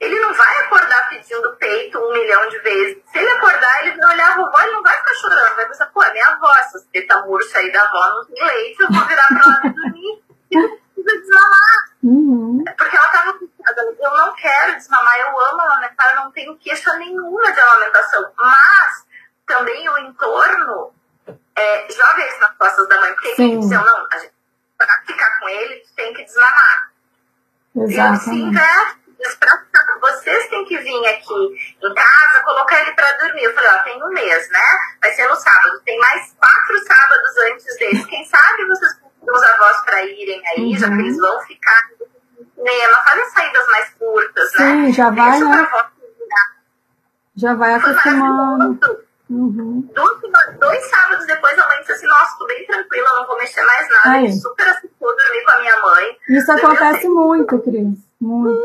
ele 0.00 0.18
não 0.18 0.34
vai 0.34 0.56
acordar 0.62 1.08
pedindo 1.08 1.42
do 1.42 1.56
peito 1.56 1.98
um 1.98 2.12
milhão 2.12 2.48
de 2.48 2.58
vezes. 2.58 3.02
Se 3.12 3.18
ele 3.18 3.30
acordar, 3.30 3.86
ele 3.86 3.96
vai 3.96 4.14
olhar 4.14 4.32
a 4.32 4.36
vovó 4.36 4.62
e 4.62 4.72
não 4.72 4.82
vai 4.82 4.96
ficar 4.96 5.14
chorando. 5.14 5.56
Vai 5.56 5.66
pensar, 5.68 5.86
pô, 5.86 6.02
é 6.02 6.12
minha 6.12 6.26
avó, 6.26 6.52
essa 6.58 6.84
teta 6.92 7.22
murcha 7.22 7.58
aí 7.58 7.70
da 7.70 7.82
avó 7.82 8.10
não 8.10 8.24
tem 8.24 8.44
leite, 8.44 8.80
eu 8.80 8.90
vou 8.90 9.04
virar 9.06 9.26
pra 9.28 9.46
lá 9.46 9.60
e 9.64 9.70
dormir. 9.70 10.22
E 10.50 10.78
precisa 11.02 11.20
desmamar. 11.20 11.92
Uhum. 12.02 12.64
Porque 12.76 12.96
ela 12.96 13.08
tava 13.08 13.38
eu 14.02 14.10
não 14.10 14.34
quero 14.34 14.74
desmamar, 14.74 15.18
eu 15.20 15.40
amo 15.40 15.60
amamentar, 15.60 16.10
eu 16.10 16.24
não 16.24 16.32
tenho 16.32 16.56
queixa 16.58 16.92
nenhuma 16.94 17.52
de 17.52 17.60
amamentação. 17.60 18.32
Mas 18.36 19.06
também 19.46 19.88
o 19.88 19.98
entorno 19.98 20.92
é, 21.56 21.88
joga 21.90 22.26
isso 22.26 22.40
nas 22.40 22.56
costas 22.56 22.88
da 22.88 23.00
mãe, 23.00 23.12
porque 23.14 23.34
Sim. 23.34 23.60
diziam, 23.60 23.84
não, 23.84 24.06
a 24.12 24.18
gente, 24.18 24.32
pra 24.78 25.02
ficar 25.06 25.38
com 25.40 25.48
ele, 25.48 25.82
tem 25.96 26.14
que 26.14 26.24
desmamar. 26.24 26.92
Exatamente. 27.76 28.20
E 28.20 28.24
se 28.24 28.40
inverte, 28.40 29.02
vocês 30.00 30.48
têm 30.48 30.64
que 30.64 30.78
vir 30.78 31.06
aqui 31.06 31.76
em 31.82 31.94
casa, 31.94 32.42
colocar 32.44 32.80
ele 32.80 32.92
para 32.92 33.12
dormir. 33.18 33.44
Eu 33.44 33.54
falei, 33.54 33.70
ó, 33.70 33.78
tem 33.84 34.02
um 34.02 34.08
mês, 34.08 34.50
né? 34.50 34.78
Vai 35.00 35.12
ser 35.12 35.28
no 35.28 35.36
sábado. 35.36 35.80
Tem 35.84 35.98
mais 35.98 36.34
quatro 36.38 36.78
sábados 36.86 37.36
antes 37.50 37.78
desse. 37.78 38.06
Quem 38.06 38.24
sabe 38.24 38.66
vocês 38.66 39.02
os 39.30 39.42
avós 39.42 39.84
para 39.84 40.04
irem 40.04 40.42
aí, 40.48 40.72
uhum. 40.72 40.76
já 40.76 40.88
que 40.88 40.94
eles 40.94 41.16
vão 41.16 41.40
ficar 41.42 41.88
cinema, 42.54 42.98
fazem 43.04 43.30
saídas 43.30 43.66
mais 43.68 43.94
curtas, 43.94 44.52
Sim, 44.52 44.82
né? 44.82 44.92
já 44.92 45.10
vai, 45.10 45.40
né? 45.40 45.68
Já 47.36 47.54
vai 47.54 47.74
acostumando. 47.74 49.04
Uhum. 49.32 49.88
Dois, 49.94 50.20
dois, 50.60 50.90
sábados 50.90 51.26
depois 51.26 51.58
a 51.58 51.66
mãe 51.66 51.80
disse 51.80 51.92
assim, 51.92 52.06
nossa, 52.06 52.36
tô 52.38 52.46
bem 52.46 52.66
tranquila, 52.66 53.08
não 53.14 53.26
vou 53.26 53.38
mexer 53.38 53.62
mais 53.62 53.88
nada. 53.88 54.10
Aí. 54.10 54.32
Super 54.32 54.68
aceitou 54.68 55.16
dormir 55.16 55.44
com 55.44 55.50
a 55.50 55.60
minha 55.60 55.80
mãe. 55.80 56.16
Isso 56.28 56.52
acontece 56.52 57.08
muito, 57.08 57.58
Cris. 57.60 57.98
Muito. 58.20 58.60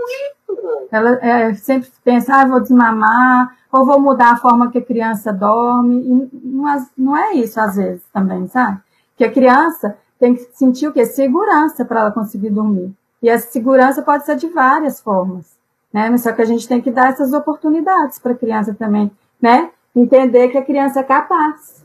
muito. 0.45 0.87
Ela 0.91 1.19
é, 1.21 1.53
sempre 1.53 1.89
pensa, 2.03 2.35
ah, 2.35 2.45
vou 2.45 2.59
desmamar, 2.59 3.55
ou 3.71 3.85
vou 3.85 3.99
mudar 3.99 4.33
a 4.33 4.37
forma 4.37 4.69
que 4.69 4.77
a 4.77 4.85
criança 4.85 5.31
dorme. 5.31 6.01
E 6.01 6.29
não, 6.45 6.87
não 6.97 7.17
é 7.17 7.33
isso, 7.33 7.59
às 7.59 7.77
vezes, 7.77 8.03
também, 8.13 8.47
sabe? 8.47 8.79
Que 9.15 9.23
a 9.23 9.31
criança 9.31 9.97
tem 10.19 10.35
que 10.35 10.43
sentir 10.53 10.87
o 10.87 10.93
quê? 10.93 11.05
Segurança 11.05 11.85
para 11.85 12.01
ela 12.01 12.11
conseguir 12.11 12.49
dormir. 12.49 12.93
E 13.21 13.29
essa 13.29 13.49
segurança 13.49 14.01
pode 14.01 14.25
ser 14.25 14.35
de 14.35 14.47
várias 14.47 14.99
formas, 14.99 15.57
né? 15.93 16.09
Mas 16.09 16.21
só 16.21 16.31
que 16.33 16.41
a 16.41 16.45
gente 16.45 16.67
tem 16.67 16.81
que 16.81 16.91
dar 16.91 17.09
essas 17.09 17.33
oportunidades 17.33 18.19
para 18.19 18.33
a 18.33 18.37
criança 18.37 18.73
também, 18.73 19.09
né? 19.41 19.71
Entender 19.99 20.49
que 20.49 20.59
a 20.59 20.63
criança 20.63 20.99
é 20.99 21.03
capaz, 21.03 21.83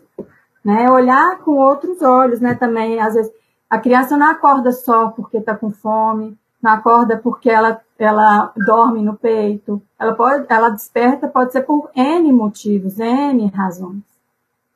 né? 0.63 0.91
Olhar 0.91 1.39
com 1.39 1.53
outros 1.53 2.03
olhos, 2.03 2.41
né? 2.41 2.55
Também, 2.55 3.01
às 3.01 3.15
vezes, 3.15 3.33
a 3.71 3.79
criança 3.79 4.19
não 4.19 4.27
acorda 4.27 4.71
só 4.71 5.09
porque 5.09 5.39
está 5.39 5.57
com 5.57 5.73
fome, 5.73 6.37
não 6.63 6.73
acorda 6.73 7.17
porque 7.17 7.49
ela, 7.49 7.81
ela 7.99 8.53
dorme 8.67 9.01
no 9.01 9.17
peito, 9.17 9.81
ela 9.99 10.13
pode, 10.15 10.45
ela 10.51 10.69
desperta, 10.69 11.27
pode 11.27 11.53
ser 11.53 11.63
por 11.63 11.91
N 11.95 12.31
motivos, 12.35 12.99
N 12.99 13.47
razões. 13.47 14.03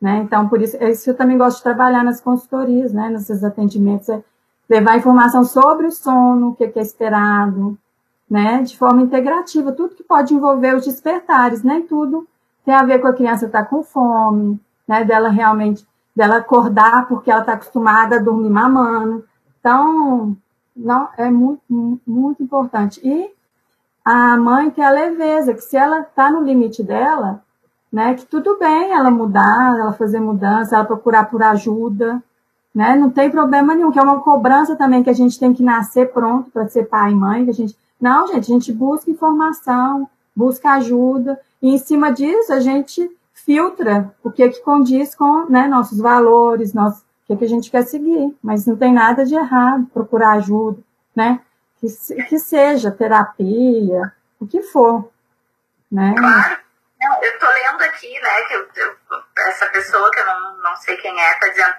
Né? 0.00 0.22
Então, 0.24 0.48
por 0.48 0.62
isso, 0.62 0.78
é 0.78 0.90
isso 0.90 1.10
eu 1.10 1.14
também 1.14 1.36
gosto 1.36 1.58
de 1.58 1.64
trabalhar 1.64 2.02
nas 2.02 2.22
consultorias, 2.22 2.94
né? 2.94 3.10
nesses 3.10 3.44
atendimentos, 3.44 4.08
é 4.08 4.22
levar 4.66 4.96
informação 4.96 5.44
sobre 5.44 5.86
o 5.86 5.92
sono, 5.92 6.48
o 6.48 6.54
que 6.54 6.64
é 6.64 6.80
esperado, 6.80 7.76
né? 8.30 8.62
De 8.62 8.78
forma 8.78 9.02
integrativa, 9.02 9.72
tudo 9.72 9.94
que 9.94 10.02
pode 10.02 10.32
envolver 10.32 10.74
os 10.74 10.86
despertares, 10.86 11.62
nem 11.62 11.86
tudo 11.86 12.26
tem 12.66 12.74
a 12.74 12.82
ver 12.82 12.98
com 12.98 13.06
a 13.06 13.12
criança 13.12 13.46
estar 13.46 13.62
tá 13.62 13.64
com 13.64 13.84
fome, 13.84 14.60
né? 14.88 15.04
Dela 15.04 15.28
realmente, 15.28 15.86
dela 16.14 16.38
acordar 16.38 17.06
porque 17.06 17.30
ela 17.30 17.40
está 17.40 17.52
acostumada 17.52 18.16
a 18.16 18.22
dormir 18.22 18.50
mamando. 18.50 19.24
Então, 19.60 20.36
não, 20.76 21.08
é 21.16 21.30
muito, 21.30 21.62
muito 22.04 22.42
importante. 22.42 23.00
E 23.04 23.30
a 24.04 24.36
mãe 24.36 24.68
tem 24.68 24.84
a 24.84 24.90
leveza, 24.90 25.54
que 25.54 25.60
se 25.60 25.76
ela 25.76 26.00
está 26.00 26.28
no 26.28 26.42
limite 26.42 26.82
dela, 26.82 27.40
né? 27.90 28.14
Que 28.14 28.26
tudo 28.26 28.58
bem 28.58 28.90
ela 28.90 29.12
mudar, 29.12 29.78
ela 29.78 29.92
fazer 29.92 30.18
mudança, 30.18 30.74
ela 30.74 30.84
procurar 30.84 31.30
por 31.30 31.44
ajuda, 31.44 32.20
né? 32.74 32.96
Não 32.96 33.10
tem 33.10 33.30
problema 33.30 33.76
nenhum, 33.76 33.92
que 33.92 33.98
é 34.00 34.02
uma 34.02 34.20
cobrança 34.20 34.74
também 34.74 35.04
que 35.04 35.10
a 35.10 35.14
gente 35.14 35.38
tem 35.38 35.54
que 35.54 35.62
nascer 35.62 36.12
pronto 36.12 36.50
para 36.50 36.66
ser 36.68 36.88
pai 36.88 37.12
e 37.12 37.14
mãe, 37.14 37.44
que 37.44 37.50
a 37.50 37.54
gente 37.54 37.78
não, 38.00 38.26
gente, 38.26 38.50
a 38.50 38.54
gente 38.54 38.72
busca 38.72 39.08
informação, 39.08 40.08
busca 40.34 40.72
ajuda 40.72 41.40
e 41.62 41.74
em 41.74 41.78
cima 41.78 42.12
disso 42.12 42.52
a 42.52 42.60
gente 42.60 43.08
filtra 43.32 44.14
o 44.22 44.30
que 44.30 44.42
é 44.42 44.48
que 44.48 44.60
condiz 44.60 45.14
com, 45.14 45.48
né, 45.48 45.66
nossos 45.66 45.98
valores, 45.98 46.72
nosso, 46.74 47.00
o 47.00 47.26
que 47.26 47.32
é 47.32 47.36
que 47.36 47.44
a 47.44 47.48
gente 47.48 47.70
quer 47.70 47.82
seguir, 47.82 48.36
mas 48.42 48.66
não 48.66 48.76
tem 48.76 48.92
nada 48.92 49.24
de 49.24 49.34
errado 49.34 49.86
procurar 49.92 50.32
ajuda, 50.32 50.78
né? 51.14 51.40
Que, 51.80 51.86
que 52.24 52.38
seja 52.38 52.90
terapia, 52.90 54.12
o 54.40 54.46
que 54.46 54.62
for, 54.62 55.10
né? 55.90 56.14
Claro. 56.16 56.58
Não, 56.98 57.22
eu 57.22 57.38
tô 57.38 57.46
lendo 57.46 57.82
aqui, 57.82 58.12
né, 58.20 58.42
que 58.48 58.54
eu, 58.54 58.68
eu, 58.76 58.96
essa 59.48 59.66
pessoa 59.66 60.10
que 60.10 60.18
eu 60.18 60.26
não, 60.26 60.56
não 60.62 60.76
sei 60.76 60.96
quem 60.96 61.20
é, 61.20 61.34
tá 61.34 61.48
dizendo 61.48 61.76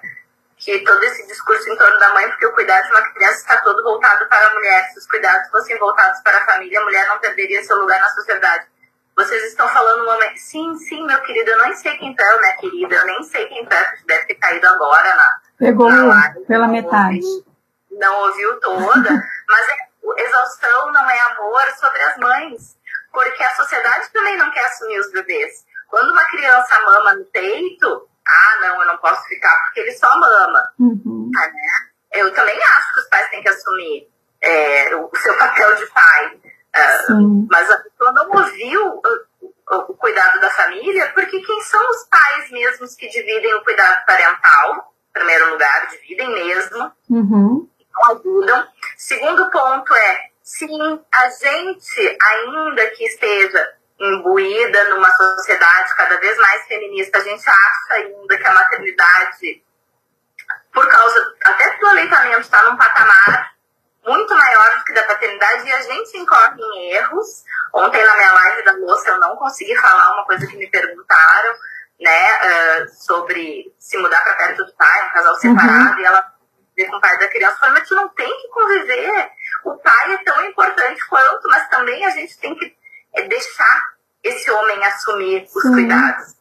que 0.58 0.80
todo 0.84 1.04
esse 1.04 1.26
discurso 1.28 1.70
em 1.70 1.78
torno 1.78 2.00
da 2.00 2.14
mãe, 2.14 2.28
porque 2.30 2.46
o 2.46 2.54
cuidado 2.54 2.84
de 2.84 2.92
uma 2.92 3.14
criança 3.14 3.38
está 3.38 3.62
todo 3.62 3.84
voltado 3.84 4.28
para 4.28 4.48
a 4.48 4.54
mulher. 4.54 4.90
Se 4.90 5.00
os 5.00 5.08
cuidados 5.08 5.50
fossem 5.50 5.78
voltados 5.78 6.20
para 6.22 6.40
a 6.40 6.46
família, 6.46 6.80
a 6.80 6.84
mulher 6.84 7.08
não 7.08 7.20
perderia 7.20 7.64
seu 7.64 7.78
lugar 7.78 8.00
na 8.00 8.10
sociedade. 8.10 8.66
Vocês 9.18 9.46
estão 9.46 9.68
falando 9.68 10.04
uma. 10.04 10.18
Sim, 10.36 10.76
sim, 10.76 11.04
meu 11.06 11.20
querido, 11.22 11.50
eu 11.50 11.64
nem 11.64 11.74
sei 11.76 11.98
quem 11.98 12.16
tá, 12.16 12.38
minha 12.40 12.58
querida, 12.58 12.96
eu 12.96 13.06
nem 13.06 13.24
sei 13.24 13.48
quem 13.48 13.66
tá, 13.66 13.96
deve 14.06 14.26
ter 14.26 14.36
caído 14.36 14.68
agora 14.68 15.16
na. 15.16 15.42
Pegou 15.58 15.90
na 15.90 16.06
live, 16.06 16.46
pela 16.46 16.68
metade. 16.68 17.26
Ouviu, 17.26 17.46
não 17.92 18.20
ouviu 18.22 18.60
toda, 18.60 19.10
mas 19.50 19.70
é, 19.70 20.24
exaustão 20.24 20.92
não 20.92 21.10
é 21.10 21.20
amor 21.32 21.62
sobre 21.80 22.00
as 22.04 22.18
mães, 22.18 22.78
porque 23.12 23.44
a 23.44 23.56
sociedade 23.56 24.08
também 24.14 24.38
não 24.38 24.52
quer 24.52 24.66
assumir 24.66 25.00
os 25.00 25.12
bebês. 25.12 25.66
Quando 25.90 26.12
uma 26.12 26.26
criança 26.26 26.80
mama 26.86 27.16
no 27.16 27.26
peito, 27.26 28.08
ah, 28.28 28.58
não, 28.62 28.82
eu 28.82 28.88
não 28.88 28.98
posso 28.98 29.24
ficar 29.24 29.56
porque 29.64 29.80
ele 29.80 29.94
só 29.94 30.08
mama. 30.20 30.74
Uhum. 30.80 31.32
Ah, 31.36 31.48
né? 31.48 32.22
Eu 32.22 32.32
também 32.34 32.62
acho 32.62 32.94
que 32.94 33.00
os 33.00 33.08
pais 33.08 33.30
têm 33.30 33.42
que 33.42 33.50
assumir 33.50 34.08
é, 34.42 34.96
o 34.96 35.10
seu 35.16 35.36
papel 35.38 35.76
de 35.76 35.86
pai. 35.88 36.40
Uh, 37.10 37.48
mas 37.50 37.70
a 37.70 37.78
pessoa 37.80 38.12
não 38.14 38.30
ouviu 38.30 39.02
o, 39.70 39.94
cuidado 39.96 40.40
da 40.40 40.50
família, 40.52 41.12
porque 41.14 41.42
quem 41.42 41.62
são 41.62 41.82
os 41.90 42.04
pais 42.06 42.52
mesmos 42.52 42.96
que 42.96 43.08
dividem 43.08 43.56
o 43.56 43.64
cuidado 43.64 44.06
parental? 44.06 44.94
Em 45.10 45.14
primeiro 45.14 45.52
lugar, 45.52 45.88
dividem 45.88 46.30
mesmo. 46.30 46.92
Uhum. 47.10 47.70
Não 47.94 48.12
ajudam. 48.12 48.68
Segundo 48.96 49.50
ponto 49.50 49.94
é, 49.96 50.30
sim, 50.44 51.02
a 51.12 51.30
gente, 51.30 52.18
ainda 52.22 52.86
que 52.92 53.06
esteja 53.06 53.74
imbuída 54.00 54.90
numa 54.90 55.12
sociedade 55.12 55.96
cada 55.96 56.20
vez 56.20 56.38
mais 56.38 56.68
feminista, 56.68 57.18
a 57.18 57.24
gente 57.24 57.50
acha 57.50 57.94
ainda 57.94 58.38
que 58.38 58.46
a 58.46 58.54
maternidade, 58.54 59.64
por 60.72 60.88
causa 60.88 61.36
até 61.44 61.78
do 61.78 61.88
aleitamento, 61.88 62.42
está 62.42 62.64
num 62.64 62.78
patamar 62.78 63.57
muito 64.08 64.34
maior 64.34 64.78
do 64.78 64.84
que 64.86 64.94
da 64.94 65.04
paternidade 65.04 65.68
e 65.68 65.74
a 65.74 65.82
gente 65.82 66.18
incorre 66.18 66.62
em 66.62 66.94
erros. 66.94 67.44
Ontem 67.74 68.04
na 68.04 68.16
minha 68.16 68.32
live 68.32 68.64
da 68.64 68.78
moça 68.78 69.10
eu 69.10 69.20
não 69.20 69.36
consegui 69.36 69.76
falar 69.76 70.14
uma 70.14 70.26
coisa 70.26 70.48
que 70.48 70.58
me 70.58 70.68
perguntaram, 70.70 71.54
né, 72.00 72.30
uh, 72.32 72.90
sobre 72.90 73.74
se 73.78 73.98
mudar 73.98 74.22
para 74.22 74.36
perto 74.36 74.66
do 74.66 74.74
pai, 74.74 75.08
um 75.08 75.14
casal 75.14 75.34
uhum. 75.34 75.40
separado, 75.40 75.96
uhum. 75.96 76.00
e 76.00 76.06
ela 76.06 76.34
viver 76.76 76.90
com 76.90 76.98
o 76.98 77.02
pai 77.02 77.18
da 77.18 77.28
criança. 77.28 77.58
Falei, 77.58 77.80
mas 77.80 77.88
tu 77.88 77.96
não 77.96 78.08
tem 78.10 78.30
que 78.30 78.48
conviver. 78.50 79.32
O 79.66 79.76
pai 79.78 80.14
é 80.14 80.18
tão 80.24 80.46
importante 80.46 81.08
quanto, 81.08 81.48
mas 81.50 81.68
também 81.70 82.06
a 82.06 82.12
gente 82.12 82.38
tem 82.40 82.56
que 82.56 82.78
é 83.16 83.28
deixar 83.28 83.94
esse 84.24 84.50
homem 84.52 84.84
assumir 84.86 85.48
os 85.56 85.62
Sim. 85.62 85.72
cuidados. 85.74 86.38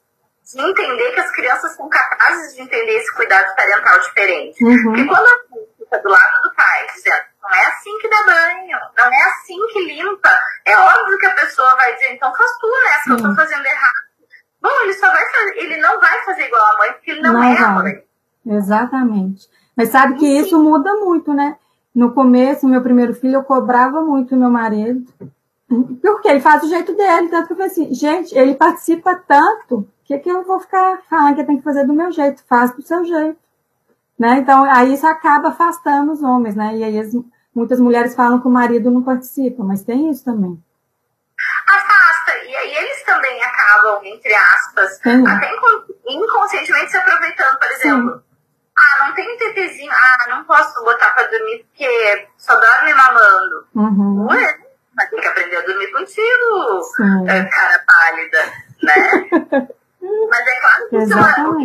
De 0.54 0.60
entender 0.60 1.10
que 1.12 1.20
as 1.20 1.30
crianças 1.32 1.74
são 1.74 1.88
capazes 1.88 2.54
de 2.54 2.62
entender 2.62 2.98
esse 2.98 3.12
cuidado 3.14 3.52
parental 3.56 3.98
diferente. 3.98 4.62
Uhum. 4.62 4.82
Porque 4.84 5.04
quando 5.04 5.26
a 5.26 5.36
mãe 5.50 5.66
fica 5.76 5.98
do 5.98 6.08
lado 6.08 6.42
do 6.42 6.54
pai, 6.54 6.86
dizendo, 6.94 7.24
não 7.48 7.56
é 7.56 7.66
assim 7.66 7.98
que 7.98 8.08
dá 8.08 8.16
banho, 8.26 8.78
não 8.96 9.04
é 9.06 9.24
assim 9.30 9.58
que 9.72 9.84
limpa, 9.84 10.30
é 10.64 10.76
óbvio 10.76 11.18
que 11.18 11.26
a 11.26 11.34
pessoa 11.34 11.76
vai 11.76 11.94
dizer, 11.94 12.14
então 12.14 12.34
faz 12.34 12.50
tu, 12.58 12.66
né? 12.66 12.92
Se 13.02 13.10
eu 13.10 13.16
tô 13.16 13.34
fazendo 13.34 13.64
errado. 13.64 14.06
Bom, 14.60 14.82
ele 14.82 14.94
só 14.94 15.06
vai 15.06 15.24
fazer, 15.30 15.58
ele 15.58 15.76
não 15.76 16.00
vai 16.00 16.24
fazer 16.24 16.46
igual 16.46 16.62
a 16.62 16.78
mãe, 16.78 16.92
porque 16.92 17.10
ele 17.12 17.22
não, 17.22 17.32
não 17.34 17.42
é 17.42 17.56
a 17.56 17.68
mãe. 17.70 18.02
Exatamente. 18.46 19.48
Mas 19.76 19.90
sabe 19.90 20.14
que 20.14 20.26
Sim. 20.26 20.38
isso 20.40 20.62
muda 20.62 20.92
muito, 20.94 21.32
né? 21.32 21.56
No 21.94 22.12
começo, 22.12 22.66
meu 22.66 22.82
primeiro 22.82 23.14
filho, 23.14 23.36
eu 23.36 23.44
cobrava 23.44 24.02
muito 24.02 24.36
meu 24.36 24.50
marido. 24.50 25.06
Porque 26.02 26.28
ele 26.28 26.40
faz 26.40 26.62
do 26.62 26.68
jeito 26.68 26.94
dele. 26.94 27.28
Tanto 27.28 27.46
que 27.46 27.52
eu 27.52 27.56
falei 27.56 27.72
assim, 27.72 27.94
gente, 27.94 28.36
ele 28.36 28.54
participa 28.54 29.14
tanto 29.26 29.88
que, 30.04 30.16
que 30.18 30.30
eu 30.30 30.44
vou 30.44 30.60
ficar 30.60 31.02
falando 31.08 31.34
que 31.34 31.44
tem 31.44 31.58
que 31.58 31.64
fazer 31.64 31.84
do 31.84 31.92
meu 31.92 32.10
jeito, 32.12 32.44
faz 32.48 32.74
do 32.74 32.82
seu 32.82 33.04
jeito. 33.04 33.38
Né? 34.18 34.38
Então, 34.38 34.64
aí 34.64 34.94
isso 34.94 35.06
acaba 35.06 35.48
afastando 35.48 36.12
os 36.12 36.22
homens, 36.22 36.54
né? 36.54 36.76
E 36.76 36.84
aí 36.84 36.98
as, 36.98 37.12
muitas 37.56 37.80
mulheres 37.80 38.14
falam 38.14 38.40
que 38.40 38.46
o 38.46 38.50
marido 38.50 38.90
não 38.90 39.02
participa, 39.02 39.64
mas 39.64 39.82
tem 39.82 40.10
isso 40.10 40.24
também. 40.24 40.62
Afasta, 41.66 42.36
e 42.44 42.54
aí 42.54 42.76
eles 42.76 43.02
também 43.04 43.42
acabam, 43.42 44.04
entre 44.04 44.34
aspas, 44.34 44.98
Sim. 44.98 45.26
até 45.26 45.50
inconscientemente 46.06 46.90
se 46.90 46.96
aproveitando, 46.98 47.58
por 47.58 47.70
exemplo. 47.72 48.16
Sim. 48.16 48.22
Ah, 48.78 49.06
não 49.06 49.14
tem 49.14 49.38
tetezinho, 49.38 49.90
ah, 49.90 50.28
não 50.28 50.44
posso 50.44 50.84
botar 50.84 51.10
pra 51.14 51.26
dormir 51.28 51.64
porque 51.64 52.28
só 52.36 52.54
dorme 52.60 52.92
mamando. 52.92 53.66
Uhum. 53.74 54.26
Ué, 54.26 54.58
mas 54.94 55.08
tem 55.08 55.20
que 55.20 55.26
aprender 55.26 55.56
a 55.56 55.62
dormir 55.62 55.90
contigo. 55.92 56.82
É, 57.26 57.44
cara, 57.44 57.84
pálida, 57.86 58.52
né? 58.82 59.68
Mas 60.92 61.10
é 61.10 61.14
é 61.14 61.16
uma, 61.16 61.62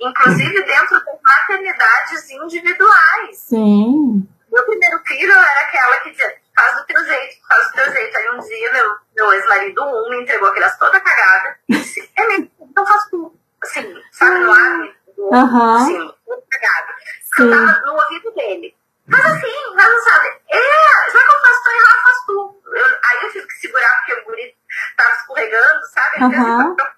inclusive 0.00 0.64
dentro 0.64 1.04
das 1.04 1.20
maternidades 1.22 2.30
individuais. 2.30 3.38
Sim. 3.38 4.26
Meu 4.52 4.64
primeiro 4.64 4.98
filho 5.04 5.32
era 5.32 5.60
aquela 5.62 6.00
que 6.00 6.10
dizia, 6.10 6.36
faz 6.54 6.76
do 6.76 6.84
teu 6.86 7.04
jeito, 7.04 7.36
faz 7.48 7.66
do 7.66 7.72
teu 7.72 7.92
jeito. 7.92 8.16
Aí 8.16 8.30
um 8.30 8.38
dia 8.38 8.72
meu, 8.72 8.96
meu 9.16 9.32
ex-marido, 9.32 9.82
um, 9.82 10.10
me 10.10 10.22
entregou 10.22 10.48
aquelas 10.48 10.78
toda 10.78 11.00
cagada. 11.00 11.58
E 11.68 11.76
disse, 11.76 12.08
é 12.16 12.26
mesmo, 12.28 12.48
então 12.60 12.86
faz 12.86 13.04
tu. 13.10 13.36
Assim, 13.62 14.00
sabe, 14.12 14.38
no 14.40 14.52
ar, 14.52 14.88
uhum. 15.18 15.76
assim, 15.76 16.14
cagada. 16.50 16.94
Eu 17.38 17.50
tava 17.50 17.80
no 17.86 17.94
ouvido 17.94 18.32
dele. 18.34 18.76
Faz 19.10 19.24
assim, 19.26 19.74
mas 19.74 19.90
não 19.90 20.00
sabe. 20.02 20.28
É, 20.50 21.10
já 21.10 21.18
que 21.18 21.34
eu 21.34 21.40
faço, 21.40 21.64
tô 21.64 21.70
errado, 21.70 22.02
faz 22.02 22.24
tu. 22.26 22.62
Eu, 22.66 22.86
aí 22.86 23.18
eu 23.22 23.32
tive 23.32 23.46
que 23.46 23.54
segurar, 23.54 23.96
porque 23.98 24.14
o 24.14 24.24
guri 24.24 24.56
tava 24.96 25.14
escorregando, 25.14 25.86
sabe? 25.92 26.24
Uhum. 26.24 26.76
Essa 26.78 26.94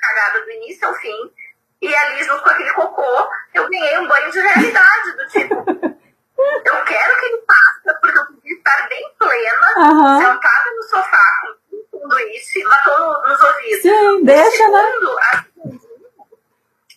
cagada 0.00 0.44
do 0.44 0.50
início 0.50 0.86
ao 0.86 0.94
fim. 0.94 1.32
E 1.80 1.94
ali, 1.94 2.22
junto 2.24 2.42
com 2.42 2.50
aquele 2.50 2.72
cocô, 2.72 3.28
eu 3.54 3.68
ganhei 3.68 3.98
um 3.98 4.06
banho 4.06 4.30
de 4.30 4.38
realidade, 4.38 5.16
do 5.16 5.26
tipo, 5.28 5.54
eu 5.56 6.84
quero 6.84 7.18
que 7.18 7.24
ele 7.26 7.42
faça, 7.46 7.98
porque 8.00 8.18
eu 8.18 8.26
podia 8.26 8.56
estar 8.56 8.88
bem 8.88 9.14
plena, 9.18 9.74
uhum. 9.78 10.18
sentada 10.18 10.70
no 10.76 10.82
sofá, 10.82 11.40
com 11.70 11.98
tudo 11.98 12.18
isso, 12.20 12.68
matou 12.68 13.22
nos 13.22 13.40
ouvidos. 13.40 13.82
Sim, 13.82 14.24
deixa, 14.24 14.56
segundo, 14.56 15.14
né? 15.14 15.22
Assim, 15.32 15.80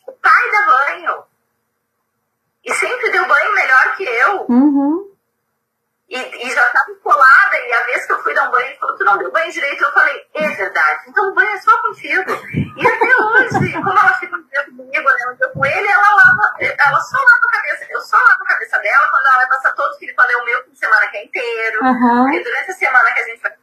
o 0.07 0.11
pai 0.11 0.51
dá 0.51 0.65
banho. 0.65 1.23
E 2.65 2.73
sempre 2.73 3.11
deu 3.11 3.25
banho 3.25 3.55
melhor 3.55 3.95
que 3.95 4.03
eu. 4.03 4.45
Uhum. 4.49 5.12
E, 6.13 6.45
e, 6.45 6.53
já 6.53 6.63
estava 6.67 6.93
colada, 7.01 7.57
e 7.57 7.73
a 7.73 7.83
vez 7.85 8.05
que 8.05 8.13
eu 8.13 8.21
fui 8.21 8.35
dar 8.35 8.47
um 8.47 8.51
banho, 8.51 8.67
ele 8.67 8.77
falou, 8.77 8.95
tu 8.95 9.03
não 9.03 9.17
deu 9.17 9.31
banho 9.31 9.51
direito, 9.51 9.83
eu 9.83 9.91
falei, 9.93 10.23
é 10.35 10.47
verdade, 10.47 11.05
então 11.07 11.27
o 11.27 11.33
banho 11.33 11.49
é 11.49 11.57
só 11.57 11.81
contigo. 11.81 12.31
E 12.77 12.87
até 12.87 13.15
hoje, 13.17 13.73
como 13.73 13.89
ela 13.89 14.13
fica 14.19 14.35
um 14.35 14.43
dia 14.43 14.63
comigo, 14.63 15.09
né, 15.09 15.31
um 15.31 15.35
dia 15.35 15.49
com 15.49 15.65
ele, 15.65 15.87
ela 15.87 16.13
lava, 16.13 16.53
ela 16.59 16.99
só 16.99 17.17
lava 17.17 17.41
a 17.47 17.51
cabeça, 17.51 17.87
eu 17.89 17.99
só 18.01 18.17
lavo 18.17 18.43
a 18.43 18.45
cabeça 18.45 18.77
dela 18.77 19.09
quando 19.09 19.25
ela 19.25 19.37
vai 19.37 19.47
passar 19.47 19.73
todo 19.73 19.91
o 19.91 19.97
filho, 19.97 20.13
quando 20.15 20.29
é 20.29 20.37
o 20.37 20.45
meu 20.45 20.63
fim 20.65 20.71
de 20.71 20.77
semana 20.77 21.07
que 21.07 21.17
é 21.17 21.25
inteiro. 21.25 21.83
Uhum. 21.83 22.23
Porque 22.25 22.43
durante 22.43 22.69
a 22.69 22.75
semana 22.75 23.11
que 23.11 23.19
a 23.19 23.23
gente 23.23 23.41
vai 23.41 23.53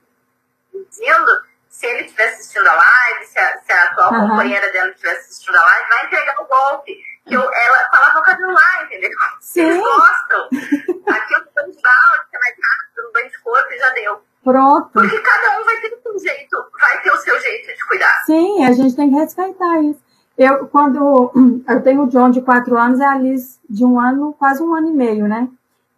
dizendo, 0.89 1.43
se 1.69 1.87
ele 1.87 2.01
estiver 2.03 2.31
assistindo 2.31 2.67
a 2.67 2.75
live, 2.75 3.27
se 3.27 3.39
a, 3.39 3.59
se 3.59 3.73
a 3.73 3.83
atual 3.85 4.13
uhum. 4.13 4.29
companheira 4.31 4.73
dela 4.73 4.91
estiver 4.91 5.13
assistindo 5.13 5.55
a 5.55 5.63
live, 5.63 5.89
vai 5.89 6.05
entregar 6.05 6.41
o 6.41 6.47
golpe 6.47 7.11
que 7.31 7.35
eu, 7.35 7.41
ela 7.43 7.89
falava 7.91 8.19
o 8.19 8.23
cabelo 8.23 8.53
lá, 8.53 8.83
entendeu? 8.83 9.11
Sim. 9.41 9.61
Eles 9.61 9.79
gostam. 9.79 10.49
Aqui 11.15 11.35
eu 11.35 11.45
tô 11.45 11.51
banho 11.55 11.71
de 11.71 11.83
balde, 11.83 12.31
que 12.31 12.37
é 12.37 12.41
mais 12.41 12.57
rápido, 12.57 13.07
no 13.07 13.13
banho 13.13 13.31
de 13.31 13.39
corpo 13.39 13.73
e 13.73 13.79
já 13.79 13.91
deu. 13.91 14.25
Pronto. 14.51 14.89
Porque 14.93 15.19
cada 15.19 15.61
um 15.61 15.65
vai 15.65 15.77
ter 15.81 15.95
o 15.95 16.03
seu 16.03 16.19
jeito, 16.19 16.57
vai 16.81 17.03
ter 17.03 17.11
o 17.13 17.17
seu 17.17 17.41
jeito 17.41 17.67
de 17.67 17.87
cuidar. 17.87 18.23
Sim, 18.27 18.65
a 18.65 18.73
gente 18.73 18.97
tem 18.97 19.09
que 19.09 19.17
respeitar 19.17 19.81
isso. 19.83 20.01
Eu, 20.37 20.67
quando 20.69 21.63
eu 21.69 21.83
tenho 21.83 22.05
o 22.05 22.09
John 22.09 22.31
de 22.31 22.41
quatro 22.41 22.77
anos 22.77 22.99
e 22.99 23.05
a 23.05 23.17
Liz 23.17 23.61
de 23.69 23.85
um 23.85 24.01
ano, 24.01 24.35
quase 24.39 24.63
um 24.63 24.75
ano 24.75 24.89
e 24.89 24.93
meio, 24.93 25.29
né? 25.29 25.49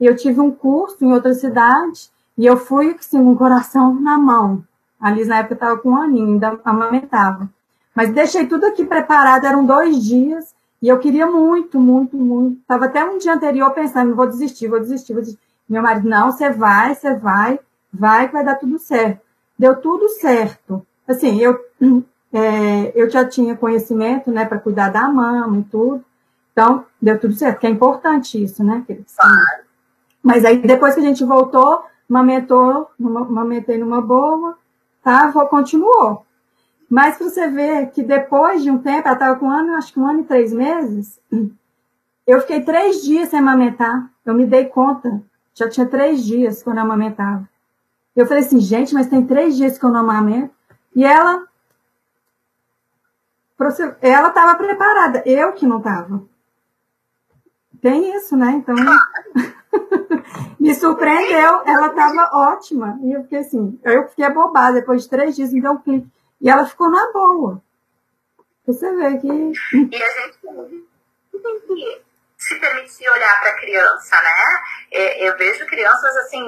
E 0.00 0.06
eu 0.06 0.16
tive 0.16 0.40
um 0.40 0.50
curso 0.50 1.04
em 1.04 1.12
outra 1.12 1.32
cidade 1.32 2.10
e 2.36 2.44
eu 2.44 2.56
fui 2.56 2.96
assim, 2.98 3.22
com 3.22 3.32
o 3.32 3.36
coração 3.36 3.94
na 3.94 4.18
mão. 4.18 4.64
A 5.00 5.10
Liz 5.10 5.28
na 5.28 5.38
época 5.38 5.54
estava 5.54 5.78
com 5.78 5.90
um 5.90 5.96
aninho, 5.96 6.32
ainda 6.34 6.60
amamentava. 6.64 7.48
Mas 7.94 8.12
deixei 8.12 8.46
tudo 8.46 8.66
aqui 8.66 8.84
preparado, 8.84 9.44
eram 9.44 9.64
dois 9.64 10.02
dias. 10.02 10.54
E 10.80 10.88
eu 10.88 10.98
queria 10.98 11.26
muito, 11.26 11.78
muito, 11.78 12.16
muito. 12.16 12.60
Estava 12.60 12.86
até 12.86 13.04
um 13.04 13.18
dia 13.18 13.34
anterior 13.34 13.70
pensando, 13.70 14.16
vou 14.16 14.26
desistir, 14.26 14.66
vou 14.66 14.80
desistir, 14.80 15.12
vou 15.12 15.22
desistir. 15.22 15.42
Meu 15.68 15.82
marido, 15.82 16.08
não, 16.08 16.32
você 16.32 16.50
vai, 16.50 16.94
você 16.94 17.14
vai, 17.14 17.60
vai 17.92 18.26
que 18.26 18.32
vai 18.32 18.44
dar 18.44 18.56
tudo 18.56 18.78
certo. 18.78 19.20
Deu 19.58 19.76
tudo 19.80 20.08
certo. 20.08 20.84
Assim, 21.06 21.38
eu, 21.40 21.58
é, 22.32 22.92
eu 22.94 23.10
já 23.10 23.24
tinha 23.24 23.56
conhecimento, 23.56 24.30
né, 24.30 24.44
para 24.44 24.58
cuidar 24.58 24.88
da 24.88 25.08
mama 25.08 25.58
e 25.58 25.64
tudo. 25.64 26.04
Então, 26.52 26.84
deu 27.00 27.18
tudo 27.18 27.34
certo, 27.34 27.60
que 27.60 27.66
é 27.66 27.70
importante 27.70 28.42
isso, 28.42 28.62
né? 28.62 28.84
Claro. 28.86 29.62
Mas 30.22 30.44
aí, 30.44 30.58
depois 30.58 30.94
que 30.94 31.00
a 31.00 31.04
gente 31.04 31.24
voltou, 31.24 31.82
mamentou, 32.08 32.90
mamentei 32.98 33.78
numa 33.78 34.00
boa, 34.00 34.56
tá? 35.02 35.32
Continuou. 35.48 36.24
Mas 36.88 37.18
você 37.18 37.48
vê 37.48 37.86
que 37.86 38.02
depois 38.02 38.62
de 38.62 38.70
um 38.70 38.76
tempo, 38.76 39.08
ela 39.08 39.14
estava 39.14 39.38
com 39.38 39.46
um 39.46 39.50
ano, 39.50 39.76
acho 39.76 39.94
que 39.94 39.98
um 39.98 40.06
ano 40.06 40.20
e 40.20 40.24
três 40.24 40.52
meses, 40.52 41.18
eu 42.26 42.40
fiquei 42.42 42.60
três 42.60 43.02
dias 43.02 43.30
sem 43.30 43.38
amamentar. 43.38 44.10
Eu 44.26 44.34
me 44.34 44.44
dei 44.44 44.66
conta. 44.66 45.22
Já 45.54 45.68
tinha 45.68 45.86
três 45.86 46.22
dias 46.22 46.62
quando 46.62 46.76
eu 46.76 46.84
amamentava. 46.84 47.48
Eu 48.14 48.26
falei 48.26 48.42
assim, 48.42 48.60
gente, 48.60 48.92
mas 48.92 49.08
tem 49.08 49.26
três 49.26 49.56
dias 49.56 49.78
que 49.78 49.84
eu 49.84 49.90
não 49.90 50.00
amamento. 50.00 50.54
E 50.94 51.04
ela. 51.04 51.46
Ela 54.00 54.28
estava 54.28 54.56
preparada, 54.56 55.22
eu 55.24 55.52
que 55.52 55.66
não 55.66 55.78
estava. 55.78 56.22
Tem 57.80 58.14
isso, 58.16 58.36
né? 58.36 58.50
Então. 58.52 58.74
me 60.58 60.74
surpreendeu, 60.74 61.62
ela 61.66 61.88
estava 61.88 62.30
ótima. 62.32 62.98
E 63.02 63.12
eu 63.12 63.22
fiquei 63.22 63.38
assim, 63.38 63.80
eu 63.82 64.08
fiquei 64.08 64.24
abobada. 64.24 64.74
Depois 64.74 65.02
de 65.02 65.08
três 65.08 65.34
dias, 65.34 65.52
me 65.52 65.60
deu 65.60 65.72
um 65.72 65.78
clique. 65.78 66.08
E 66.40 66.50
ela 66.50 66.66
ficou 66.66 66.90
na 66.90 67.12
boa. 67.12 67.62
Você 68.66 68.94
vê 68.94 69.18
que. 69.18 69.26
E 69.26 70.02
a 70.02 70.10
gente 70.10 70.38
tem 70.40 71.60
que 71.60 72.02
se 72.36 72.60
permitir 72.60 73.08
olhar 73.08 73.40
para 73.40 73.50
a 73.50 73.56
criança, 73.56 74.16
né? 74.16 74.62
É, 74.92 75.28
eu 75.28 75.36
vejo 75.36 75.66
crianças 75.66 76.16
assim 76.18 76.44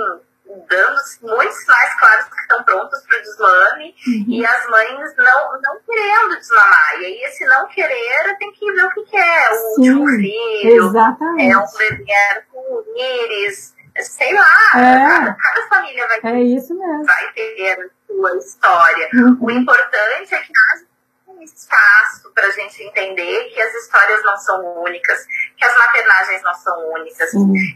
dando 0.47 0.97
muitos 1.22 1.57
sinais 1.57 1.95
claros 1.99 2.24
que 2.26 2.40
estão 2.40 2.62
prontos 2.64 3.01
para 3.03 3.18
o 3.18 3.22
desmame 3.22 3.95
uhum. 4.07 4.24
e 4.28 4.47
as 4.47 4.66
mães 4.68 5.16
não, 5.16 5.61
não 5.61 5.80
querendo 5.86 6.36
desmamar. 6.38 7.01
E 7.01 7.07
aí, 7.07 7.24
esse 7.24 7.45
não 7.47 7.66
querer 7.68 8.36
tem 8.38 8.53
que 8.53 8.72
ver 8.72 8.84
o 8.84 8.90
que, 8.90 9.05
que 9.05 9.16
é. 9.16 9.51
O 9.51 9.55
Sim, 9.55 9.90
último 9.90 10.07
filho, 10.09 10.86
exatamente. 10.86 11.53
é 11.53 11.59
um 11.59 11.66
bebê 11.78 12.42
com 12.53 12.84
íris, 12.97 13.74
sei 14.01 14.34
lá. 14.34 14.70
É, 14.74 15.09
cada, 15.09 15.34
cada, 15.34 15.68
família 15.68 16.07
vai 16.09 16.20
ter, 16.20 16.28
é 16.28 16.42
isso 16.42 16.74
mesmo. 16.74 17.05
vai 17.05 17.32
ter 17.32 17.90
sua 18.07 18.36
história. 18.36 19.09
Uhum. 19.14 19.38
O 19.40 19.51
importante 19.51 20.34
é 20.34 20.38
que 20.38 20.53
haja 20.72 20.84
um 21.28 21.42
espaço 21.42 22.32
para 22.34 22.47
a 22.47 22.51
gente 22.51 22.82
entender 22.82 23.45
que 23.53 23.61
as 23.61 23.74
histórias 23.74 24.22
não 24.24 24.36
são 24.36 24.82
únicas, 24.82 25.26
que 25.57 25.64
as 25.64 25.76
maternagens 25.78 26.42
não 26.42 26.55
são 26.55 26.92
únicas, 26.92 27.30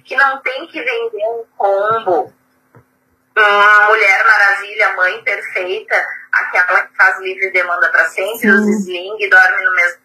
que 0.04 0.16
não 0.16 0.40
tem 0.42 0.66
que 0.66 0.80
vender 0.82 1.26
um 1.28 1.44
combo. 1.56 2.32
Uma 3.38 3.86
mulher 3.86 4.26
maravilha, 4.26 4.96
mãe 4.96 5.22
perfeita, 5.22 5.94
aquela 6.32 6.82
que 6.82 6.96
faz 6.96 7.20
livre 7.20 7.52
demanda 7.52 7.88
para 7.90 8.08
sempre, 8.08 8.50
os 8.50 8.66
sling, 8.80 9.16
dorme 9.30 9.64
no 9.64 9.72
mesmo 9.76 10.00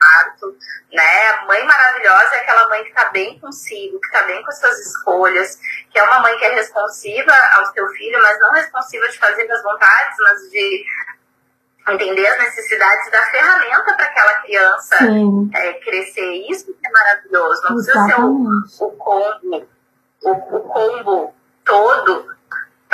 parto, 0.00 0.56
né? 0.92 1.46
Mãe 1.48 1.64
maravilhosa 1.64 2.36
é 2.36 2.40
aquela 2.40 2.68
mãe 2.68 2.84
que 2.84 2.90
está 2.90 3.06
bem 3.10 3.40
consigo, 3.40 3.98
que 3.98 4.06
está 4.06 4.22
bem 4.22 4.40
com 4.44 4.52
suas 4.52 4.78
escolhas, 4.78 5.58
que 5.90 5.98
é 5.98 6.04
uma 6.04 6.20
mãe 6.20 6.38
que 6.38 6.44
é 6.44 6.54
responsiva 6.54 7.32
ao 7.54 7.66
seu 7.72 7.88
filho, 7.88 8.22
mas 8.22 8.38
não 8.38 8.52
responsiva 8.52 9.08
de 9.08 9.18
fazer 9.18 9.50
as 9.50 9.62
vontades, 9.62 10.16
mas 10.20 10.50
de 10.50 10.84
entender 11.88 12.26
as 12.26 12.38
necessidades 12.38 13.10
da 13.10 13.22
ferramenta 13.30 13.94
para 13.94 14.04
aquela 14.04 14.34
criança 14.42 14.96
é, 15.54 15.72
crescer. 15.74 16.46
Isso 16.48 16.72
é 16.84 16.90
maravilhoso. 16.90 17.62
Não 17.64 17.74
precisa 17.74 18.04
ser 18.06 18.20
o, 18.20 18.86
o 18.86 18.90
combo, 18.92 19.68
o, 20.22 20.30
o 20.30 20.60
combo 20.60 21.34
todo 21.64 22.33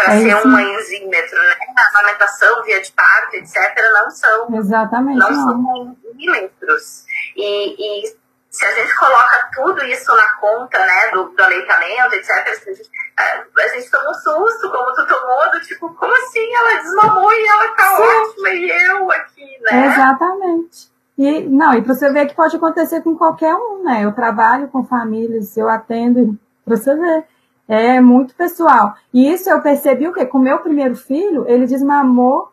para 0.04 0.14
é 0.14 0.20
ser 0.20 0.46
um 0.46 0.58
enzímetro, 0.58 1.38
né? 1.38 1.56
A 1.76 1.98
amamentação, 1.98 2.62
via 2.62 2.80
de 2.80 2.92
parto, 2.92 3.36
etc., 3.36 3.54
não 3.92 4.10
são. 4.10 4.54
Exatamente. 4.54 5.18
Não, 5.18 5.30
não. 5.30 5.44
são 5.44 5.96
milímetros. 6.14 7.04
E, 7.36 8.04
e, 8.04 8.16
se 8.50 8.64
a 8.64 8.72
gente 8.72 8.94
coloca 8.96 9.50
tudo 9.54 9.84
isso 9.84 10.14
na 10.16 10.32
conta, 10.40 10.78
né, 10.78 11.10
do, 11.12 11.24
do 11.28 11.42
aleitamento, 11.42 12.14
etc., 12.14 12.30
a 12.30 12.72
gente, 12.72 12.90
a, 13.16 13.62
a 13.62 13.68
gente 13.68 13.90
toma 13.90 14.10
um 14.10 14.14
susto, 14.14 14.70
como 14.70 14.94
tu 14.94 15.06
tomou, 15.06 15.50
do 15.52 15.60
tipo, 15.60 15.94
como 15.94 16.12
assim? 16.12 16.54
Ela 16.54 16.82
desmamou 16.82 17.32
e 17.32 17.46
ela 17.46 17.68
tá 17.74 17.96
Sim. 17.96 18.02
ótima 18.02 18.50
e 18.50 18.70
eu 18.70 19.10
aqui, 19.12 19.58
né? 19.62 19.86
Exatamente. 19.86 20.90
E, 21.16 21.42
não, 21.42 21.74
e 21.74 21.82
para 21.82 21.94
você 21.94 22.10
ver 22.10 22.26
que 22.26 22.34
pode 22.34 22.56
acontecer 22.56 23.02
com 23.02 23.16
qualquer 23.16 23.54
um, 23.54 23.84
né? 23.84 24.04
Eu 24.04 24.12
trabalho 24.12 24.68
com 24.68 24.84
famílias, 24.84 25.56
eu 25.56 25.68
atendo, 25.68 26.36
para 26.64 26.76
você 26.76 26.94
ver. 26.94 27.24
É 27.72 28.00
muito 28.00 28.34
pessoal. 28.34 28.96
E 29.14 29.32
isso 29.32 29.48
eu 29.48 29.62
percebi 29.62 30.08
o 30.08 30.12
quê? 30.12 30.26
Com 30.26 30.40
meu 30.40 30.58
primeiro 30.58 30.96
filho, 30.96 31.44
ele 31.46 31.68
desmamou 31.68 32.50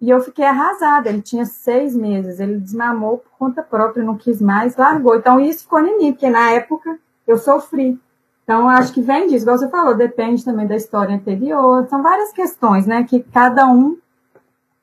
e 0.00 0.08
eu 0.08 0.18
fiquei 0.22 0.46
arrasada. 0.46 1.10
Ele 1.10 1.20
tinha 1.20 1.44
seis 1.44 1.94
meses, 1.94 2.40
ele 2.40 2.58
desmamou 2.58 3.18
por 3.18 3.30
conta 3.38 3.62
própria, 3.62 4.02
não 4.02 4.16
quis 4.16 4.40
mais, 4.40 4.74
largou. 4.74 5.14
Então 5.14 5.38
isso 5.38 5.64
ficou 5.64 5.80
em 5.80 5.98
mim, 5.98 6.12
porque 6.12 6.30
na 6.30 6.52
época 6.52 6.98
eu 7.26 7.36
sofri. 7.36 8.00
Então 8.44 8.66
acho 8.66 8.94
que 8.94 9.02
vem 9.02 9.26
disso, 9.26 9.44
igual 9.44 9.58
você 9.58 9.68
falou, 9.68 9.94
depende 9.94 10.42
também 10.42 10.66
da 10.66 10.74
história 10.74 11.14
anterior. 11.14 11.86
São 11.88 12.02
várias 12.02 12.32
questões, 12.32 12.86
né? 12.86 13.04
Que 13.04 13.20
cada 13.20 13.66
um 13.66 13.98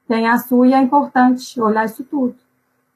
tem 0.08 0.28
a 0.28 0.38
sua 0.38 0.68
e 0.68 0.74
é 0.76 0.80
importante 0.80 1.60
olhar 1.60 1.86
isso 1.86 2.04
tudo, 2.04 2.36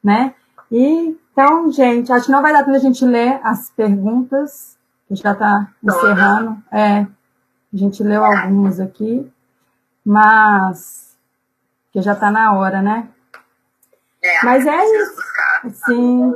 né? 0.03 0.35
E 0.71 1.17
então, 1.33 1.71
gente, 1.71 2.13
acho 2.13 2.27
que 2.27 2.31
não 2.31 2.43
vai 2.43 2.53
dar 2.53 2.63
para 2.63 2.75
a 2.75 2.79
gente 2.79 3.03
ler 3.03 3.39
as 3.43 3.71
perguntas, 3.71 4.76
a 5.09 5.13
gente 5.13 5.23
já 5.23 5.31
está 5.31 5.67
encerrando. 5.83 6.57
É, 6.71 6.99
a 6.99 7.77
gente 7.77 8.03
leu 8.03 8.23
algumas 8.23 8.79
aqui. 8.79 9.31
Mas 10.05 11.17
que 11.91 12.01
já 12.01 12.13
está 12.13 12.31
na 12.31 12.53
hora, 12.53 12.81
né? 12.81 13.09
É, 14.23 14.45
Mas 14.45 14.65
é 14.65 14.85
isso. 14.85 15.21
Sim. 15.85 16.33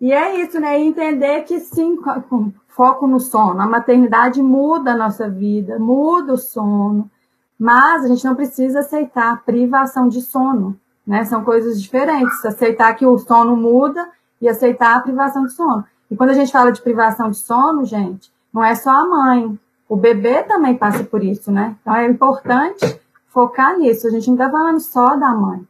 E 0.00 0.12
é 0.12 0.40
isso, 0.42 0.58
né? 0.58 0.80
E 0.80 0.86
entender 0.86 1.42
que 1.42 1.60
sim, 1.60 1.96
com 1.96 2.52
foco 2.68 3.06
no 3.06 3.20
sono. 3.20 3.60
A 3.60 3.66
maternidade 3.66 4.42
muda 4.42 4.92
a 4.92 4.96
nossa 4.96 5.28
vida, 5.28 5.78
muda 5.78 6.32
o 6.32 6.38
sono, 6.38 7.10
mas 7.58 8.04
a 8.04 8.08
gente 8.08 8.24
não 8.24 8.34
precisa 8.34 8.80
aceitar 8.80 9.32
a 9.32 9.36
privação 9.36 10.08
de 10.08 10.22
sono, 10.22 10.78
né? 11.06 11.24
São 11.24 11.44
coisas 11.44 11.82
diferentes. 11.82 12.42
Aceitar 12.44 12.94
que 12.94 13.04
o 13.04 13.18
sono 13.18 13.56
muda 13.56 14.08
e 14.40 14.48
aceitar 14.48 14.96
a 14.96 15.00
privação 15.00 15.44
de 15.44 15.52
sono. 15.52 15.84
E 16.10 16.16
quando 16.16 16.30
a 16.30 16.34
gente 16.34 16.50
fala 16.50 16.72
de 16.72 16.82
privação 16.82 17.30
de 17.30 17.36
sono, 17.36 17.84
gente, 17.84 18.32
não 18.52 18.64
é 18.64 18.74
só 18.74 18.90
a 18.90 19.06
mãe. 19.06 19.58
O 19.88 19.96
bebê 19.96 20.42
também 20.42 20.76
passa 20.76 21.04
por 21.04 21.22
isso, 21.22 21.50
né? 21.52 21.76
Então 21.80 21.94
é 21.94 22.06
importante 22.06 23.00
focar 23.28 23.76
nisso. 23.78 24.06
A 24.06 24.10
gente 24.10 24.26
não 24.26 24.34
está 24.34 24.50
falando 24.50 24.80
só 24.80 25.16
da 25.16 25.28
mãe. 25.28 25.66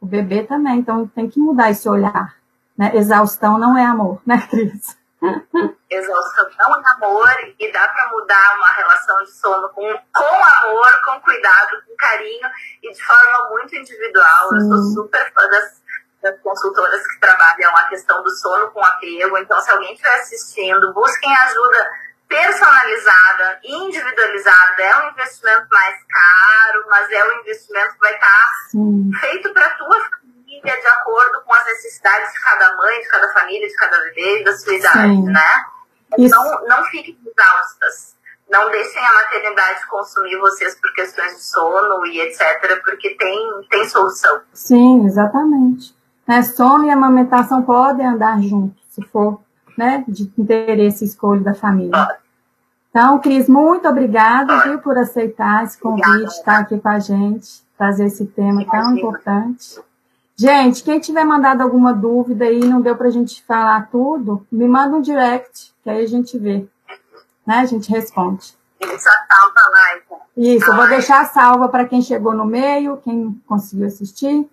O 0.00 0.06
bebê 0.06 0.42
também. 0.42 0.78
Então 0.78 1.06
tem 1.08 1.28
que 1.28 1.38
mudar 1.38 1.70
esse 1.70 1.88
olhar. 1.88 2.36
Né? 2.76 2.96
Exaustão 2.96 3.56
não 3.56 3.78
é 3.78 3.84
amor, 3.84 4.20
né, 4.26 4.46
Cris? 4.50 4.96
Exaustão 5.88 6.46
não 6.58 6.80
é 6.80 6.82
amor 6.96 7.54
e 7.58 7.72
dá 7.72 7.88
para 7.88 8.10
mudar 8.10 8.56
uma 8.56 8.72
relação 8.72 9.22
de 9.22 9.30
sono 9.30 9.68
com, 9.68 9.82
com 9.82 10.24
amor, 10.24 10.86
com 11.04 11.20
cuidado, 11.20 11.70
com 11.86 11.96
carinho 11.96 12.48
e 12.82 12.92
de 12.92 13.02
forma 13.02 13.50
muito 13.50 13.76
individual. 13.76 14.48
Sim. 14.50 14.56
Eu 14.56 14.60
sou 14.62 15.02
super 15.02 15.32
fã 15.32 15.48
das, 15.48 15.82
das 16.24 16.40
consultoras 16.40 17.06
que 17.06 17.20
trabalham 17.20 17.76
a 17.76 17.84
questão 17.84 18.22
do 18.22 18.30
sono 18.30 18.70
com 18.70 18.82
apego. 18.82 19.36
Então, 19.36 19.60
se 19.60 19.70
alguém 19.70 19.92
estiver 19.92 20.14
assistindo, 20.14 20.92
busquem 20.94 21.30
ajuda 21.36 21.90
personalizada, 22.26 23.60
individualizada. 23.62 24.82
É 24.82 25.04
um 25.04 25.10
investimento 25.10 25.66
mais 25.70 25.94
caro, 26.08 26.86
mas 26.88 27.10
é 27.10 27.24
um 27.28 27.40
investimento 27.40 27.92
que 27.92 28.00
vai 28.00 28.14
estar 28.14 28.48
Sim. 28.70 29.10
feito 29.20 29.52
para 29.52 29.66
a 29.66 29.76
tua 29.76 30.00
família, 30.00 30.80
de 30.80 30.86
acordo 30.86 31.42
com 31.44 31.52
as 31.52 31.64
necessidades 31.66 32.32
de 32.32 32.40
cada 32.40 32.74
mãe, 32.74 33.00
de 33.00 33.08
cada 33.08 33.32
família, 33.32 33.68
de 33.68 33.74
cada 33.76 33.98
bebê 33.98 34.40
e 34.40 34.44
da 34.44 34.56
sua 34.56 34.74
idade, 34.74 35.14
Sim. 35.14 35.24
né? 35.24 35.64
Não, 36.16 36.64
não 36.66 36.84
fiquem 36.86 37.18
exaustas. 37.26 38.14
Não 38.48 38.70
deixem 38.70 39.04
a 39.04 39.14
maternidade 39.14 39.86
consumir 39.88 40.38
vocês 40.38 40.74
por 40.80 40.92
questões 40.94 41.34
de 41.34 41.42
sono 41.42 42.06
e 42.06 42.20
etc., 42.20 42.82
porque 42.82 43.14
tem, 43.16 43.66
tem 43.70 43.88
solução. 43.88 44.40
Sim, 44.52 45.06
exatamente. 45.06 45.94
Né? 46.26 46.42
Sono 46.42 46.84
e 46.84 46.90
amamentação 46.90 47.62
podem 47.62 48.06
andar 48.06 48.40
juntos, 48.40 48.82
se 48.88 49.02
for 49.02 49.40
né, 49.76 50.04
de 50.08 50.30
interesse 50.38 51.04
e 51.04 51.08
escolha 51.08 51.42
da 51.42 51.54
família. 51.54 52.08
Então, 52.90 53.18
Cris, 53.18 53.48
muito 53.48 53.88
obrigada 53.88 54.62
viu, 54.62 54.78
por 54.78 54.96
aceitar 54.96 55.64
esse 55.64 55.78
convite, 55.78 56.26
estar 56.26 56.60
aqui 56.60 56.78
com 56.78 56.88
a 56.88 57.00
gente, 57.00 57.64
trazer 57.76 58.06
esse 58.06 58.24
tema 58.24 58.64
tão 58.64 58.96
importante. 58.96 59.80
Gente, 60.36 60.82
quem 60.82 61.00
tiver 61.00 61.24
mandado 61.24 61.60
alguma 61.60 61.92
dúvida 61.92 62.44
aí, 62.44 62.60
não 62.60 62.80
deu 62.80 62.96
para 62.96 63.08
a 63.08 63.10
gente 63.10 63.42
falar 63.42 63.88
tudo, 63.90 64.46
me 64.50 64.66
manda 64.66 64.96
um 64.96 65.00
direct, 65.00 65.72
que 65.82 65.90
aí 65.90 66.04
a 66.04 66.08
gente 66.08 66.38
vê. 66.38 66.66
Né? 67.46 67.58
A 67.58 67.64
gente 67.64 67.90
responde. 67.90 68.54
Isso, 68.80 69.08
salva 69.08 69.54
a 69.56 69.70
live. 69.70 70.56
Isso, 70.56 70.70
eu 70.70 70.76
vou 70.76 70.88
deixar 70.88 71.24
salva 71.26 71.68
para 71.68 71.86
quem 71.86 72.02
chegou 72.02 72.34
no 72.34 72.44
meio, 72.44 72.96
quem 72.98 73.40
conseguiu 73.46 73.86
assistir. 73.86 74.48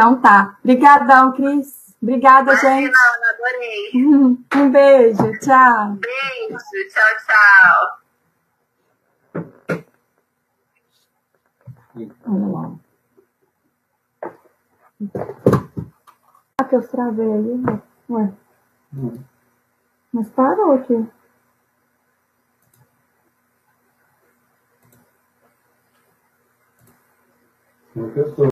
Então 0.00 0.18
tá. 0.18 0.56
Obrigadão, 0.64 1.32
Cris. 1.32 1.94
Obrigada, 2.00 2.52
Imagina, 2.52 2.74
gente. 2.74 2.94
Ana, 2.94 3.30
adorei. 3.34 3.90
Um 4.56 4.70
beijo, 4.70 5.38
tchau. 5.40 5.98
Beijo, 6.00 6.56
tchau, 6.88 7.16
tchau. 7.26 8.00
Vamos 12.24 12.52
lá. 12.54 12.72
Ah, 16.58 16.64
que 16.64 16.76
eu 16.76 16.88
travei 16.88 17.30
ali. 17.30 17.58
Né? 17.58 17.82
Ué. 18.08 18.32
Hum. 18.94 19.22
Mas 20.14 20.30
parou 20.30 20.72
aqui. 20.72 21.06
Professor. 27.92 28.48